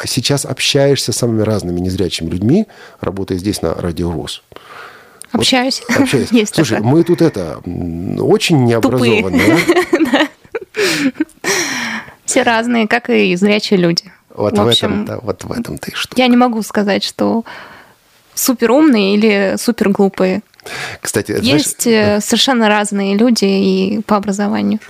сейчас 0.05 0.45
общаешься 0.45 1.13
с 1.13 1.17
самыми 1.17 1.43
разными 1.43 1.81
незрячими 1.81 2.31
людьми, 2.31 2.67
работая 3.01 3.39
здесь 3.39 3.63
на 3.63 3.75
Радио 3.75 4.11
ВОЗ. 4.11 4.43
Общаюсь. 5.33 5.83
Вот, 5.89 6.01
общаюсь. 6.01 6.29
Есть 6.33 6.55
Слушай, 6.55 6.77
такое. 6.79 6.91
мы 6.93 7.05
тут 7.05 7.23
это 7.23 7.61
очень 8.21 8.65
необразованные. 8.65 9.59
Все 12.25 12.43
разные, 12.43 12.89
как 12.89 13.11
и 13.11 13.35
зрячие 13.37 13.79
люди. 13.79 14.13
Вот 14.35 14.59
в, 14.59 14.67
этом, 14.67 15.05
да, 15.07 15.19
вот 15.23 15.45
в 15.45 15.53
этом 15.53 15.79
ты 15.79 15.93
что. 15.95 16.15
Я 16.17 16.27
не 16.27 16.37
могу 16.37 16.61
сказать, 16.63 17.03
что 17.03 17.45
супер 18.35 18.71
умные 18.73 19.15
или 19.15 19.57
супер 19.59 19.89
глупые. 19.89 20.43
Кстати, 21.01 21.33
есть 21.43 21.83
знаешь, 21.83 22.19
э, 22.19 22.21
совершенно 22.21 22.69
разные 22.69 23.17
люди 23.17 23.45
и 23.45 24.01
по 24.07 24.17
образованию. 24.17 24.81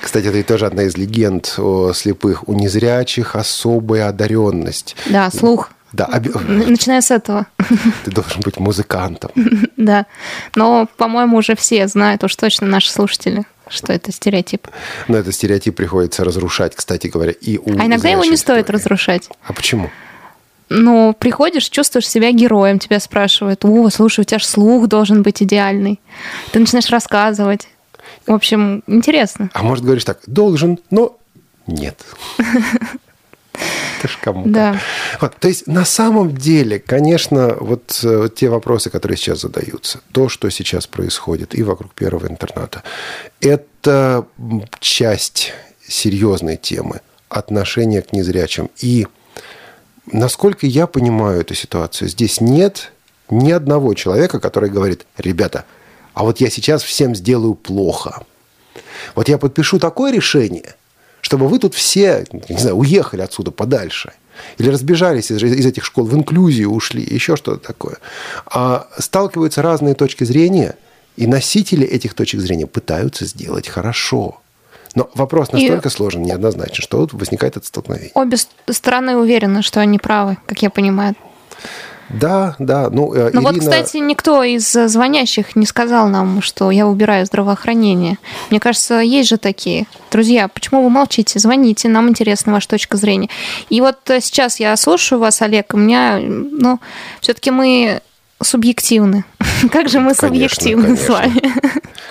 Кстати, 0.00 0.26
это 0.26 0.42
тоже 0.42 0.66
одна 0.66 0.84
из 0.84 0.96
легенд 0.96 1.54
о 1.58 1.92
слепых. 1.92 2.48
У 2.48 2.54
незрячих 2.54 3.36
особая 3.36 4.08
одаренность. 4.08 4.96
Да, 5.06 5.30
слух. 5.30 5.70
Да, 5.92 6.04
об... 6.04 6.26
начиная 6.48 7.00
с 7.00 7.10
этого. 7.10 7.46
Ты 8.04 8.10
должен 8.10 8.40
быть 8.42 8.58
музыкантом. 8.58 9.30
Да, 9.76 10.06
но, 10.54 10.88
по-моему, 10.96 11.38
уже 11.38 11.56
все 11.56 11.88
знают, 11.88 12.22
уж 12.22 12.36
точно 12.36 12.66
наши 12.66 12.90
слушатели 12.90 13.44
что 13.72 13.92
это 13.92 14.10
стереотип. 14.10 14.66
Но 15.06 15.16
этот 15.16 15.32
стереотип 15.32 15.76
приходится 15.76 16.24
разрушать, 16.24 16.74
кстати 16.74 17.06
говоря, 17.06 17.30
и 17.30 17.56
у 17.56 17.78
А 17.78 17.86
иногда 17.86 18.08
его 18.08 18.24
не 18.24 18.36
стоит 18.36 18.68
разрушать. 18.68 19.28
А 19.44 19.52
почему? 19.52 19.90
Ну, 20.72 21.14
приходишь, 21.18 21.68
чувствуешь 21.68 22.08
себя 22.08 22.30
героем, 22.30 22.78
тебя 22.78 23.00
спрашивают, 23.00 23.64
о, 23.64 23.90
слушай, 23.90 24.20
у 24.20 24.24
тебя 24.24 24.38
же 24.38 24.46
слух 24.46 24.86
должен 24.86 25.22
быть 25.22 25.42
идеальный. 25.42 26.00
Ты 26.52 26.60
начинаешь 26.60 26.88
рассказывать. 26.90 27.66
В 28.24 28.32
общем, 28.32 28.84
интересно. 28.86 29.50
А 29.52 29.64
может, 29.64 29.84
говоришь 29.84 30.04
так, 30.04 30.20
должен, 30.26 30.78
но 30.90 31.18
нет. 31.66 31.98
Ты 34.00 34.08
ж 34.08 34.16
кому 34.22 34.44
Да. 34.46 34.80
Вот, 35.20 35.36
то 35.36 35.48
есть 35.48 35.66
на 35.66 35.84
самом 35.84 36.36
деле, 36.36 36.78
конечно, 36.78 37.56
вот 37.58 38.00
э, 38.04 38.28
те 38.34 38.48
вопросы, 38.48 38.90
которые 38.90 39.18
сейчас 39.18 39.40
задаются, 39.40 40.00
то, 40.12 40.28
что 40.28 40.48
сейчас 40.50 40.86
происходит 40.86 41.54
и 41.54 41.64
вокруг 41.64 41.94
первого 41.94 42.28
интерната, 42.28 42.84
это 43.40 44.24
часть 44.78 45.52
серьезной 45.86 46.56
темы 46.56 47.00
отношения 47.28 48.02
к 48.02 48.12
незрячим. 48.12 48.70
И 48.78 49.06
насколько 50.06 50.66
я 50.66 50.86
понимаю 50.86 51.40
эту 51.40 51.54
ситуацию, 51.54 52.08
здесь 52.08 52.40
нет 52.40 52.92
ни 53.30 53.50
одного 53.50 53.94
человека, 53.94 54.40
который 54.40 54.70
говорит, 54.70 55.06
ребята, 55.16 55.64
а 56.14 56.24
вот 56.24 56.40
я 56.40 56.50
сейчас 56.50 56.82
всем 56.82 57.14
сделаю 57.14 57.54
плохо. 57.54 58.22
Вот 59.14 59.28
я 59.28 59.38
подпишу 59.38 59.78
такое 59.78 60.12
решение, 60.12 60.74
чтобы 61.20 61.48
вы 61.48 61.58
тут 61.58 61.74
все, 61.74 62.26
не 62.48 62.58
знаю, 62.58 62.76
уехали 62.76 63.22
отсюда 63.22 63.50
подальше. 63.50 64.12
Или 64.58 64.70
разбежались 64.70 65.30
из, 65.30 65.42
из 65.42 65.66
этих 65.66 65.84
школ 65.84 66.06
в 66.06 66.14
инклюзию, 66.14 66.70
ушли, 66.70 67.06
еще 67.08 67.36
что-то 67.36 67.66
такое. 67.66 67.98
А 68.46 68.88
сталкиваются 68.98 69.62
разные 69.62 69.94
точки 69.94 70.24
зрения, 70.24 70.76
и 71.16 71.26
носители 71.26 71.86
этих 71.86 72.14
точек 72.14 72.40
зрения 72.40 72.66
пытаются 72.66 73.26
сделать 73.26 73.68
хорошо. 73.68 74.40
Но 74.94 75.08
вопрос 75.14 75.52
настолько 75.52 75.88
и... 75.88 75.92
сложен, 75.92 76.22
неоднозначен, 76.22 76.82
что 76.82 76.98
вот 76.98 77.12
возникает 77.12 77.56
это 77.56 77.66
столкновение. 77.66 78.10
Обе 78.14 78.36
стороны 78.70 79.16
уверены, 79.16 79.62
что 79.62 79.80
они 79.80 79.98
правы, 79.98 80.36
как 80.46 80.62
я 80.62 80.70
понимаю. 80.70 81.14
Да, 82.10 82.56
да. 82.58 82.90
Ну, 82.90 83.14
э, 83.14 83.30
Но 83.32 83.40
Ирина... 83.40 83.40
вот, 83.42 83.58
кстати, 83.58 83.98
никто 83.98 84.42
из 84.42 84.72
звонящих 84.72 85.54
не 85.54 85.64
сказал 85.64 86.08
нам, 86.08 86.42
что 86.42 86.70
я 86.70 86.86
убираю 86.86 87.24
здравоохранение. 87.24 88.18
Мне 88.50 88.58
кажется, 88.58 88.98
есть 88.98 89.28
же 89.28 89.36
такие. 89.36 89.86
Друзья, 90.10 90.48
почему 90.48 90.82
вы 90.82 90.90
молчите? 90.90 91.38
Звоните, 91.38 91.88
нам 91.88 92.08
интересна 92.08 92.52
ваша 92.52 92.68
точка 92.68 92.96
зрения. 92.96 93.28
И 93.68 93.80
вот 93.80 93.98
э, 94.10 94.20
сейчас 94.20 94.58
я 94.58 94.76
слушаю 94.76 95.20
вас, 95.20 95.40
Олег, 95.40 95.72
у 95.72 95.76
меня, 95.76 96.18
ну, 96.20 96.80
все-таки 97.20 97.52
мы 97.52 98.00
субъективны. 98.42 99.24
Как 99.72 99.88
же 99.88 100.00
мы 100.00 100.14
субъективны 100.14 100.96
конечно. 100.96 101.04
с 101.04 101.08
вами? 101.08 101.42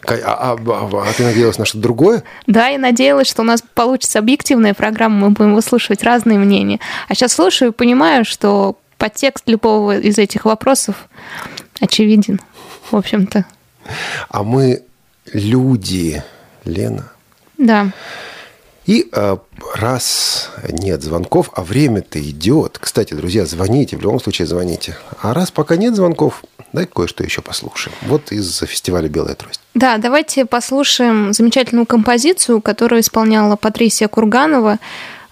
А, 0.06 0.14
а, 0.14 0.58
а, 0.58 1.10
а 1.10 1.14
ты 1.14 1.24
надеялась 1.24 1.58
на 1.58 1.66
что-то 1.66 1.84
другое? 1.84 2.24
Да, 2.48 2.68
я 2.68 2.78
надеялась, 2.78 3.28
что 3.28 3.42
у 3.42 3.46
нас 3.46 3.62
получится 3.74 4.20
объективная 4.20 4.74
программа, 4.74 5.28
мы 5.28 5.30
будем 5.32 5.54
выслушивать 5.54 6.04
разные 6.04 6.40
мнения. 6.40 6.80
А 7.08 7.16
сейчас 7.16 7.34
слушаю 7.34 7.72
и 7.72 7.76
понимаю, 7.76 8.26
что 8.26 8.78
подтекст 8.98 9.48
любого 9.48 9.98
из 9.98 10.18
этих 10.18 10.46
вопросов 10.46 11.08
очевиден, 11.80 12.40
в 12.92 12.96
общем-то. 12.96 13.46
А 14.30 14.44
мы 14.44 14.84
люди, 15.34 16.24
Лена. 16.66 17.12
Да. 17.58 17.88
И 18.90 19.08
э, 19.12 19.38
раз 19.76 20.50
нет 20.68 21.04
звонков, 21.04 21.52
а 21.54 21.64
время-то 21.64 22.20
идет. 22.20 22.80
Кстати, 22.80 23.14
друзья, 23.14 23.46
звоните, 23.46 23.98
в 23.98 24.02
любом 24.02 24.20
случае 24.20 24.48
звоните. 24.48 24.98
А 25.22 25.36
раз 25.36 25.52
пока 25.52 25.76
нет 25.76 25.96
звонков, 25.96 26.44
дай 26.74 26.88
кое-что 26.88 27.24
еще 27.24 27.44
послушаем. 27.44 27.96
Вот 28.08 28.32
из 28.32 28.58
фестиваля 28.62 29.08
«Белая 29.08 29.36
трость». 29.36 29.62
Да, 29.76 30.00
давайте 30.00 30.46
послушаем 30.46 31.34
замечательную 31.34 31.86
композицию, 31.86 32.62
которую 32.62 33.02
исполняла 33.02 33.58
Патрисия 33.58 34.08
Курганова 34.08 34.80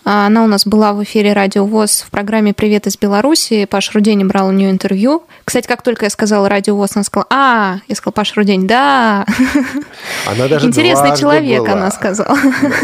она 0.09 0.45
у 0.45 0.47
нас 0.47 0.65
была 0.65 0.93
в 0.93 1.03
эфире 1.03 1.33
Радио 1.33 1.65
ВОЗ 1.65 2.05
в 2.07 2.11
программе 2.11 2.53
«Привет 2.53 2.87
из 2.87 2.97
Беларуси». 2.97 3.65
Паш 3.65 3.93
Рудень 3.93 4.25
брал 4.25 4.47
у 4.47 4.51
нее 4.51 4.71
интервью. 4.71 5.23
Кстати, 5.43 5.67
как 5.67 5.81
только 5.81 6.05
я 6.05 6.09
сказала 6.09 6.47
«Радио 6.47 6.77
ВОЗ», 6.77 6.91
она 6.95 7.03
сказала 7.03 7.27
«А!» 7.29 7.79
Я 7.89 7.95
сказала 7.95 8.13
«Паш 8.13 8.37
Рудень, 8.37 8.67
да!» 8.67 9.25
Она 10.25 10.47
даже 10.47 10.65
Интересный 10.65 11.17
человек, 11.17 11.63
была. 11.63 11.73
она 11.73 11.91
сказала. 11.91 12.37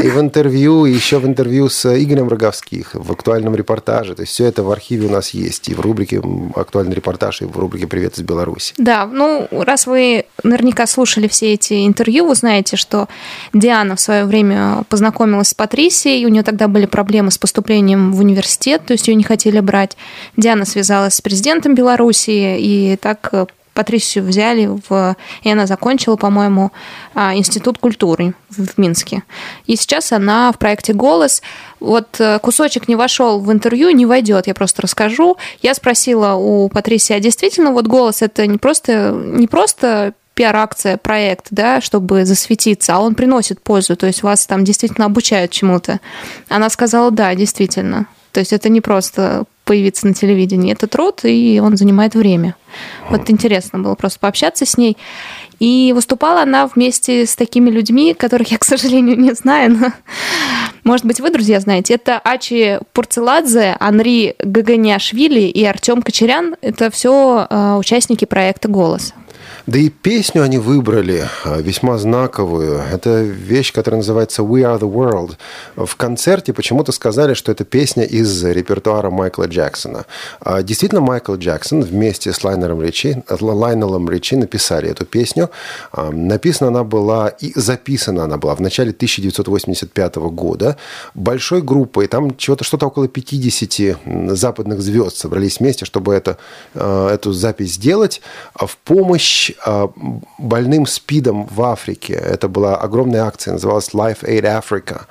И 0.04 0.10
в 0.10 0.20
интервью, 0.20 0.86
и 0.86 0.92
еще 0.92 1.20
в 1.20 1.26
интервью 1.26 1.70
с 1.70 1.86
Игорем 1.86 2.28
Роговских, 2.28 2.90
в 2.94 3.10
актуальном 3.14 3.56
репортаже. 3.56 4.16
То 4.16 4.24
есть 4.24 4.34
все 4.34 4.44
это 4.44 4.64
в 4.64 4.70
архиве 4.70 5.08
у 5.08 5.10
нас 5.12 5.30
есть. 5.30 5.70
И 5.70 5.74
в 5.74 5.80
рубрике 5.80 6.22
«Актуальный 6.56 6.94
репортаж», 6.94 7.42
и 7.42 7.46
в 7.46 7.58
рубрике 7.58 7.88
«Привет 7.88 8.18
из 8.18 8.24
Беларуси». 8.24 8.74
Да, 8.78 9.06
ну, 9.06 9.48
раз 9.50 9.88
вы 9.88 10.26
наверняка 10.44 10.86
слушали 10.88 11.30
все 11.30 11.54
эти 11.54 11.88
интервью, 11.88 12.28
вы 12.28 12.36
знаете, 12.36 12.76
что 12.76 13.08
Диана 13.54 13.96
в 13.96 14.02
свое 14.02 14.26
время 14.26 14.84
познакомилась 14.90 15.48
с 15.48 15.54
Патрисией, 15.54 16.26
у 16.26 16.28
нее 16.28 16.44
тогда 16.44 16.68
были 16.68 16.86
проблемы 16.86 17.13
проблемы 17.14 17.30
с 17.30 17.38
поступлением 17.38 18.12
в 18.12 18.22
университет, 18.22 18.88
то 18.88 18.94
есть 18.94 19.08
ее 19.08 19.14
не 19.14 19.24
хотели 19.24 19.60
брать. 19.60 19.96
Диана 20.36 20.66
связалась 20.66 21.14
с 21.14 21.22
президентом 21.22 21.76
Белоруссии, 21.76 22.60
и 22.60 22.96
так 22.96 23.30
э, 23.34 23.46
Патрисию 23.76 24.26
взяли, 24.26 24.68
в... 24.90 25.16
и 25.44 25.52
она 25.52 25.68
закончила, 25.68 26.16
по-моему, 26.16 26.72
а, 27.14 27.36
Институт 27.36 27.78
культуры 27.78 28.34
в 28.50 28.80
Минске. 28.80 29.22
И 29.68 29.76
сейчас 29.76 30.12
она 30.12 30.52
в 30.52 30.58
проекте 30.58 30.94
«Голос». 30.94 31.44
Вот 31.80 32.20
э, 32.20 32.40
кусочек 32.40 32.88
не 32.88 32.96
вошел 32.96 33.40
в 33.40 33.52
интервью, 33.52 33.92
не 33.92 34.08
войдет, 34.08 34.48
я 34.48 34.56
просто 34.56 34.82
расскажу. 34.82 35.38
Я 35.62 35.76
спросила 35.76 36.34
у 36.34 36.68
Патрисии, 36.68 37.14
а 37.14 37.20
действительно 37.20 37.70
вот 37.70 37.86
«Голос»— 37.86 38.22
это 38.24 38.48
не 38.48 38.58
просто, 38.58 39.12
не 39.12 39.46
просто 39.46 40.16
пиар-акция, 40.34 40.98
проект, 40.98 41.48
да, 41.52 41.82
чтобы 41.82 42.26
засветиться, 42.26 42.96
а 42.96 43.00
он 43.00 43.16
приносит 43.16 43.62
пользу, 43.62 43.96
то 43.96 44.08
есть 44.08 44.24
вас 44.24 44.46
там 44.46 44.64
действительно 44.64 45.06
обучают 45.06 45.52
чему-то. 45.52 46.00
Она 46.50 46.70
сказала, 46.70 47.12
да, 47.12 47.34
действительно. 47.36 48.08
То 48.32 48.40
есть 48.40 48.52
это 48.52 48.70
не 48.70 48.82
просто 48.82 49.46
появиться 49.64 50.08
на 50.08 50.14
телевидении, 50.14 50.74
это 50.74 50.88
труд, 50.88 51.22
и 51.24 51.62
он 51.64 51.78
занимает 51.78 52.16
время. 52.16 52.56
Вот 53.10 53.30
интересно 53.30 53.80
было 53.80 53.96
просто 53.96 54.20
пообщаться 54.20 54.66
с 54.66 54.76
ней. 54.76 54.98
И 55.60 55.94
выступала 55.94 56.42
она 56.42 56.68
вместе 56.68 57.26
с 57.26 57.36
такими 57.36 57.70
людьми, 57.70 58.14
которых 58.14 58.52
я, 58.52 58.58
к 58.58 58.66
сожалению, 58.66 59.18
не 59.18 59.34
знаю, 59.34 59.78
но, 59.78 59.94
может 60.84 61.06
быть, 61.06 61.20
вы, 61.22 61.30
друзья, 61.30 61.60
знаете. 61.60 61.94
Это 61.94 62.20
Ачи 62.20 62.80
Пурцеладзе, 62.92 63.78
Анри 63.80 64.36
Гаганяшвили 64.40 65.42
и 65.42 65.64
Артем 65.64 66.02
Кочерян. 66.02 66.56
Это 66.62 66.90
все 66.90 67.48
э, 67.50 67.76
участники 67.76 68.26
проекта 68.26 68.68
«Голос». 68.68 69.14
Да 69.66 69.80
и 69.80 69.90
песню 69.90 70.44
они 70.44 70.58
выбрали 70.58 71.26
а, 71.46 71.62
весьма 71.62 71.98
знаковую. 71.98 72.82
Это 72.92 73.22
вещь, 73.22 73.72
которая 73.72 74.00
называется 74.00 74.42
«We 74.42 74.62
are 74.62 74.80
the 74.80 74.92
world». 74.92 75.38
В 75.78 75.96
концерте 75.96 76.52
почему-то 76.54 76.92
сказали, 76.92 77.34
что 77.34 77.52
это 77.52 77.64
песня 77.64 78.04
из 78.04 78.44
репертуара 78.44 79.10
Майкла 79.10 79.46
Джексона. 79.46 80.06
А, 80.42 80.62
действительно, 80.64 81.02
Майкл 81.02 81.36
Джексон 81.36 81.82
вместе 81.82 82.34
с 82.34 82.44
Лайнером 82.44 82.82
Ричи, 82.82 83.24
Лайнелом 83.30 84.10
Ричи 84.10 84.36
написали 84.36 84.90
эту 84.90 85.06
песню. 85.06 85.50
А, 85.94 86.12
написана 86.12 86.68
она 86.70 86.84
была 86.84 87.30
и 87.30 87.54
записана 87.56 88.26
она 88.26 88.38
была 88.38 88.56
в 88.56 88.60
начале 88.62 88.92
1985 88.92 90.16
года 90.16 90.78
большой 91.14 91.62
группой. 91.62 92.08
Там 92.08 92.36
чего-то 92.36 92.66
что-то 92.66 92.88
около 92.88 93.08
50 93.08 94.36
западных 94.36 94.82
звезд 94.82 95.18
собрались 95.18 95.60
вместе, 95.60 95.86
чтобы 95.86 96.14
это, 96.14 96.38
эту 96.74 97.32
запись 97.32 97.76
сделать. 97.76 98.22
В 98.54 98.78
помощь 98.78 99.33
а, 99.66 99.90
больным 100.38 100.86
СПИДом 100.86 101.48
в 101.48 101.62
Африке. 101.62 102.14
Это 102.14 102.48
была 102.48 102.76
огромная 102.76 103.24
акция, 103.24 103.54
называлась 103.54 103.90
Life 103.94 104.24
Aid 104.24 104.44
Africa. 104.44 105.02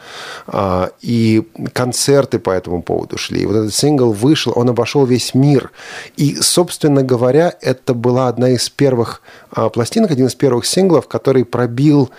А, 0.46 0.90
и 1.00 1.42
концерты 1.72 2.38
по 2.38 2.50
этому 2.50 2.82
поводу 2.82 3.18
шли. 3.18 3.42
И 3.42 3.46
вот 3.46 3.56
этот 3.56 3.74
сингл 3.74 4.12
вышел, 4.12 4.52
он 4.56 4.68
обошел 4.68 5.06
весь 5.06 5.34
мир. 5.34 5.70
И, 6.16 6.36
собственно 6.36 7.02
говоря, 7.02 7.54
это 7.60 7.94
была 7.94 8.28
одна 8.28 8.50
из 8.50 8.68
первых 8.68 9.22
а, 9.50 9.68
пластинок, 9.68 10.10
один 10.10 10.26
из 10.26 10.34
первых 10.34 10.66
синглов, 10.66 11.08
который 11.08 11.44
пробил 11.44 12.10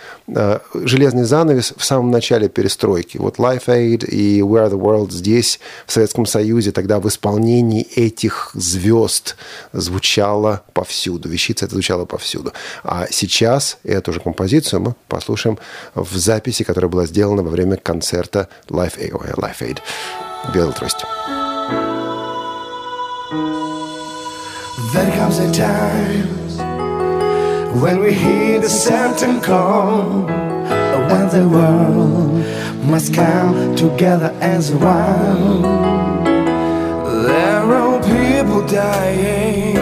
железный 0.74 1.24
занавес 1.24 1.74
в 1.76 1.84
самом 1.84 2.10
начале 2.10 2.48
перестройки. 2.48 3.18
Вот 3.18 3.36
Life 3.36 3.66
Aid 3.66 4.06
и 4.06 4.40
We 4.40 4.66
Are 4.66 4.70
the 4.70 4.78
World 4.78 5.10
здесь, 5.10 5.60
в 5.86 5.92
Советском 5.92 6.26
Союзе, 6.26 6.72
тогда 6.72 7.00
в 7.00 7.08
исполнении 7.08 7.82
этих 7.82 8.50
звезд 8.54 9.36
звучало 9.72 10.62
повсюду. 10.72 11.28
Вещица 11.28 11.66
это 11.66 11.74
звучала 11.74 11.93
повсюду. 12.04 12.52
А 12.82 13.06
сейчас 13.10 13.78
эту 13.84 14.12
же 14.12 14.20
композицию 14.20 14.80
мы 14.80 14.94
послушаем 15.08 15.58
в 15.94 16.16
записи, 16.16 16.64
которая 16.64 16.90
была 16.90 17.06
сделана 17.06 17.42
во 17.42 17.50
время 17.50 17.76
концерта 17.76 18.48
Life 18.68 18.98
Aid. 18.98 19.36
Life 19.36 19.60
Aid. 19.60 19.78
Белый 20.52 20.74
трость. 20.74 21.04
There 24.92 25.10
comes 25.16 25.38
a 25.38 25.50
time 25.52 26.28
when 27.80 28.00
we 28.00 28.12
hear 28.12 28.60
the 28.60 28.68
certain 28.68 29.40
call, 29.40 30.26
when 31.10 31.28
the 31.30 31.48
world 31.48 32.44
must 32.84 33.12
come 33.14 33.74
together 33.74 34.32
as 34.40 34.70
one. 34.72 35.62
There 37.26 37.64
are 37.80 38.00
people 38.02 38.64
dying, 38.66 39.76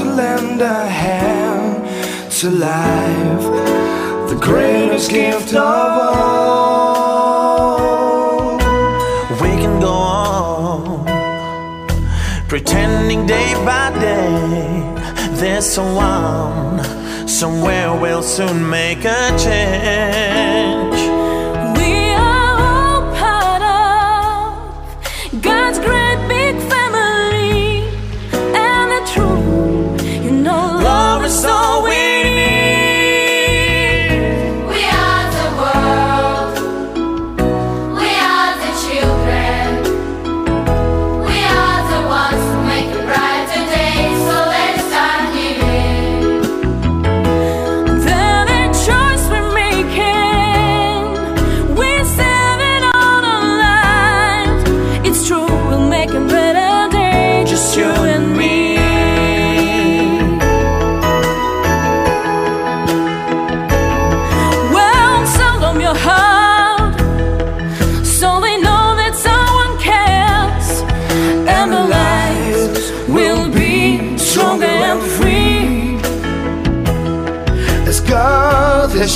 to 0.00 0.06
lend 0.06 0.62
a 0.62 0.86
hand 0.86 1.84
to 2.32 2.48
life, 2.48 3.44
the 4.30 4.36
greatest 4.40 5.10
gift 5.10 5.52
of 5.52 5.90
all. 6.14 6.56
We 9.42 9.50
can 9.62 9.78
go 9.78 9.92
on 9.92 11.04
pretending 12.48 13.26
day 13.26 13.52
by 13.66 13.90
day 14.00 14.80
there's 15.38 15.66
someone 15.66 16.82
somewhere 17.28 17.94
we'll 18.00 18.22
soon 18.22 18.70
make 18.70 19.04
a 19.04 19.36
change. 19.36 20.99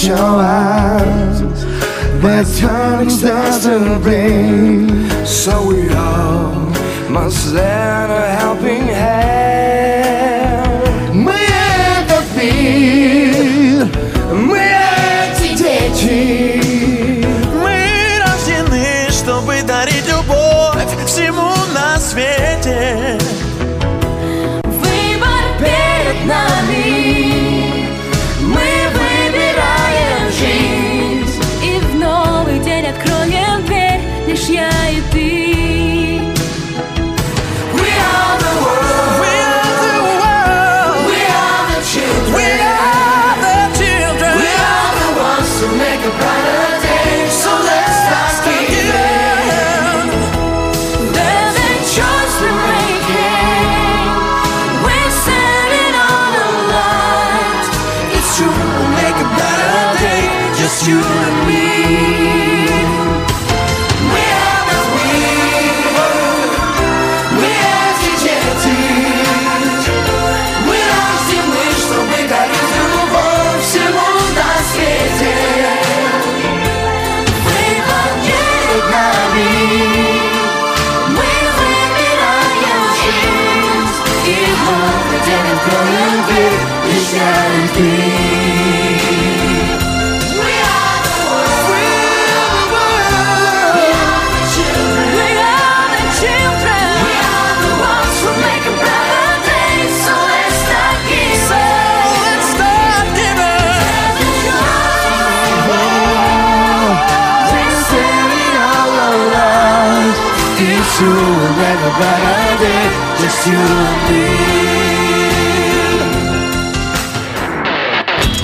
Shown 0.05 0.19
us 0.19 1.41
that 2.21 2.45
turning 2.59 3.09
stars 3.09 3.65
to 3.65 3.99
rain. 4.01 5.09
So 5.25 5.69
we 5.69 5.89
all 5.95 6.69
must 7.09 7.55
lend 7.55 8.13
a 8.13 8.29
helping 8.37 8.84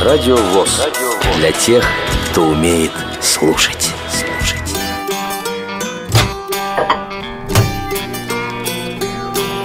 Радио 0.02 0.36
ВОЗ. 0.36 0.88
Для 1.36 1.52
тех, 1.52 1.82
кто 2.30 2.42
умеет 2.42 2.92
слушать. 3.22 3.94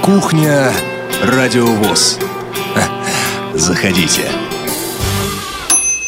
Кухня 0.02 0.72
Радио 1.22 1.66
ВОЗ. 1.66 2.18
Заходите. 3.56 4.45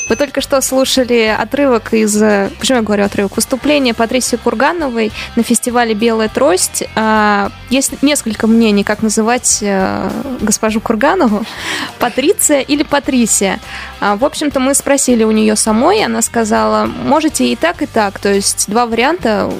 Вы 0.10 0.16
только 0.16 0.39
что 0.41 0.62
слушали 0.62 1.36
отрывок 1.38 1.93
из... 1.93 2.22
э, 2.22 2.49
Почему 2.60 2.78
я 2.78 2.84
говорю 2.84 3.03
отрывок? 3.03 3.36
Выступление 3.36 3.93
Патрисии 3.93 4.38
Кургановой 4.38 5.12
на 5.36 5.43
фестивале 5.43 5.93
«Белая 5.93 6.30
трость». 6.30 6.84
А, 6.95 7.51
Есть 7.70 8.01
несколько 8.01 8.47
мнений, 8.47 8.84
как 8.86 9.01
называть 9.01 9.60
э, 9.62 10.10
госпожу 10.41 10.80
Курганову. 10.80 11.45
Патриция 11.99 12.62
или 12.62 12.84
Патрисия. 12.84 13.60
А, 13.99 14.16
В 14.16 14.24
общем-то, 14.24 14.62
мы 14.62 14.74
спросили 14.76 15.26
у 15.26 15.32
нее 15.32 15.58
самой, 15.58 16.03
она 16.03 16.22
сказала, 16.22 16.86
можете 16.86 17.45
и 17.51 17.55
так, 17.58 17.82
и 17.82 17.86
так. 17.86 18.20
То 18.20 18.34
есть 18.34 18.70
два 18.70 18.86
варианта 18.86 19.51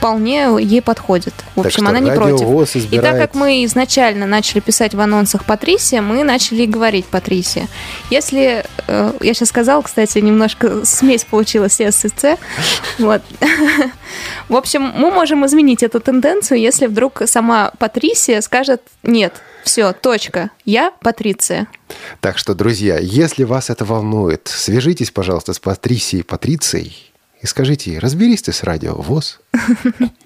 вполне 0.00 0.48
ей 0.58 0.80
подходят. 0.80 1.34
В 1.54 1.56
Так 1.56 1.66
общем, 1.66 1.82
что 1.82 1.90
она 1.90 2.00
не 2.00 2.10
против. 2.10 2.46
ВОЗ 2.46 2.70
И 2.76 2.80
так 2.80 2.88
избирает- 2.88 3.20
как 3.20 3.34
мы 3.34 3.64
изначально 3.66 4.26
начали 4.26 4.60
писать 4.60 4.94
в 4.94 5.00
анонсах 5.00 5.44
Патрисия, 5.44 6.00
мы 6.00 6.24
начали 6.24 6.64
говорить 6.64 7.04
Патрисия. 7.04 7.68
Если, 8.08 8.64
э, 8.86 9.12
я 9.20 9.34
сейчас 9.34 9.50
сказала, 9.50 9.82
кстати, 9.82 10.18
немножко 10.18 10.84
смесь 10.86 11.24
получилась 11.24 11.74
с 11.74 11.80
и 11.80 11.90
С. 11.90 12.38
Вот. 12.98 13.20
В 14.48 14.56
общем, 14.56 14.82
мы 14.96 15.10
можем 15.10 15.44
изменить 15.44 15.82
эту 15.82 16.00
тенденцию, 16.00 16.58
если 16.60 16.86
вдруг 16.86 17.22
сама 17.26 17.70
Патрисия 17.78 18.40
скажет, 18.40 18.80
нет, 19.02 19.34
все, 19.64 19.92
точка, 19.92 20.50
я 20.64 20.92
Патриция. 21.02 21.66
Так 22.20 22.38
что, 22.38 22.54
друзья, 22.54 22.98
если 22.98 23.44
вас 23.44 23.68
это 23.68 23.84
волнует, 23.84 24.48
свяжитесь, 24.48 25.10
пожалуйста, 25.10 25.52
с 25.52 25.58
Патрисией 25.58 26.24
Патрицией 26.24 27.09
и 27.42 27.46
скажите 27.46 27.92
ей, 27.92 27.98
разберись 27.98 28.42
ты 28.42 28.52
с 28.52 28.62
радио 28.62 28.94
ВОЗ. 28.94 29.40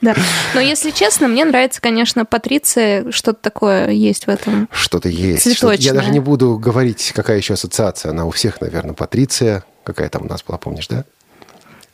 Да. 0.00 0.14
Но 0.54 0.60
если 0.60 0.90
честно, 0.90 1.28
мне 1.28 1.44
нравится, 1.44 1.80
конечно, 1.80 2.24
Патриция, 2.24 3.10
что-то 3.12 3.40
такое 3.40 3.90
есть 3.90 4.26
в 4.26 4.28
этом. 4.28 4.68
Что-то 4.72 5.08
есть. 5.08 5.42
Цветочное. 5.42 5.76
Я 5.78 5.92
даже 5.92 6.10
не 6.10 6.20
буду 6.20 6.58
говорить, 6.58 7.12
какая 7.14 7.36
еще 7.36 7.54
ассоциация. 7.54 8.10
Она 8.10 8.24
у 8.26 8.30
всех, 8.30 8.60
наверное, 8.60 8.94
Патриция. 8.94 9.64
Какая 9.84 10.08
там 10.08 10.22
у 10.22 10.28
нас 10.28 10.42
была, 10.42 10.58
помнишь, 10.58 10.88
да? 10.88 11.04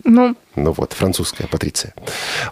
Ну, 0.05 0.35
Ну 0.57 0.73
вот, 0.73 0.93
французская 0.95 1.47
Патриция. 1.47 1.95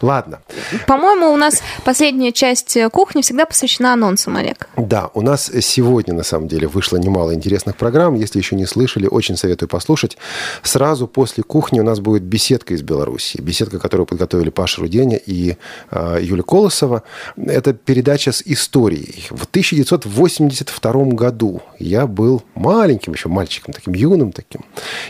Ладно. 0.03 0.41
по-моему, 0.87 1.33
у 1.33 1.37
нас 1.37 1.63
последняя 1.85 2.31
часть 2.33 2.77
э, 2.77 2.89
кухни 2.91 3.23
всегда 3.23 3.45
посвящена 3.45 3.93
анонсам, 3.93 4.37
Олег. 4.37 4.69
Да, 4.77 5.11
у 5.15 5.21
нас 5.21 5.51
сегодня, 5.61 6.15
на 6.15 6.23
самом 6.23 6.47
деле, 6.47 6.69
вышло 6.69 6.97
немало 6.97 7.35
интересных 7.35 7.77
программ. 7.77 8.15
Если 8.15 8.39
еще 8.39 8.55
не 8.55 8.67
слышали, 8.67 9.09
очень 9.09 9.37
советую 9.37 9.69
послушать. 9.69 10.17
Сразу 10.63 11.09
после 11.09 11.43
кухни 11.43 11.81
у 11.81 11.83
нас 11.83 11.99
будет 11.99 12.23
беседка 12.23 12.75
из 12.75 12.83
Беларуси. 12.83 13.41
Беседка, 13.41 13.81
которую 13.81 14.07
подготовили 14.07 14.51
Паша 14.51 14.81
Руденя 14.81 15.17
и 15.17 15.57
э, 15.91 16.19
Юля 16.23 16.43
Колосова. 16.45 17.03
Это 17.37 17.73
передача 17.73 18.31
с 18.31 18.43
историей. 18.43 19.27
В 19.31 19.45
1982 19.45 20.93
году 21.15 21.63
я 21.81 22.07
был 22.07 22.45
маленьким 22.55 23.13
еще 23.13 23.29
мальчиком, 23.29 23.75
таким 23.75 23.95
юным 23.95 24.31
таким, 24.31 24.65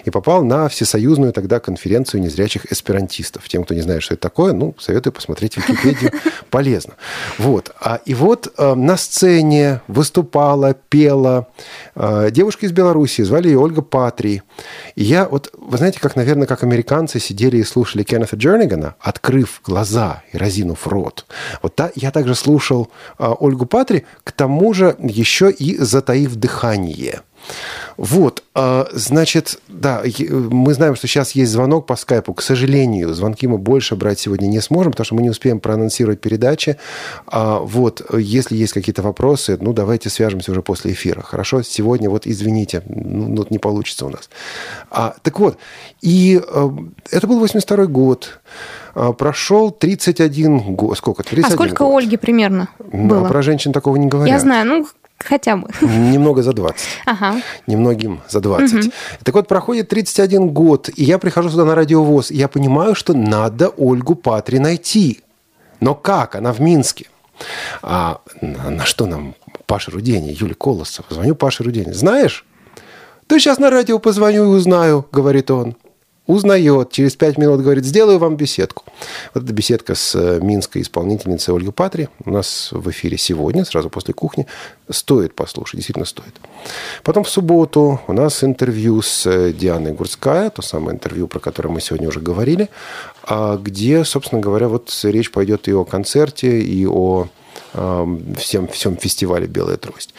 и 0.07 0.11
попал 0.11 0.43
на 0.43 0.69
всесоюзную 0.69 1.35
тогда 1.35 1.61
конференцию 1.61 2.23
незрячих 2.23 2.67
эсперантистов. 2.79 3.49
Тем, 3.49 3.65
кто 3.65 3.75
не 3.75 3.81
знает, 3.81 4.03
что 4.03 4.15
это 4.15 4.23
такое, 4.23 4.53
ну, 4.53 4.75
советую 4.79 5.13
посмотреть 5.13 5.57
Википедию. 5.57 6.13
Полезно. 6.51 6.95
Вот. 7.39 7.75
А, 7.81 8.01
и 8.05 8.15
вот 8.15 8.53
э, 8.57 8.75
на 8.75 8.97
сцене 8.97 9.83
выступала, 9.89 10.75
пела 10.75 11.49
э, 11.95 12.31
девушка 12.31 12.67
из 12.67 12.73
Беларуси, 12.73 13.23
звали 13.23 13.49
ее 13.49 13.59
Ольга 13.59 13.83
Патри. 13.83 14.43
И 14.95 15.05
я 15.05 15.29
вот, 15.29 15.53
вы 15.59 15.77
знаете, 15.77 16.01
как, 16.01 16.17
наверное, 16.17 16.47
как 16.47 16.63
американцы 16.63 17.21
сидели 17.21 17.59
и 17.59 17.65
слушали 17.65 18.03
Кеннета 18.03 18.37
Джернигана, 18.37 18.95
открыв 19.01 19.61
глаза 19.65 20.23
и 20.33 20.39
разинув 20.39 20.87
рот. 20.87 21.27
Вот 21.63 21.75
та, 21.75 21.91
я 21.95 22.11
также 22.11 22.35
слушал 22.35 22.91
э, 23.19 23.27
Ольгу 23.39 23.67
Патри, 23.67 24.05
к 24.25 24.33
тому 24.33 24.73
же 24.73 24.97
еще 24.99 25.51
и 25.51 25.77
затаив 25.79 26.37
дыхание. 26.37 27.21
Вот, 27.97 28.43
а, 28.55 28.87
значит, 28.93 29.59
да, 29.69 30.03
мы 30.29 30.75
знаем, 30.75 30.95
что 30.95 31.07
сейчас 31.07 31.33
есть 31.33 31.51
звонок 31.53 31.87
по 31.87 31.97
скайпу. 31.97 32.33
К 32.35 32.43
сожалению, 32.43 33.13
звонки 33.15 33.47
мы 33.47 33.59
больше 33.59 33.97
брать 33.97 34.19
сегодня 34.21 34.47
не 34.47 34.61
сможем, 34.61 34.93
потому 34.93 35.05
что 35.05 35.15
мы 35.17 35.23
не 35.23 35.31
успеем 35.31 35.59
проанонсировать 35.61 36.21
передачи. 36.21 36.77
А, 37.27 37.59
Вот, 37.61 38.03
если 38.17 38.57
есть 38.57 38.73
какие-то 38.73 39.03
вопросы, 39.03 39.59
ну, 39.61 39.73
давайте 39.73 40.11
свяжемся 40.11 40.53
уже 40.53 40.63
после 40.63 40.93
эфира. 40.93 41.23
Хорошо? 41.23 41.63
Сегодня 41.63 42.09
вот, 42.11 42.27
извините, 42.27 42.83
ну, 42.89 43.29
ну, 43.29 43.47
не 43.51 43.59
получится 43.59 44.07
у 44.07 44.11
нас. 44.11 44.29
А, 44.91 45.15
так 45.23 45.41
вот, 45.41 45.59
и 46.01 46.41
э, 46.41 46.69
это 47.11 47.27
был 47.27 47.39
82 47.41 47.87
год. 47.87 48.39
А, 48.95 49.13
Прошел 49.13 49.71
31 49.71 50.75
год. 50.75 50.97
Сколько? 50.99 51.23
31 51.23 51.45
А 51.45 51.51
сколько 51.55 51.85
год. 51.85 52.03
Ольги 52.03 52.17
примерно 52.17 52.69
Ну, 52.93 53.09
было? 53.09 53.27
а 53.27 53.29
про 53.29 53.43
женщин 53.43 53.73
такого 53.73 53.97
не 53.97 54.07
говорят. 54.07 54.35
Я 54.35 54.41
знаю, 54.41 54.67
ну, 54.67 54.87
хотя 55.19 55.57
бы. 55.57 55.69
Немного 55.81 56.43
за 56.43 56.53
20 56.53 56.87
Ага. 57.07 57.41
немногим 57.67 58.21
за 58.29 58.41
20. 58.41 58.73
Мгм. 58.75 58.93
Так 59.25 59.35
вот, 59.35 59.49
проходит 59.49 59.89
31 59.89 60.49
год, 60.49 60.89
и 60.97 61.05
я 61.05 61.19
прихожу 61.19 61.51
сюда 61.51 61.65
на 61.65 61.75
радиовоз, 61.75 62.31
и 62.31 62.37
я 62.37 62.49
понимаю, 62.49 62.95
что 62.95 63.15
надо 63.15 63.69
Ольгу 63.69 64.15
Патри 64.15 64.59
найти. 64.59 65.21
Но 65.81 65.95
как? 65.95 66.35
Она 66.35 66.53
в 66.53 66.61
Минске. 66.61 67.07
А 67.83 68.21
на, 68.41 68.71
на 68.71 68.85
что 68.85 69.07
нам 69.07 69.35
Паша 69.67 69.91
Рудени, 69.91 70.37
Юля 70.41 70.55
Колосов? 70.55 71.07
Звоню 71.11 71.35
Паше 71.35 71.63
Рудени. 71.63 71.93
Знаешь? 71.93 72.45
Да 73.29 73.39
сейчас 73.39 73.59
на 73.59 73.71
радио 73.71 73.99
позвоню 73.99 74.45
и 74.45 74.57
узнаю, 74.57 75.05
говорит 75.13 75.51
он. 75.51 75.77
Узнает. 76.29 76.93
Через 76.93 77.17
пять 77.17 77.39
минут 77.39 77.63
говорит, 77.63 77.87
сделаю 77.87 78.19
вам 78.19 78.37
беседку. 78.37 78.85
Вот 79.33 79.45
эта 79.45 79.53
беседка 79.55 79.95
с 79.95 80.15
э, 80.15 80.41
минской 80.43 80.83
исполнительницей 80.83 81.55
Ольгой 81.55 81.73
Патри 81.73 82.11
у 82.27 82.31
нас 82.31 82.69
в 82.71 82.91
эфире 82.91 83.17
сегодня, 83.17 83.65
сразу 83.65 83.89
после 83.89 84.13
кухни. 84.13 84.47
Стоит 84.91 85.35
послушать, 85.35 85.77
действительно 85.77 86.05
стоит. 86.05 86.35
Потом 87.03 87.25
в 87.25 87.31
субботу 87.31 88.03
у 88.07 88.13
нас 88.13 88.45
интервью 88.45 89.01
с 89.01 89.25
э, 89.25 89.55
Дианой 89.55 89.93
Гурцкая, 89.93 90.51
то 90.51 90.61
самое 90.61 90.97
интервью, 90.97 91.29
про 91.29 91.39
которое 91.39 91.71
мы 91.71 91.81
сегодня 91.81 92.09
уже 92.09 92.21
говорили, 92.21 92.69
а 93.25 93.57
где, 93.57 94.05
собственно 94.05 94.43
говоря, 94.43 94.69
вот 94.69 94.95
речь 95.05 95.33
пойдет 95.33 95.67
и 95.67 95.73
о 95.73 95.87
концерте, 95.87 96.61
и 96.61 96.87
о 96.87 97.29
всем, 97.73 98.69
всем 98.69 98.97
фестивале 98.97 99.47
«Белая 99.47 99.77
трость». 99.77 100.15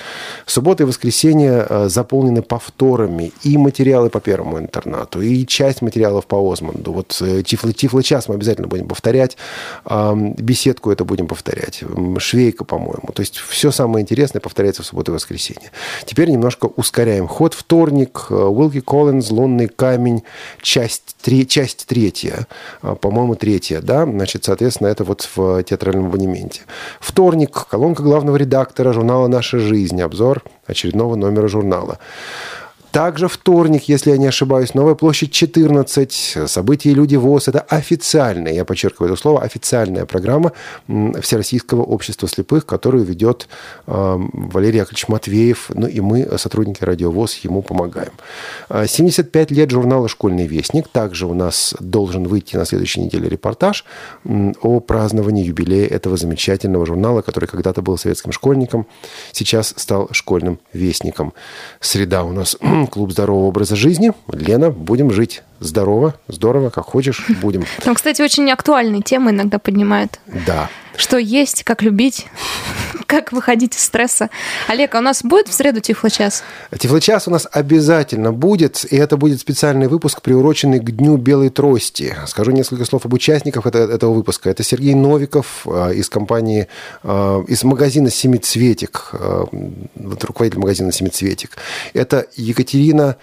Суббота 0.45 0.83
и 0.83 0.85
воскресенье 0.85 1.65
э, 1.67 1.89
заполнены 1.89 2.41
повторами 2.41 3.31
и 3.43 3.57
материалы 3.57 4.09
по 4.09 4.19
первому 4.19 4.59
интернату, 4.59 5.21
и 5.21 5.45
часть 5.45 5.81
материалов 5.81 6.25
по 6.25 6.37
Озманду. 6.51 6.91
Вот 6.91 7.17
э, 7.21 7.43
Тифло, 7.43 7.73
Тифло-час 7.73 8.27
мы 8.27 8.35
обязательно 8.35 8.67
будем 8.67 8.87
повторять, 8.87 9.37
эм, 9.85 10.33
беседку 10.33 10.91
это 10.91 11.05
будем 11.05 11.27
повторять, 11.27 11.83
Швейка, 12.17 12.65
по-моему. 12.65 13.11
То 13.13 13.21
есть 13.21 13.37
все 13.37 13.71
самое 13.71 14.03
интересное 14.03 14.39
повторяется 14.39 14.83
в 14.83 14.85
субботу 14.85 15.11
и 15.11 15.15
воскресенье. 15.15 15.71
Теперь 16.05 16.29
немножко 16.29 16.65
ускоряем 16.65 17.27
ход. 17.27 17.53
Вторник, 17.53 18.27
э, 18.29 18.33
Уилки 18.33 18.79
Коллинз, 18.81 19.31
«Лунный 19.31 19.67
камень», 19.67 20.23
часть, 20.61 21.15
три, 21.21 21.47
часть 21.47 21.85
третья, 21.87 22.47
по-моему, 22.81 23.35
третья, 23.35 23.81
да, 23.81 24.05
значит, 24.05 24.45
соответственно, 24.45 24.87
это 24.87 25.03
вот 25.03 25.27
в 25.35 25.63
театральном 25.63 26.07
абонементе. 26.07 26.61
Вторник, 26.99 27.38
колонка 27.45 28.03
главного 28.03 28.35
редактора 28.37 28.93
журнала 28.93 29.27
«Наша 29.27 29.59
жизнь», 29.59 30.01
обзор 30.01 30.43
очередного 30.65 31.15
номера 31.15 31.47
журнала. 31.47 31.99
Также 32.91 33.27
вторник, 33.27 33.83
если 33.83 34.11
я 34.11 34.17
не 34.17 34.27
ошибаюсь, 34.27 34.73
Новая 34.73 34.95
площадь 34.95 35.31
14, 35.31 36.37
события 36.47 36.91
люди 36.93 37.15
ВОЗ. 37.15 37.49
Это 37.49 37.61
официальная, 37.61 38.53
я 38.53 38.65
подчеркиваю 38.65 39.11
это 39.11 39.21
слово, 39.21 39.41
официальная 39.41 40.05
программа 40.05 40.53
Всероссийского 40.87 41.83
общества 41.83 42.27
слепых, 42.27 42.65
которую 42.65 43.03
ведет 43.03 43.47
э, 43.85 44.17
Валерий 44.33 44.79
Яковлевич 44.79 45.07
Матвеев. 45.07 45.69
Ну 45.73 45.87
и 45.87 45.99
мы, 45.99 46.27
сотрудники 46.37 46.83
Радио 46.83 47.11
ВОЗ, 47.11 47.35
ему 47.43 47.61
помогаем. 47.61 48.11
А, 48.69 48.87
75 48.87 49.51
лет 49.51 49.69
журнала 49.69 50.07
«Школьный 50.07 50.47
вестник». 50.47 50.87
Также 50.87 51.27
у 51.27 51.33
нас 51.33 51.75
должен 51.79 52.23
выйти 52.23 52.55
на 52.55 52.65
следующей 52.65 53.01
неделе 53.01 53.29
репортаж 53.29 53.85
о 54.61 54.79
праздновании 54.79 55.45
юбилея 55.45 55.87
этого 55.87 56.17
замечательного 56.17 56.85
журнала, 56.85 57.21
который 57.21 57.45
когда-то 57.45 57.81
был 57.81 57.97
советским 57.97 58.31
школьником, 58.31 58.87
сейчас 59.31 59.73
стал 59.77 60.09
школьным 60.11 60.59
вестником. 60.73 61.33
Среда 61.79 62.23
у 62.23 62.31
нас 62.31 62.57
клуб 62.87 63.11
здорового 63.11 63.47
образа 63.47 63.75
жизни. 63.75 64.11
Лена, 64.31 64.69
будем 64.71 65.11
жить 65.11 65.43
здорово, 65.59 66.15
здорово, 66.27 66.69
как 66.69 66.85
хочешь, 66.85 67.25
будем. 67.41 67.63
Там, 67.83 67.95
кстати, 67.95 68.21
очень 68.21 68.49
актуальные 68.51 69.01
темы 69.01 69.31
иногда 69.31 69.59
поднимают. 69.59 70.19
Да. 70.45 70.69
Что 70.99 71.17
есть, 71.17 71.63
как 71.63 71.81
любить, 71.81 72.27
как 73.05 73.31
выходить 73.31 73.73
из 73.73 73.83
стресса. 73.83 74.29
Олег, 74.67 74.93
а 74.95 74.97
у 74.99 75.01
нас 75.01 75.23
будет 75.23 75.47
в 75.47 75.53
среду 75.53 75.79
Тифло-час? 75.79 76.43
Тифлочас 76.77 77.25
у 77.25 77.31
нас 77.31 77.47
обязательно 77.49 78.33
будет, 78.33 78.83
и 78.91 78.97
это 78.97 79.15
будет 79.15 79.39
специальный 79.39 79.87
выпуск, 79.87 80.21
приуроченный 80.21 80.79
к 80.79 80.91
Дню 80.91 81.15
Белой 81.15 81.51
Трости. 81.51 82.17
Скажу 82.27 82.51
несколько 82.51 82.83
слов 82.83 83.05
об 83.05 83.13
участниках 83.13 83.65
это- 83.65 83.77
этого 83.77 84.11
выпуска. 84.13 84.49
Это 84.49 84.61
Сергей 84.61 84.93
Новиков 84.93 85.65
э, 85.65 85.93
из 85.95 86.09
компании, 86.09 86.67
э, 87.03 87.43
из 87.47 87.63
магазина 87.63 88.09
«Семицветик», 88.09 89.11
э, 89.13 89.45
руководитель 90.21 90.59
магазина 90.59 90.91
«Семицветик». 90.91 91.55
Это 91.93 92.25
Екатерина 92.35 93.15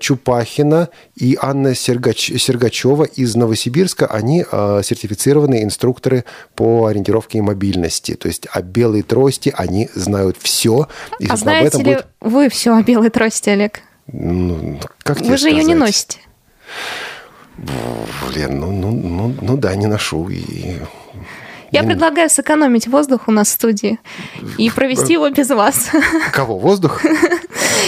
Чупахина 0.00 0.88
и 1.14 1.36
Анна 1.38 1.74
Сергач- 1.74 2.38
Сергачева 2.38 3.04
из 3.04 3.34
Новосибирска. 3.36 4.06
Они 4.06 4.42
сертифицированные 4.82 5.62
инструкторы 5.62 6.24
по 6.56 6.86
ориентировке 6.86 7.17
и 7.26 7.40
мобильности. 7.40 8.14
То 8.14 8.28
есть 8.28 8.46
о 8.50 8.62
белой 8.62 9.02
трости 9.02 9.52
они 9.56 9.88
знают 9.94 10.36
все. 10.40 10.88
И, 11.18 11.26
а 11.28 11.36
знаете 11.36 11.78
ли 11.78 11.84
будет 11.84 12.06
вы 12.20 12.48
все 12.48 12.74
о 12.74 12.82
белой 12.82 13.10
трости, 13.10 13.50
Олег? 13.50 13.80
ну, 14.12 14.80
как 15.02 15.20
Вы 15.20 15.36
же 15.36 15.48
ее 15.48 15.64
не 15.64 15.74
сказать? 15.74 15.78
носите. 15.78 16.18
Блин, 18.28 18.60
ну, 18.60 18.70
ну, 18.70 18.90
ну, 18.90 19.34
ну 19.40 19.56
да, 19.56 19.74
не 19.74 19.86
ношу. 19.86 20.28
И... 20.28 20.76
Я 21.70 21.82
предлагаю 21.82 22.30
сэкономить 22.30 22.86
воздух 22.86 23.22
у 23.26 23.32
нас 23.32 23.48
в 23.48 23.52
студии 23.52 23.98
и 24.56 24.70
провести 24.74 25.14
его 25.14 25.28
без 25.30 25.50
вас. 25.50 25.90
Кого? 26.32 26.58
Воздух? 26.58 27.02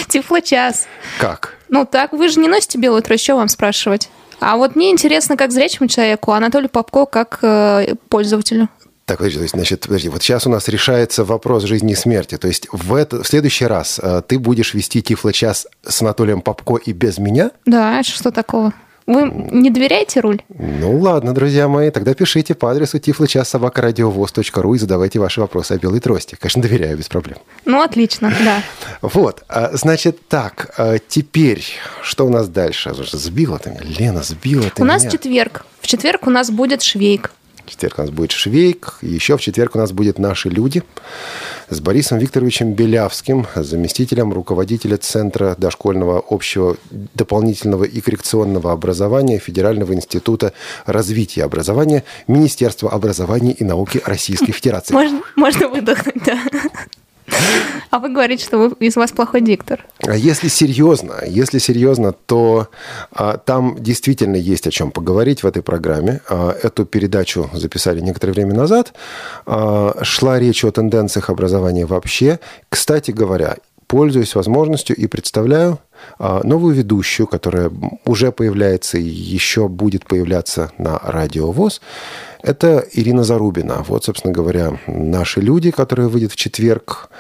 Тифло-час. 0.08 0.86
Как? 1.18 1.56
Ну 1.68 1.86
так, 1.86 2.12
вы 2.12 2.28
же 2.28 2.40
не 2.40 2.48
носите 2.48 2.78
белую 2.78 3.02
трость, 3.02 3.24
что 3.24 3.36
вам 3.36 3.48
спрашивать? 3.48 4.10
А 4.40 4.56
вот 4.56 4.74
мне 4.74 4.90
интересно, 4.90 5.36
как 5.36 5.52
зрячему 5.52 5.88
человеку, 5.88 6.32
Анатолию 6.32 6.70
Попко 6.70 7.04
как 7.06 7.38
э, 7.42 7.94
пользователю. 8.08 8.68
Так, 9.10 9.18
подожди, 9.18 9.38
то 9.38 9.42
есть, 9.42 9.54
значит, 9.54 9.80
подожди, 9.80 10.08
вот 10.08 10.22
сейчас 10.22 10.46
у 10.46 10.50
нас 10.50 10.68
решается 10.68 11.24
вопрос 11.24 11.64
жизни 11.64 11.94
и 11.94 11.96
смерти. 11.96 12.38
То 12.38 12.46
есть 12.46 12.68
в, 12.70 12.94
это, 12.94 13.24
в 13.24 13.26
следующий 13.26 13.66
раз 13.66 13.98
э, 14.00 14.22
ты 14.24 14.38
будешь 14.38 14.72
вести 14.72 15.02
Тифло-час 15.02 15.66
с 15.82 16.00
Анатолием 16.00 16.42
Попко 16.42 16.76
и 16.76 16.92
без 16.92 17.18
меня? 17.18 17.50
Да, 17.66 18.04
что 18.04 18.30
такого? 18.30 18.72
Вы 19.06 19.28
не 19.50 19.70
доверяете 19.70 20.20
руль? 20.20 20.42
Ну 20.48 20.96
ладно, 21.00 21.34
друзья 21.34 21.66
мои, 21.66 21.90
тогда 21.90 22.14
пишите 22.14 22.54
по 22.54 22.70
адресу 22.70 23.00
тифлочас.собакарадиовоз.ру 23.00 24.74
и 24.74 24.78
задавайте 24.78 25.18
ваши 25.18 25.40
вопросы 25.40 25.72
о 25.72 25.78
белой 25.78 25.98
трости. 25.98 26.36
Конечно, 26.38 26.62
доверяю, 26.62 26.96
без 26.96 27.08
проблем. 27.08 27.38
Ну, 27.64 27.82
отлично, 27.82 28.32
да. 28.44 28.62
Вот, 29.02 29.42
а, 29.48 29.70
значит, 29.72 30.28
так, 30.28 30.72
а, 30.78 30.98
теперь, 30.98 31.64
что 32.02 32.28
у 32.28 32.30
нас 32.30 32.48
дальше? 32.48 32.94
Сбила 32.94 33.58
ты 33.58 33.70
меня, 33.70 33.80
Лена, 33.82 34.22
сбила 34.22 34.70
ты 34.70 34.82
У 34.82 34.84
нас 34.84 35.02
меня. 35.02 35.10
четверг. 35.10 35.66
В 35.80 35.88
четверг 35.88 36.28
у 36.28 36.30
нас 36.30 36.52
будет 36.52 36.82
швейк. 36.82 37.32
Четверг 37.80 37.98
у 37.98 38.02
нас 38.02 38.10
будет 38.10 38.32
Швейк, 38.32 38.98
еще 39.00 39.38
в 39.38 39.40
четверг 39.40 39.74
у 39.74 39.78
нас 39.78 39.92
будет 39.92 40.18
«Наши 40.18 40.50
люди» 40.50 40.82
с 41.70 41.80
Борисом 41.80 42.18
Викторовичем 42.18 42.74
Белявским, 42.74 43.46
заместителем 43.54 44.34
руководителя 44.34 44.98
Центра 44.98 45.54
дошкольного 45.56 46.22
общего 46.28 46.76
дополнительного 46.90 47.84
и 47.84 48.02
коррекционного 48.02 48.72
образования 48.72 49.38
Федерального 49.38 49.94
института 49.94 50.52
развития 50.84 51.44
образования 51.44 52.04
Министерства 52.28 52.90
образования 52.90 53.52
и 53.52 53.64
науки 53.64 54.02
Российской 54.04 54.52
Федерации. 54.52 54.92
Можно, 54.92 55.22
можно 55.36 55.68
выдохнуть, 55.68 56.22
да. 56.22 56.38
А 57.90 57.98
вы 57.98 58.12
говорите, 58.12 58.44
что 58.44 58.58
вы, 58.58 58.86
из 58.86 58.96
вас 58.96 59.10
плохой 59.10 59.40
диктор. 59.40 59.84
А 60.06 60.16
Если 60.16 60.48
серьезно, 60.48 61.16
если 61.26 61.58
серьезно, 61.58 62.12
то 62.12 62.68
а, 63.12 63.36
там 63.36 63.76
действительно 63.78 64.36
есть 64.36 64.66
о 64.66 64.70
чем 64.70 64.90
поговорить 64.90 65.42
в 65.42 65.46
этой 65.46 65.62
программе. 65.62 66.20
А, 66.28 66.56
эту 66.62 66.86
передачу 66.86 67.50
записали 67.52 68.00
некоторое 68.00 68.32
время 68.32 68.54
назад. 68.54 68.94
А, 69.46 69.98
шла 70.02 70.38
речь 70.38 70.64
о 70.64 70.70
тенденциях 70.70 71.30
образования 71.30 71.84
вообще. 71.84 72.38
Кстати 72.68 73.10
говоря, 73.10 73.56
пользуюсь 73.86 74.36
возможностью 74.36 74.94
и 74.94 75.08
представляю 75.08 75.80
новую 76.18 76.74
ведущую, 76.74 77.26
которая 77.26 77.70
уже 78.04 78.32
появляется 78.32 78.98
и 78.98 79.02
еще 79.02 79.68
будет 79.68 80.06
появляться 80.06 80.72
на 80.78 80.98
Радио 80.98 81.50
ВОЗ. 81.52 81.80
Это 82.42 82.84
Ирина 82.92 83.24
Зарубина. 83.24 83.84
Вот, 83.86 84.04
собственно 84.04 84.32
говоря, 84.32 84.78
наши 84.86 85.40
люди, 85.40 85.70
которые 85.70 86.08
выйдет 86.08 86.32
в 86.32 86.36
четверг. 86.36 87.10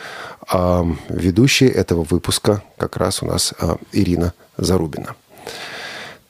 А 0.52 0.84
ведущая 1.08 1.68
этого 1.68 2.04
выпуска 2.08 2.62
как 2.76 2.96
раз 2.96 3.22
у 3.22 3.26
нас 3.26 3.54
а, 3.60 3.76
Ирина 3.92 4.32
Зарубина. 4.56 5.14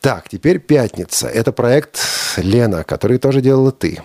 Так, 0.00 0.28
теперь 0.28 0.58
пятница. 0.58 1.28
Это 1.28 1.52
проект 1.52 2.00
Лена, 2.36 2.84
который 2.84 3.18
тоже 3.18 3.40
делала 3.40 3.70
ты. 3.70 4.00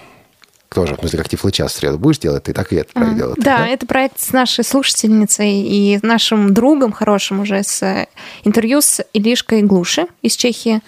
Тоже, 0.69 0.95
в 0.95 0.99
смысле, 0.99 1.19
как 1.19 1.29
Тифлы 1.29 1.51
час 1.51 1.73
в 1.73 1.75
среду 1.75 1.97
будешь 1.97 2.17
делать, 2.17 2.43
ты 2.43 2.53
так 2.53 2.73
и 2.73 2.77
этот 2.77 2.93
проект 2.93 3.15
делала. 3.15 3.35
ты, 3.35 3.41
Да, 3.41 3.67
это 3.67 3.85
проект 3.85 4.19
с 4.19 4.31
нашей 4.33 4.63
слушательницей 4.63 5.61
и 5.61 5.99
нашим 6.01 6.53
другом 6.53 6.91
хорошим 6.91 7.41
уже 7.41 7.63
с 7.63 7.81
э, 7.83 8.07
интервью 8.43 8.81
с 8.81 9.03
Илишкой 9.13 9.61
Глуши 9.61 10.07
из 10.21 10.35
Чехии. 10.35 10.81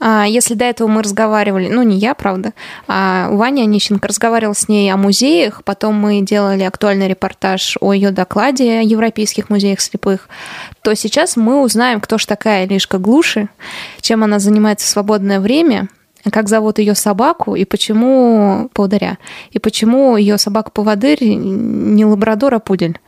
А, 0.00 0.26
Если 0.26 0.54
до 0.54 0.66
этого 0.66 0.88
мы 0.88 1.02
разговаривали, 1.02 1.68
ну 1.68 1.82
не 1.82 1.96
я, 1.96 2.14
правда, 2.14 2.52
а 2.86 3.30
Ваня 3.30 3.62
Онищенко 3.62 4.06
разговаривал 4.06 4.54
с 4.54 4.68
ней 4.68 4.92
о 4.92 4.98
музеях, 4.98 5.64
потом 5.64 5.94
мы 5.94 6.20
делали 6.20 6.62
актуальный 6.62 7.08
репортаж 7.08 7.78
о 7.80 7.94
ее 7.94 8.10
докладе 8.10 8.80
о 8.80 8.82
европейских 8.82 9.48
музеях 9.48 9.80
слепых, 9.80 10.28
то 10.82 10.94
сейчас 10.94 11.36
мы 11.36 11.62
узнаем, 11.62 12.00
кто 12.00 12.18
же 12.18 12.26
такая 12.26 12.66
Илишка 12.66 12.98
Глуши, 12.98 13.48
чем 14.02 14.24
она 14.24 14.40
занимается 14.40 14.86
в 14.86 14.90
свободное 14.90 15.40
время, 15.40 15.88
как 16.30 16.48
зовут 16.48 16.78
ее 16.78 16.94
собаку 16.94 17.54
и 17.54 17.64
почему 17.64 18.70
поводыря, 18.72 19.18
и 19.50 19.58
почему 19.58 20.16
ее 20.16 20.38
собака-поводырь 20.38 21.22
не 21.24 22.04
лабрадор, 22.04 22.54
а 22.54 22.58
пудель. 22.58 22.98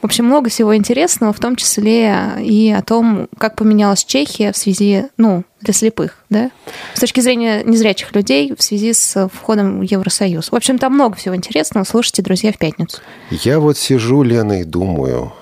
В 0.00 0.04
общем, 0.04 0.26
много 0.26 0.50
всего 0.50 0.76
интересного, 0.76 1.32
в 1.32 1.40
том 1.40 1.56
числе 1.56 2.32
и 2.40 2.70
о 2.72 2.82
том, 2.82 3.28
как 3.38 3.56
поменялась 3.56 4.04
Чехия 4.04 4.52
в 4.52 4.56
связи, 4.56 5.06
ну, 5.16 5.44
для 5.60 5.72
слепых, 5.72 6.18
да, 6.28 6.50
с 6.94 7.00
точки 7.00 7.20
зрения 7.20 7.62
незрячих 7.64 8.14
людей 8.14 8.54
в 8.56 8.62
связи 8.62 8.92
с 8.92 9.28
входом 9.32 9.80
в 9.80 9.82
Евросоюз. 9.82 10.52
В 10.52 10.54
общем, 10.54 10.78
там 10.78 10.94
много 10.94 11.16
всего 11.16 11.34
интересного. 11.34 11.84
Слушайте, 11.84 12.22
друзья, 12.22 12.52
в 12.52 12.58
пятницу. 12.58 13.00
Я 13.30 13.60
вот 13.60 13.78
сижу, 13.78 14.22
Лена, 14.22 14.60
и 14.60 14.64
думаю, 14.64 15.32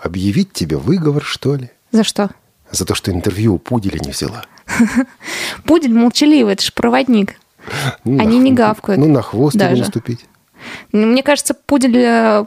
объявить 0.00 0.52
тебе 0.52 0.76
выговор, 0.76 1.24
что 1.24 1.56
ли? 1.56 1.70
За 1.90 2.04
что? 2.04 2.30
За 2.70 2.84
то, 2.84 2.94
что 2.94 3.10
интервью 3.10 3.54
у 3.54 3.58
Пуделя 3.58 3.98
не 3.98 4.12
взяла. 4.12 4.44
Пудель 5.64 5.94
молчаливый, 5.94 6.54
это 6.54 6.64
же 6.64 6.72
проводник. 6.72 7.36
Ну, 8.04 8.20
Они 8.20 8.38
на- 8.38 8.42
не 8.44 8.52
гавкают. 8.52 9.00
Ну, 9.00 9.08
на 9.08 9.22
хвост 9.22 9.56
даже. 9.56 9.82
наступить. 9.82 10.26
Мне 10.92 11.22
кажется, 11.22 11.54
пудель, 11.54 11.96
э, 11.96 12.44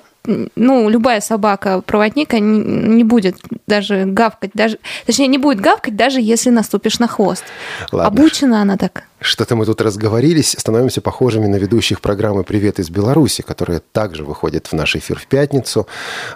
ну, 0.56 0.90
любая 0.90 1.22
собака 1.22 1.82
проводника 1.82 2.40
не, 2.40 3.04
будет 3.04 3.38
даже 3.68 4.06
гавкать, 4.06 4.52
даже, 4.54 4.80
точнее, 5.06 5.28
не 5.28 5.38
будет 5.38 5.60
гавкать, 5.60 5.96
даже 5.96 6.22
если 6.22 6.50
наступишь 6.50 7.00
на 7.00 7.08
хвост. 7.08 7.44
Ладно. 7.92 8.08
Обучена 8.08 8.62
она 8.62 8.78
так. 8.78 9.04
Что-то 9.26 9.56
мы 9.56 9.66
тут 9.66 9.82
разговорились, 9.82 10.56
становимся 10.58 11.02
похожими 11.02 11.48
на 11.48 11.56
ведущих 11.56 12.02
программы 12.02 12.44
«Привет 12.44 12.80
из 12.80 12.90
Беларуси», 12.90 13.42
которые 13.42 13.80
также 13.80 14.24
выходят 14.24 14.68
в 14.68 14.74
наш 14.74 14.96
эфир 14.96 15.18
в 15.18 15.26
пятницу. 15.26 15.88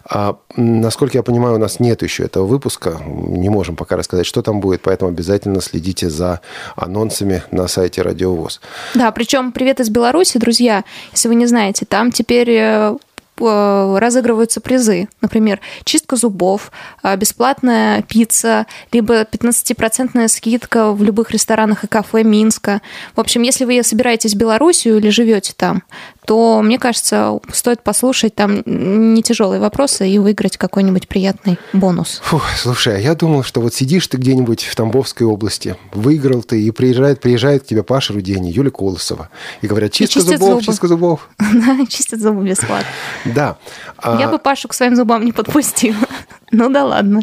А, 0.05 0.37
насколько 0.55 1.17
я 1.17 1.21
понимаю, 1.21 1.55
у 1.55 1.57
нас 1.59 1.79
нет 1.79 2.01
еще 2.01 2.23
этого 2.23 2.45
выпуска. 2.45 2.99
Не 3.05 3.49
можем 3.49 3.75
пока 3.75 3.95
рассказать, 3.95 4.25
что 4.25 4.41
там 4.41 4.59
будет, 4.59 4.81
поэтому 4.81 5.11
обязательно 5.11 5.61
следите 5.61 6.09
за 6.09 6.41
анонсами 6.75 7.43
на 7.51 7.67
сайте 7.67 8.01
Радиовоз. 8.01 8.61
Да, 8.95 9.11
причем 9.11 9.51
привет 9.51 9.79
из 9.81 9.89
Беларуси, 9.89 10.37
друзья, 10.37 10.83
если 11.11 11.27
вы 11.27 11.35
не 11.35 11.45
знаете, 11.45 11.85
там 11.85 12.11
теперь 12.11 12.49
э, 12.49 12.97
разыгрываются 13.39 14.61
призы. 14.61 15.07
Например, 15.21 15.59
чистка 15.83 16.15
зубов, 16.15 16.71
э, 17.03 17.15
бесплатная 17.15 18.01
пицца, 18.01 18.65
либо 18.91 19.23
15% 19.23 20.27
скидка 20.27 20.91
в 20.91 21.03
любых 21.03 21.31
ресторанах 21.31 21.83
и 21.83 21.87
кафе 21.87 22.23
Минска. 22.23 22.81
В 23.15 23.19
общем, 23.19 23.41
если 23.41 23.65
вы 23.65 23.81
собираетесь 23.83 24.33
в 24.33 24.37
Белоруссию 24.37 24.97
или 24.97 25.09
живете 25.09 25.53
там, 25.55 25.83
то, 26.29 26.61
мне 26.61 26.77
кажется, 26.77 27.39
стоит 27.51 27.81
послушать 27.81 28.35
там 28.35 28.61
не 28.67 29.23
тяжелые 29.23 29.59
вопросы 29.59 30.07
и 30.07 30.19
выиграть 30.19 30.57
какой-нибудь 30.57 31.07
приятный 31.07 31.57
бонус. 31.73 32.21
Фух, 32.23 32.43
слушай, 32.55 32.97
а 32.97 32.99
я 32.99 33.15
думал, 33.15 33.41
что 33.41 33.61
вот 33.61 33.73
сидишь 33.73 34.05
ты 34.05 34.17
где-нибудь 34.17 34.65
в 34.65 34.75
Тамбовской 34.75 35.25
области, 35.25 35.75
выиграл 35.91 36.43
ты, 36.43 36.61
и 36.61 36.69
приезжает, 36.69 37.19
приезжает 37.19 37.63
к 37.63 37.65
тебе 37.65 37.81
Паша 37.81 38.13
Рудень 38.13 38.45
и 38.45 38.51
Юля 38.51 38.69
Колосова. 38.69 39.29
И 39.63 39.67
говорят, 39.67 39.91
чистка 39.91 40.19
чистят 40.19 40.37
зубов, 40.37 40.49
зубы. 40.61 40.65
чистка 40.65 40.87
зубов. 40.87 41.29
Да, 41.39 41.85
чистят 41.87 42.21
зубы 42.21 42.47
бесплатно. 42.47 42.85
Да. 43.25 43.57
А, 43.97 44.19
Я 44.19 44.27
бы 44.27 44.37
Пашу 44.37 44.67
к 44.67 44.75
своим 44.75 44.95
зубам 44.95 45.25
не 45.25 45.31
подпустила. 45.31 45.97
Ну 46.51 46.69
да 46.69 46.85
ладно. 46.85 47.21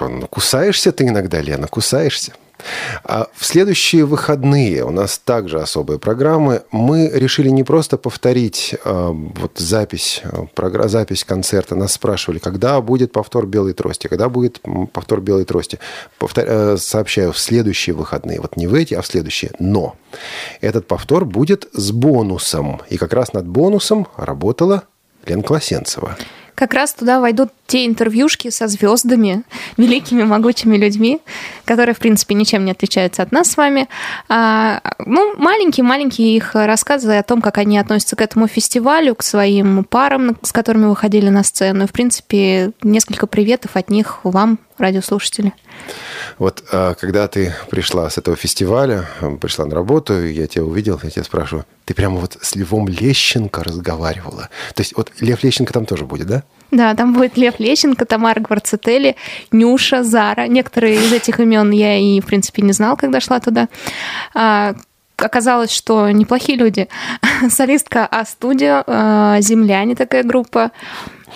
Ну, 0.00 0.26
Кусаешься 0.26 0.90
ты 0.90 1.06
иногда, 1.06 1.40
Лена, 1.40 1.68
кусаешься. 1.68 2.32
А 3.04 3.28
в 3.34 3.44
следующие 3.44 4.04
выходные 4.04 4.84
у 4.84 4.90
нас 4.90 5.18
также 5.18 5.60
особые 5.60 5.98
программы. 5.98 6.62
Мы 6.70 7.08
решили 7.12 7.48
не 7.48 7.64
просто 7.64 7.96
повторить 7.96 8.74
э, 8.84 9.10
вот 9.12 9.52
запись, 9.58 10.20
э, 10.24 10.46
програ- 10.54 10.88
запись 10.88 11.24
концерта. 11.24 11.74
Нас 11.74 11.92
спрашивали, 11.92 12.38
когда 12.38 12.80
будет 12.80 13.12
повтор 13.12 13.46
«Белой 13.46 13.72
трости», 13.72 14.06
когда 14.06 14.28
будет 14.28 14.60
повтор 14.92 15.20
«Белой 15.20 15.44
трости». 15.44 15.78
Повтор- 16.18 16.46
э, 16.46 16.76
сообщаю, 16.78 17.32
в 17.32 17.38
следующие 17.38 17.94
выходные. 17.94 18.40
Вот 18.40 18.56
не 18.56 18.66
в 18.66 18.74
эти, 18.74 18.94
а 18.94 19.02
в 19.02 19.06
следующие. 19.06 19.52
Но 19.58 19.96
этот 20.60 20.86
повтор 20.86 21.24
будет 21.24 21.68
с 21.72 21.90
бонусом. 21.92 22.80
И 22.90 22.96
как 22.96 23.12
раз 23.12 23.32
над 23.32 23.46
бонусом 23.46 24.06
работала 24.16 24.84
Лена 25.26 25.42
Колосенцева. 25.42 26.16
Как 26.54 26.74
раз 26.74 26.92
туда 26.92 27.20
войдут 27.20 27.50
те 27.66 27.86
интервьюшки 27.86 28.50
со 28.50 28.68
звездами, 28.68 29.42
великими, 29.76 30.22
могучими 30.24 30.76
людьми, 30.76 31.20
которые, 31.64 31.94
в 31.94 31.98
принципе, 31.98 32.34
ничем 32.34 32.64
не 32.64 32.72
отличаются 32.72 33.22
от 33.22 33.32
нас 33.32 33.50
с 33.50 33.56
вами. 33.56 33.88
А, 34.28 34.80
ну, 34.98 35.34
маленькие-маленькие 35.36 36.36
их 36.36 36.54
рассказы 36.54 37.12
о 37.14 37.22
том, 37.22 37.40
как 37.40 37.58
они 37.58 37.78
относятся 37.78 38.16
к 38.16 38.20
этому 38.20 38.46
фестивалю, 38.46 39.14
к 39.14 39.22
своим 39.22 39.84
парам, 39.84 40.36
с 40.42 40.52
которыми 40.52 40.86
выходили 40.86 41.28
на 41.28 41.42
сцену. 41.42 41.84
И, 41.84 41.86
в 41.86 41.92
принципе, 41.92 42.72
несколько 42.82 43.26
приветов 43.26 43.76
от 43.76 43.90
них 43.90 44.20
вам, 44.24 44.58
радиослушатели. 44.82 45.52
Вот 46.38 46.62
а, 46.72 46.94
когда 46.94 47.28
ты 47.28 47.54
пришла 47.70 48.08
с 48.10 48.18
этого 48.18 48.36
фестиваля, 48.36 49.06
пришла 49.40 49.66
на 49.66 49.74
работу, 49.74 50.26
я 50.26 50.46
тебя 50.46 50.64
увидел, 50.64 51.00
я 51.02 51.10
тебя 51.10 51.24
спрашиваю, 51.24 51.64
ты 51.84 51.94
прямо 51.94 52.18
вот 52.18 52.36
с 52.40 52.54
Львом 52.54 52.88
Лещенко 52.88 53.64
разговаривала? 53.64 54.48
То 54.74 54.80
есть 54.82 54.96
вот 54.96 55.10
Лев 55.20 55.42
Лещенко 55.42 55.72
там 55.72 55.86
тоже 55.86 56.04
будет, 56.04 56.26
да? 56.26 56.42
Да, 56.70 56.94
там 56.94 57.12
будет 57.12 57.36
Лев 57.36 57.58
Лещенко, 57.58 58.06
Тамара 58.06 58.40
Гварцетели, 58.40 59.16
Нюша, 59.50 60.02
Зара. 60.02 60.46
Некоторые 60.48 60.96
из 60.96 61.12
этих 61.12 61.38
имен 61.38 61.70
я 61.70 61.98
и, 61.98 62.20
в 62.20 62.26
принципе, 62.26 62.62
не 62.62 62.72
знала, 62.72 62.96
когда 62.96 63.20
шла 63.20 63.40
туда. 63.40 63.68
Оказалось, 65.22 65.70
что 65.70 66.10
неплохие 66.10 66.58
люди. 66.58 66.88
Солистка 67.50 68.06
А-студио, 68.06 68.82
а, 68.86 69.40
«Земляне» 69.40 69.94
такая 69.94 70.22
группа. 70.22 70.70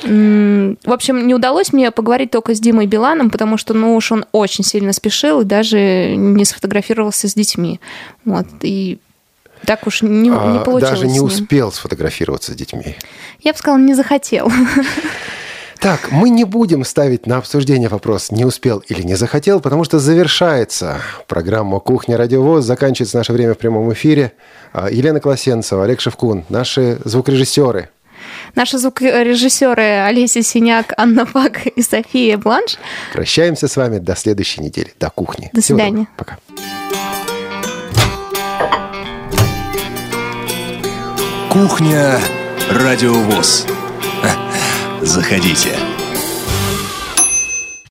В 0.03 0.93
общем, 0.93 1.27
не 1.27 1.35
удалось 1.35 1.73
мне 1.73 1.91
поговорить 1.91 2.31
только 2.31 2.55
с 2.55 2.61
Димой 2.61 2.87
Биланом, 2.87 3.31
потому 3.31 3.57
что, 3.57 3.73
ну 3.73 3.97
уж 3.97 4.13
он 4.13 4.27
очень 4.33 4.63
сильно 4.63 4.93
спешил 4.93 5.41
и 5.41 5.45
даже 5.45 6.15
не 6.17 6.45
сфотографировался 6.45 7.29
с 7.29 7.35
детьми. 7.35 7.81
Вот, 8.27 8.47
и 8.61 8.99
так 9.65 9.87
уж 9.87 10.03
не, 10.03 10.29
не 10.29 10.31
А, 10.31 10.61
получилось. 10.61 11.01
Даже 11.01 11.07
не 11.07 11.21
успел 11.21 11.73
сфотографироваться 11.73 12.53
с 12.53 12.55
детьми. 12.55 12.95
Я 13.41 13.53
бы 13.53 13.59
сказала, 13.59 13.79
не 13.79 13.95
захотел. 13.95 14.53
Так, 15.81 16.11
мы 16.11 16.31
не 16.31 16.45
будем 16.45 16.85
ставить 16.85 17.27
на 17.27 17.37
обсуждение 17.37 17.89
вопрос, 17.89 18.31
не 18.31 18.45
успел 18.45 18.79
или 18.89 19.03
не 19.03 19.15
захотел, 19.15 19.61
потому 19.61 19.85
что 19.85 19.99
завершается 19.99 20.99
программа 21.27 21.81
«Кухня 21.81 22.17
Радиовоз», 22.17 22.65
заканчивается 22.65 23.19
наше 23.19 23.33
время 23.33 23.55
в 23.55 23.59
прямом 23.59 23.93
эфире. 23.93 24.33
А, 24.73 24.89
Елена 24.91 25.21
Колосенцева, 25.21 25.85
Олег 25.85 26.01
Шевкун, 26.01 26.45
наши 26.49 26.99
звукорежиссеры. 27.05 27.91
Наши 28.55 28.79
звукорежиссеры 28.79 30.05
Олеся 30.07 30.43
Синяк, 30.43 30.93
Анна 30.97 31.27
Фак 31.27 31.67
и 31.67 31.83
София 31.83 32.39
Бланш. 32.39 32.79
Прощаемся 33.13 33.69
с 33.69 33.77
вами 33.77 33.99
до 33.99 34.17
следующей 34.17 34.63
недели, 34.63 34.93
до 34.99 35.11
кухни. 35.11 35.51
До 35.53 35.61
Всего 35.61 35.79
свидания. 35.79 36.09
доброго. 36.17 36.17
Пока. 36.17 36.39
Кухня 41.51 42.19
Радиовоз. 42.71 43.67
Заходите. 45.03 45.96